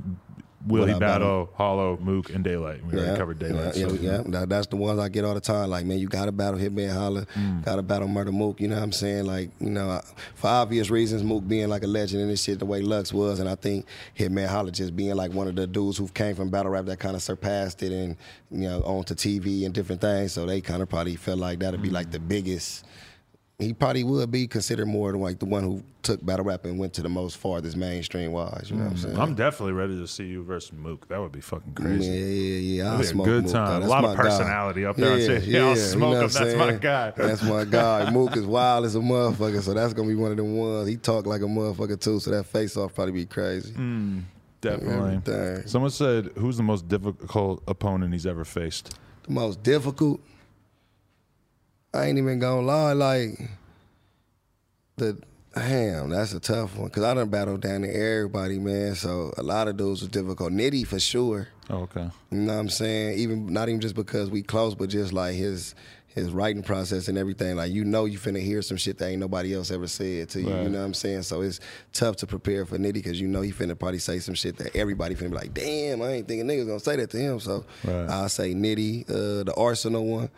[0.68, 1.49] will he battle battle?
[1.55, 2.84] Holla, Mook, and Daylyt?
[2.86, 3.76] We already covered Daylyt.
[3.78, 4.24] Yeah, so- yeah, yeah.
[4.28, 5.70] That- that's the ones I get all the time.
[5.70, 7.64] Like, man, you got to battle Hitman Holla, Mm.
[7.66, 8.60] got to battle Murda Mook.
[8.60, 9.26] You know what I'm saying?
[9.26, 10.01] Like, you know,
[10.36, 13.39] for obvious reasons, Mook being like a legend and this shit, the way Lux was,
[13.39, 13.86] and I think
[14.18, 16.99] Hitman Holla just being like one of the dudes who came from battle rap that
[16.99, 18.16] kind of surpassed it and
[18.51, 20.34] you know onto TV and different things.
[20.34, 22.86] So they kind of probably felt like that'd be like the biggest.
[23.60, 26.80] He probably would be considered more than like the one who took battle rap and
[26.80, 28.68] went to the most farthest mainstream wise.
[28.70, 29.16] You know what I'm saying?
[29.18, 29.20] Mm.
[29.22, 31.10] I'm definitely ready to see you versus Mook.
[31.10, 32.10] That would be fucking crazy.
[32.10, 32.93] Yeah, yeah, yeah.
[32.95, 33.84] I'll smoke good Mook, time.
[33.84, 34.24] A lot of guy.
[34.24, 35.43] personality up there on stage.
[35.43, 36.30] Yeah, I'll smoke you know him.
[36.30, 36.80] That's my saying?
[36.80, 37.12] guy.
[37.12, 38.10] That's my guy.
[38.12, 40.88] Mook is wild as a motherfucker, so that's gonna be one of them ones.
[40.88, 43.74] He talk like a motherfucker too, so that face off probably be crazy.
[43.74, 44.24] Mm.
[44.62, 45.68] Definitely.
[45.68, 50.22] Someone said, "Who's the most difficult opponent he's ever faced?" The most difficult.
[51.94, 53.50] I ain't even gonna lie, like
[54.98, 55.18] the
[55.56, 56.90] damn, that's a tough one.
[56.90, 58.96] Cause I done battled down to everybody, man.
[58.96, 60.52] So a lot of those was difficult.
[60.54, 61.48] Nitty for sure.
[61.70, 62.10] Oh, okay.
[62.32, 63.18] You know what I'm saying?
[63.20, 65.74] Even not even just because we close, but just like his
[66.08, 67.56] his writing process and everything.
[67.56, 70.42] Like you know you finna hear some shit that ain't nobody else ever said to
[70.42, 70.50] you.
[70.52, 70.64] Right.
[70.64, 71.24] You know what I'm saying?
[71.24, 71.60] So it's
[71.94, 74.76] tough to prepare for Nitty because you know he finna probably say some shit that
[74.76, 77.40] everybody finna be like, damn, I ain't thinking niggas gonna say that to him.
[77.40, 78.10] So Right.
[78.10, 80.30] I say Nitty, uh, the Arsenal one.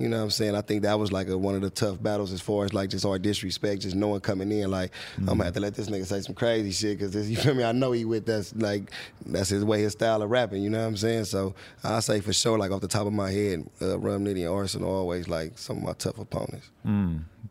[0.00, 0.54] You know what I'm saying?
[0.54, 2.88] I think that was like a, one of the tough battles as far as like
[2.88, 6.06] just our disrespect, just knowing coming in like I'm gonna have to let this nigga
[6.06, 7.62] say some crazy shit because you feel me?
[7.62, 8.90] I know he with that's like
[9.26, 10.62] that's his way, his style of rapping.
[10.62, 11.26] You know what I'm saying?
[11.26, 14.46] So I say for sure, like off the top of my head, uh, Rum Nitty
[14.46, 16.70] and Arsenal always like some of my tough opponents.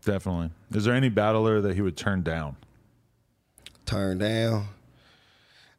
[0.03, 0.49] Definitely.
[0.71, 2.55] Is there any battler that he would turn down?
[3.85, 4.67] Turn down.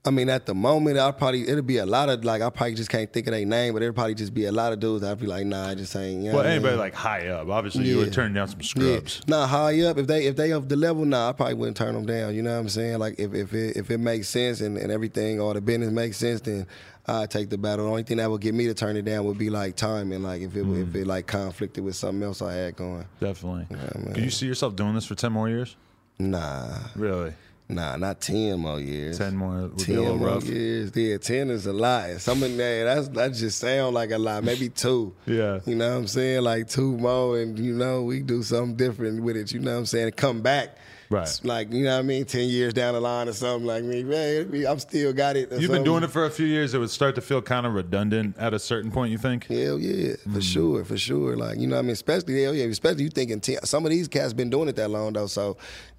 [0.03, 2.75] I mean, at the moment, I'll probably it'll be a lot of like I probably
[2.75, 5.05] just can't think of their name, but it'll probably just be a lot of dudes.
[5.05, 6.23] I'd be like, nah, I just ain't.
[6.23, 6.79] You know Well, what I anybody mean?
[6.81, 7.47] like high up.
[7.51, 8.13] Obviously, you would Yeah.
[8.15, 9.21] turn down some scrubs.
[9.27, 9.37] Yeah.
[9.37, 9.99] Nah, high up.
[9.99, 12.35] If they if they of the level, nah, I probably wouldn't turn them down.
[12.35, 12.99] You know what I'm saying?
[12.99, 16.17] Like if if it if it makes sense and, and everything or the business makes
[16.17, 16.67] sense, then
[17.07, 17.85] I take the battle.
[17.85, 20.23] The only thing that would get me to turn it down would be like timing.
[20.23, 20.89] Like if it Mm.
[20.89, 23.05] if it like conflicted with something else I had going.
[23.21, 23.67] Definitely.
[23.77, 24.13] man.
[24.15, 25.77] Could you see yourself doing this for ten more years?
[26.19, 27.35] Nah, Really?
[27.75, 29.19] Nah, not ten more years.
[29.19, 30.45] Ten more Ten more rough.
[30.45, 31.17] years, yeah.
[31.19, 32.21] Ten is a lot.
[32.21, 34.45] Some of that that's that just sound like a lot.
[34.45, 35.15] Maybe two.
[35.27, 35.61] Yeah.
[35.67, 36.43] You know what I'm saying?
[36.43, 39.53] Like two more, and you know we do something different with it.
[39.53, 40.13] You know what I'm saying?
[40.13, 40.77] Come back.
[41.11, 41.41] Right.
[41.43, 42.25] Like you know what I mean?
[42.25, 44.05] Ten years down the line or something like me.
[44.05, 45.51] Man, I'm still got it.
[45.53, 46.73] You've been doing it for a few years.
[46.73, 49.11] It would start to feel kind of redundant at a certain point.
[49.11, 49.47] You think?
[49.47, 50.35] Hell yeah, Mm.
[50.35, 51.37] for sure, for sure.
[51.37, 53.91] Like you know, what I mean, especially hell yeah, especially you thinking ten, some of
[53.91, 55.27] these cats been doing it that long though.
[55.27, 55.57] So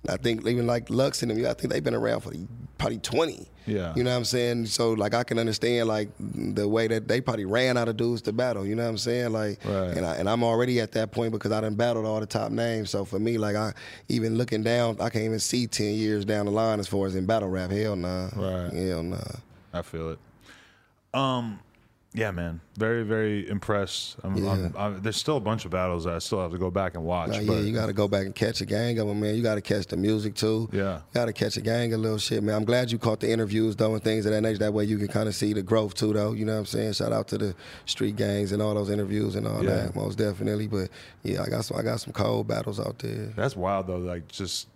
[0.07, 2.31] I think even like Lux and them, I think they've been around for
[2.77, 3.47] probably twenty.
[3.67, 3.93] Yeah.
[3.95, 4.65] you know what I'm saying.
[4.65, 8.23] So like I can understand like the way that they probably ran out of dudes
[8.23, 8.65] to battle.
[8.65, 9.31] You know what I'm saying?
[9.33, 9.95] Like, Right.
[9.95, 12.51] and I, and I'm already at that point because I done battled all the top
[12.51, 12.89] names.
[12.89, 13.73] So for me, like I
[14.09, 17.15] even looking down, I can't even see ten years down the line as far as
[17.15, 17.71] in battle rap.
[17.71, 18.29] Hell nah.
[18.35, 18.71] Right.
[18.73, 19.17] Hell nah.
[19.73, 20.19] I feel it.
[21.13, 21.59] Um,
[22.13, 24.17] yeah, man, very, very impressed.
[24.21, 24.69] I'm, I'm, Yeah.
[24.77, 27.05] I'm, there's still a bunch of battles that I still have to go back and
[27.05, 27.29] watch.
[27.29, 29.33] Nah, but yeah, you got to go back and catch a gang of them, man.
[29.35, 30.67] You got to catch the music too.
[30.73, 30.99] Yeah.
[31.13, 32.55] got to catch a gang of little shit, man.
[32.55, 34.57] I'm glad you caught the interviews though and things of that nature.
[34.59, 36.33] That way you can kind of see the growth too, though.
[36.33, 36.93] You know what I'm saying?
[36.93, 39.75] Shout out to the street gangs and all those interviews and all Yeah.
[39.83, 40.67] that, most definitely.
[40.67, 40.89] But
[41.23, 43.27] yeah, I got some, I got some cold battles out there.
[43.37, 43.97] That's wild though.
[43.99, 44.67] Like just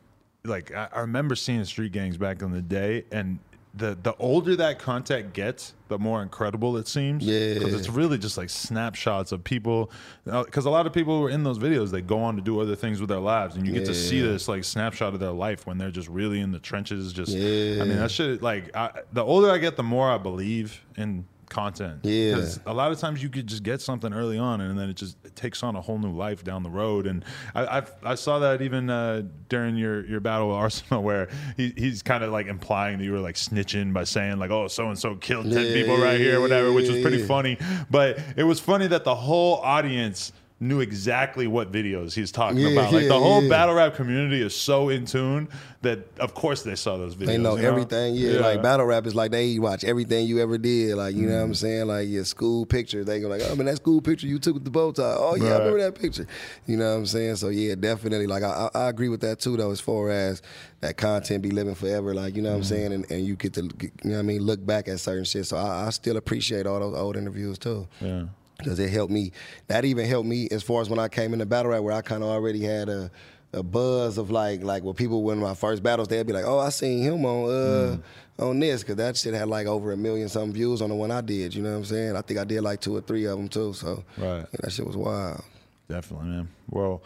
[0.46, 3.39] like I, I remember seeing street gangs back in the day, and
[3.76, 7.24] the the older that content gets, the more incredible it seems.
[7.26, 7.56] Yeah.
[7.56, 9.91] because it's really just like snapshots of people.
[10.24, 12.60] Because a lot of people who are in those videos, they go on to do
[12.60, 15.32] other things with their lives, and you get to see this like snapshot of their
[15.32, 17.12] life when they're just really in the trenches.
[17.12, 18.41] Just I mean that shit.
[18.41, 22.00] Like I, the older I get, the more I believe in content.
[22.04, 22.36] Yeah.
[22.36, 24.96] Because a lot of times you could just get something early on and then it
[24.96, 27.08] just it takes on a whole new life down the road.
[27.08, 27.24] And
[27.54, 31.74] I I've, I saw that even uh, during your, your battle with Arsenal where he,
[31.78, 34.88] he's kind of like implying that you were like snitching by saying like, oh, so
[34.89, 37.28] and so killed 10 Yeah, people right here, whatever, which was pretty yeah.
[37.28, 37.58] funny.
[37.89, 40.32] But it was funny that the whole audience
[40.68, 42.93] knew exactly what videos he's talking Yeah, about.
[42.93, 43.49] Like the whole yeah.
[43.49, 45.47] battle rap community is so in tune
[45.82, 47.28] that of course they saw those videos.
[47.28, 48.16] They know you everything.
[48.16, 50.95] Yeah, like battle rap is like they watch everything you ever did.
[50.95, 51.55] Like you know what I'm mm.
[51.55, 51.88] saying.
[51.88, 54.63] Like your school picture, they go like, oh man, that school picture you took with
[54.63, 55.16] the bow tie.
[55.18, 56.28] Oh yeah, I remember that picture.
[56.66, 57.38] You know what I'm saying.
[57.38, 58.28] So yeah, definitely.
[58.28, 59.72] Like I, I agree with that too though.
[59.72, 60.41] As far as
[60.82, 62.66] that content be living forever, like you know what I'm mm.
[62.66, 65.26] saying, and, and you get to you know what I mean look back at certain
[65.26, 65.45] shit.
[65.45, 67.88] So I, I still appreciate all those old interviews too.
[68.01, 68.26] Yeah.
[68.58, 69.32] Because it helped me.
[69.68, 72.01] That even helped me as far as when I came into battle rap, where I
[72.01, 73.12] kind of already had a,
[73.53, 76.60] a buzz of like like when people when my first battles, they'd be like, "Oh,
[76.60, 77.97] I seen him on uh
[78.43, 81.12] on this," because that shit had like over a million something views on the one
[81.12, 81.53] I did.
[81.56, 82.16] You know what I'm saying?
[82.16, 83.74] I think I did like two or three of them too.
[83.74, 84.39] So Right.
[84.39, 85.41] yeah, that shit was wild.
[85.88, 86.47] Definitely, man.
[86.70, 87.01] Well,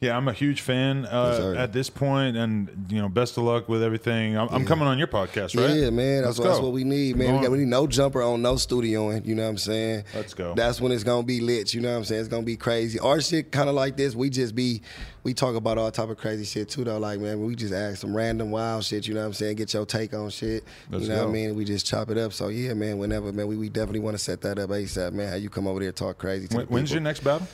[0.00, 3.68] yeah, I'm a huge fan uh, at this point, and you know, best of luck
[3.68, 4.38] with everything.
[4.38, 5.74] I'm, I'm coming on your podcast, right?
[5.74, 6.22] Yeah, man.
[6.22, 7.34] That's, that's what we need, man.
[7.34, 9.26] We, got, we need no jumper on no studioing.
[9.26, 10.04] You know what I'm saying?
[10.14, 10.54] Let's go.
[10.54, 11.74] That's when it's gonna be lit.
[11.74, 12.20] You know what I'm saying?
[12.20, 13.00] It's gonna be crazy.
[13.00, 14.14] Our shit kind of like this.
[14.14, 14.82] We just be,
[15.24, 16.98] we talk about all type of crazy shit too, though.
[16.98, 19.08] Like man, we just ask some random wild shit.
[19.08, 19.56] You know what I'm saying?
[19.56, 20.62] Get your take on shit.
[20.90, 21.22] Let's you know go.
[21.24, 21.56] what I mean?
[21.56, 22.32] We just chop it up.
[22.32, 22.98] So yeah, man.
[22.98, 25.28] Whenever, man, we, we definitely want to set that up asap, man.
[25.28, 26.46] How you come over there talk crazy?
[26.46, 27.48] To When, when's your next battle?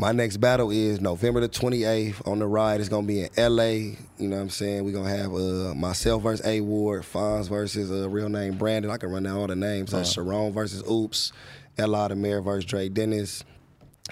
[0.00, 2.78] My next battle is November the 28th on the ride.
[2.78, 3.64] It's gonna be in LA.
[3.64, 4.84] You know what I'm saying?
[4.84, 8.92] We're gonna have uh, myself versus A Ward, Fonz versus uh, real name Brandon.
[8.92, 9.92] I can run down all the names.
[9.92, 11.32] Uh, Sharon versus Oops,
[11.76, 13.42] Ella Demir versus Dre Dennis,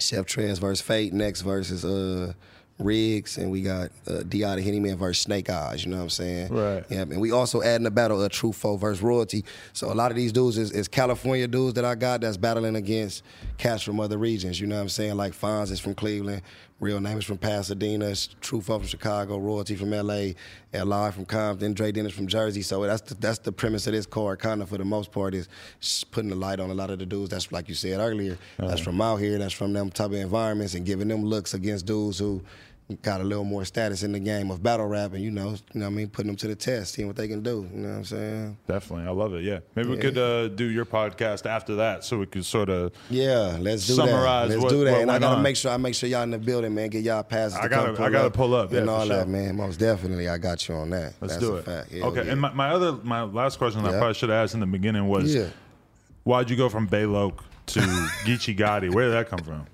[0.01, 2.33] Chef Trez versus Fate, Next versus uh,
[2.79, 5.85] Riggs, and we got uh, D'Ada Hennyman versus Snake Eyes.
[5.85, 6.53] You know what I'm saying?
[6.53, 6.85] Right.
[6.91, 9.45] Yeah, and we also adding the battle of True Foe versus Royalty.
[9.73, 12.77] So a lot of these dudes is, is California dudes that I got that's battling
[12.77, 13.23] against
[13.57, 14.61] cats from other regions.
[14.61, 15.17] You know what I'm saying?
[15.17, 16.43] Like Fonz is from Cleveland,
[16.79, 20.33] Real Name is from Pasadena, True Foe from Chicago, Royalty from LA,
[20.75, 22.61] Li from Compton, Dre Dennis from Jersey.
[22.61, 25.35] So that's the, that's the premise of this card, kind of for the most part,
[25.35, 25.49] is
[26.11, 27.31] putting the light on a lot of the dudes.
[27.31, 28.83] That's like you said earlier, that's uh-huh.
[28.83, 32.19] from out here, that's from them type of environments, and giving them looks against dudes
[32.19, 32.43] who
[33.03, 35.81] got a little more status in the game of battle rap and you know, you
[35.81, 37.69] know what I mean, putting them to the test, seeing what they can do.
[37.73, 38.57] You know what I'm saying?
[38.69, 39.43] Definitely, I love it.
[39.43, 42.93] Yeah, maybe we could uh, do your podcast after that, so we could sort of.
[43.11, 44.55] Yeah, let's do Summarize that.
[44.55, 45.01] Let's what- do that.
[45.03, 45.43] and I gotta on.
[45.43, 46.91] make sure I make sure y'all in the building, man.
[46.91, 47.59] Get y'all passes.
[47.59, 49.17] I gotta- I gotta pull up, and for all sure.
[49.17, 49.57] that, man.
[49.57, 51.15] Most definitely, I got you on that.
[51.21, 51.65] Let's That's do a it.
[51.65, 51.91] fact.
[51.91, 52.33] Hell okay, yeah.
[52.33, 54.67] and my, my other my last question that I probably should have asked in the
[54.67, 55.49] beginning was, yeah.
[56.23, 58.93] why'd you go from Bayloke to Geechi Gotti?
[58.93, 59.67] Where did that come from?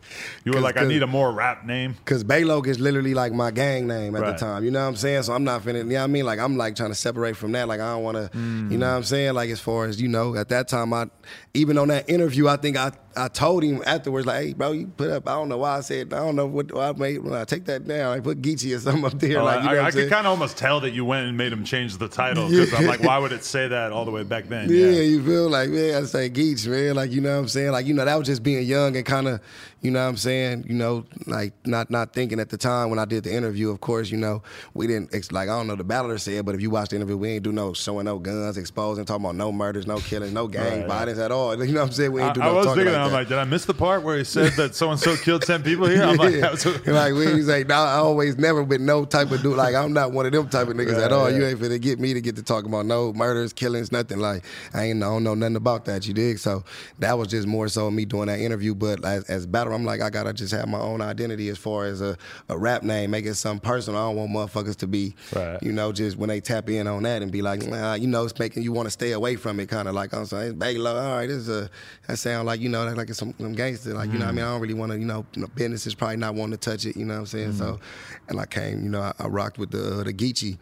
[0.45, 1.97] You were like, I need a more rap name.
[2.05, 4.33] Cause Baylog is literally like my gang name at Right.
[4.33, 4.65] the time.
[4.65, 5.25] You know what I'm saying?
[5.25, 6.25] So I'm not finna, you know what I mean?
[6.27, 7.69] Like I'm like trying to separate from that.
[7.69, 9.35] Like I don't wanna, you know what I'm saying?
[9.35, 11.07] Like as far as, you know, at that time I
[11.55, 14.87] even on that interview, I think I I told him afterwards, like, hey bro, you
[14.87, 17.35] put up, I don't know why I said, I don't know what I made when
[17.35, 19.39] I take that down, like put Geechee or something up there.
[19.41, 21.37] Oh, like you know I, I could kind of almost tell that you went and
[21.37, 24.11] made him change the title because I'm like, why would it say that all the
[24.11, 24.69] way back then?
[24.73, 26.95] Yeah, you feel like man, I say Geach, man.
[26.97, 27.73] Like you know what I'm saying.
[27.73, 29.41] Like you know that was just being young and kind of,
[29.81, 30.65] you know what I'm saying.
[30.69, 33.71] You know, like not not thinking at the time when I did the interview.
[33.71, 34.43] Of course, you know
[34.75, 37.17] we didn't like I don't know the battler said, but if you watch the interview,
[37.17, 40.47] we ain't do no showing no guns, exposing, talking about no murders, no killings, no
[40.49, 40.89] gang Right.
[40.89, 41.53] violence at all.
[41.63, 42.13] You know what I'm saying?
[42.13, 42.95] We I, ain't do I no was thinking, like.
[42.97, 43.13] I'm that.
[43.17, 45.63] like, did I miss the part where he said that so and so killed ten
[45.63, 46.03] people here?
[46.03, 46.51] I'm like, Yeah.
[46.51, 49.57] was a- like we was like, nah, I always never been no type of dude.
[49.57, 51.31] Like I'm not one of them type of niggas Right, at all.
[51.31, 54.19] You ain't finna get me to get to talk about no murders, killings, nothing.
[54.19, 56.07] Like I ain't I don't know nothing about that.
[56.07, 56.39] You dig?
[56.39, 56.65] So
[56.99, 58.75] that was just more so me doing that interview.
[58.75, 61.87] But as, as battle, I'm like, I gotta just have my own identity as far
[61.87, 62.17] as a,
[62.49, 64.01] a rap name, make it something personal.
[64.01, 65.63] I don't want motherfuckers to be, Right.
[65.63, 68.25] you know, just when they tap in on that and be like, nah, you know,
[68.25, 69.69] it's making you want to stay away from it.
[69.69, 71.71] Kind of like I'm saying, hey, all right, this is a
[72.07, 73.95] that sound like you know, like it's some, some gangster.
[73.95, 75.95] Like you know, what I mean, I don't really want to, you know, business is
[75.95, 76.97] probably not wanting to touch it.
[76.97, 77.53] You know what I'm saying?
[77.55, 77.81] So,
[78.29, 80.59] and I came, you know, I, I rocked with the uh, the Geechi.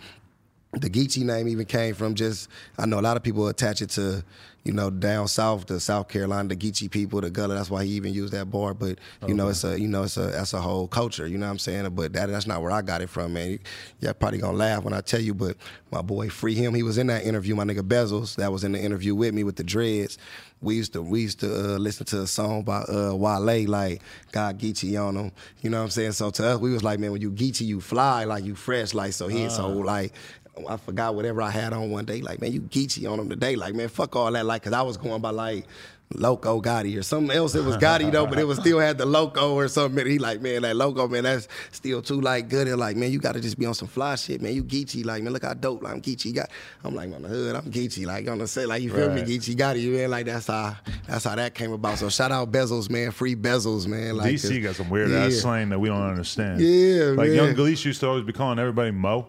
[0.73, 2.49] The Geechi name even came from just
[2.79, 4.25] I know a lot of people attach it to
[4.65, 7.55] you know down south, the South Carolina, the Geechee people, the Gullah.
[7.55, 8.75] That's why he even used that bar.
[8.75, 11.27] But you know it's a you know it's a that's a whole culture.
[11.27, 11.89] You know what I'm saying?
[11.91, 13.59] But that that's not where I got it from, man.
[14.01, 15.57] Y'all probably gonna laugh when I tell you, but
[15.91, 17.55] my boy Free Him, he was in that interview.
[17.55, 20.19] My nigga Bezos, that was in the interview with me with the Dreads.
[20.61, 24.03] We used to we used to uh, listen to a song by uh, Wale like
[24.31, 25.33] God Geechee on him.
[25.63, 26.13] You know what I'm saying?
[26.13, 28.93] So to us, we was like, man, when you Geechee, you fly like you fresh,
[28.93, 30.13] like so he so like.
[30.57, 32.21] Oh, I forgot whatever I had on one day.
[32.21, 33.57] Like, man, you Geechee on him today.
[33.57, 34.45] Like, man, fuck all that.
[34.47, 35.67] Like, cause I was going by like
[36.13, 37.55] Loco Gotti or something else.
[37.55, 40.05] It was Gotti though, but it was still had the Loco or something.
[40.05, 42.67] He like, man, that Loco, man, that's still too like good.
[42.67, 44.53] And like, man, you got to just be on some fly shit, man.
[44.53, 46.51] You Geechee, like, man, look how dope I'm Geechee got.
[46.83, 49.27] I'm like on the hood, I'm Geechee, like on the set, like you feel Right.
[49.27, 50.11] me, Geechi Gotti, you man.
[50.11, 51.99] Like that's how that's how that came about.
[51.99, 54.17] So shout out Bezos, man, free Bezos, man.
[54.17, 55.27] Like DC got some weird yeah.
[55.27, 56.61] ass slang that we don't understand.
[56.61, 57.35] Yeah, like man.
[57.35, 59.29] young Galicia used to always be calling everybody Mo.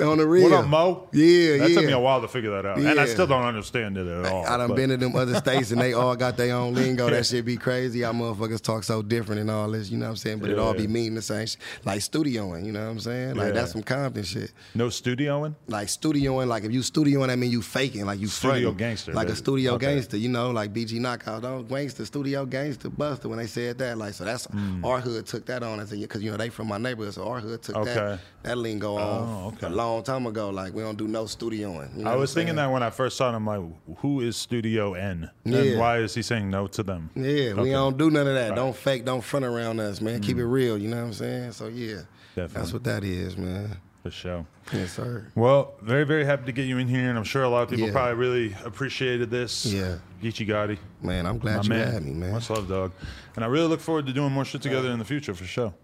[0.00, 0.44] On the real.
[0.44, 1.08] What up, Mo?
[1.12, 1.74] Yeah, That yeah.
[1.76, 4.26] took me a while to figure that out, and I still don't understand it at
[4.32, 4.46] all.
[4.46, 7.08] I done but- been to them other states and they all got their own lingo.
[7.10, 8.02] That shit be crazy.
[8.02, 10.38] How motherfuckers talk so different and all this, you know what I'm saying?
[10.38, 10.88] But it all be Yeah.
[10.88, 11.58] meaning the same shit.
[11.84, 13.34] Like studioing, you know what I'm saying?
[13.36, 13.52] Like Yeah.
[13.52, 14.52] that's some Compton shit.
[14.74, 15.54] no studioing.
[15.68, 18.76] Like studioing, like if you studioing, that mean you faking, like you Studio fronting.
[18.76, 19.86] gangster, Like a studio Okay.
[19.94, 23.28] gangster, you know, like BG Knocc Out, don't gangster, studio gangster, buster.
[23.28, 24.84] When they said that, like so that's Hmm.
[24.84, 27.28] our hood took that on as a because you know they from my neighborhood, so
[27.28, 27.94] our hood took Okay.
[27.94, 29.00] that that lingo on
[29.44, 29.68] Oh, okay.
[29.90, 30.50] Long time ago.
[30.50, 31.96] Like we don't do no studioing.
[31.96, 33.60] You know I was thinking that when I first saw them, like,
[33.98, 35.30] who is Studio N?
[35.44, 35.78] And Yeah.
[35.78, 37.10] why is he saying no to them?
[37.14, 37.62] Yeah, Okay.
[37.62, 38.50] we don't do none of that.
[38.50, 38.56] Right.
[38.56, 40.20] Don't fake, don't front around us, man.
[40.20, 40.52] Keep it mm.
[40.52, 41.52] real, you know what I'm saying?
[41.52, 42.02] So yeah,
[42.36, 42.54] Definitely.
[42.60, 43.76] that's what that is, man.
[44.02, 44.46] For sure.
[44.72, 45.26] Yes, sir.
[45.34, 47.68] Well, very, very happy to get you in here, and I'm sure a lot of
[47.70, 47.92] people Yeah.
[47.92, 49.66] probably really appreciated this.
[49.66, 49.96] Yeah.
[50.22, 50.78] Geechi Gotti.
[51.02, 51.92] Man, I'm My glad you man.
[51.92, 52.32] had me, man.
[52.32, 52.92] Much love, dog.
[53.36, 55.74] And I really look forward to doing more shit together in the future, for sure.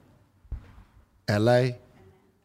[1.29, 1.73] LA.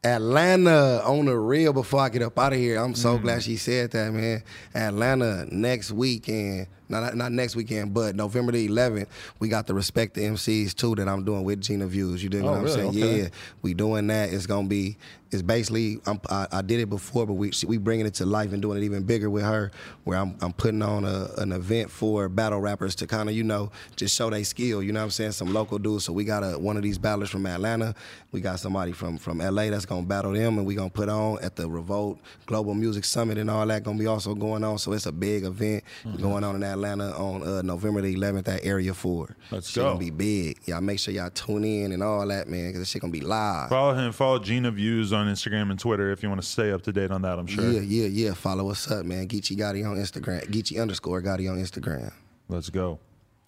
[0.03, 2.77] Atlanta on the real before I get up out of here.
[2.79, 3.21] I'm so Mm.
[3.21, 4.41] glad she said that, man.
[4.73, 6.67] Atlanta next weekend.
[6.89, 9.07] Not, not next weekend, but November the 11th,
[9.39, 12.21] we got the Respect the MCs too that I'm doing with Gina Views.
[12.21, 12.75] You dig Oh, what I'm really?
[12.75, 12.89] saying?
[12.89, 13.21] Okay.
[13.23, 13.27] Yeah,
[13.61, 14.33] we doing that.
[14.33, 14.97] It's gonna be.
[15.31, 18.51] It's basically I'm, I, I did it before, but we we bringing it to life
[18.53, 19.71] and doing it even bigger with her.
[20.03, 23.43] Where I'm I'm putting on a, an event for battle rappers to kind of you
[23.43, 24.83] know just show their skill.
[24.83, 25.31] You know what I'm saying?
[25.33, 26.05] Some local dudes.
[26.05, 27.95] So we got a one of these battlers from Atlanta.
[28.31, 31.39] We got somebody from from LA that's gonna battle them, and we gonna put on
[31.41, 34.77] at the Revolt Global Music Summit and all that gonna be also going on.
[34.79, 36.21] So it's a big event Mm-hmm.
[36.21, 39.35] going on in Atlanta on uh, November the 11th at Area Four.
[39.51, 39.89] Let's Shit go.
[39.89, 40.59] Gonna be big.
[40.65, 43.21] Y'all make sure y'all tune in and all that, man, because this shit gonna be
[43.21, 43.69] live.
[43.69, 44.11] Follow him.
[44.11, 47.11] Follow Gina Views on Instagram and Twitter if you want to stay up to date
[47.11, 47.39] on that.
[47.39, 47.69] I'm sure.
[47.71, 48.33] Yeah, yeah, yeah.
[48.33, 49.27] Follow us up, man.
[49.27, 50.47] Geechi Gotti on Instagram.
[50.49, 52.11] Geechi underscore Gotti on Instagram.
[52.47, 52.99] Let's go.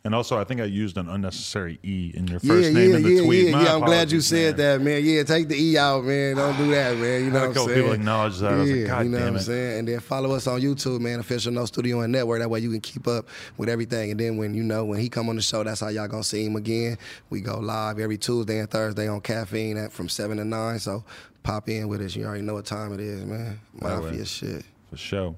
[0.06, 2.96] And also, I think I used an unnecessary E in your Yeah, first name yeah,
[2.98, 3.46] in the yeah, tweet.
[3.46, 3.74] yeah, My yeah.
[3.76, 4.80] I'm glad you said man.
[4.80, 5.02] that, man.
[5.06, 6.36] Yeah, take the E out, man.
[6.36, 7.24] Don't do that, man.
[7.24, 7.80] You know a what I'm couple saying?
[7.80, 8.52] people acknowledge that.
[8.52, 9.40] I was like, God you know damn what I'm it.
[9.44, 9.80] saying?
[9.80, 11.22] And then follow us on YouTube, man.
[11.22, 12.40] Official No Studio and Network.
[12.42, 14.12] That way you can keep up with everything.
[14.12, 16.22] And then when you know when he come on the show, that's how y'all gonna
[16.22, 16.98] see him again.
[17.30, 20.80] We go live every Tuesday and Thursday on Caffeine at from seven to nine.
[20.80, 21.06] So
[21.44, 22.14] pop in with us.
[22.14, 23.58] You already know what time it is, man.
[23.80, 24.66] Mafia shit.
[24.90, 25.36] For sure.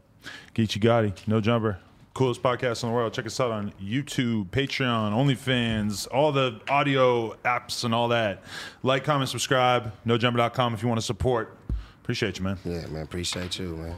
[0.55, 1.77] Geechi Gotti, No Jumper.
[2.15, 3.13] Coolest podcast in the world.
[3.13, 8.41] Check us out on YouTube, Patreon, OnlyFans, all the audio apps and all that.
[8.83, 9.91] Like, comment, subscribe.
[10.07, 11.57] NoJumper.com if you want to support.
[12.01, 12.57] Appreciate you, man.
[12.63, 13.03] Yeah, man.
[13.03, 13.95] Appreciate you, man.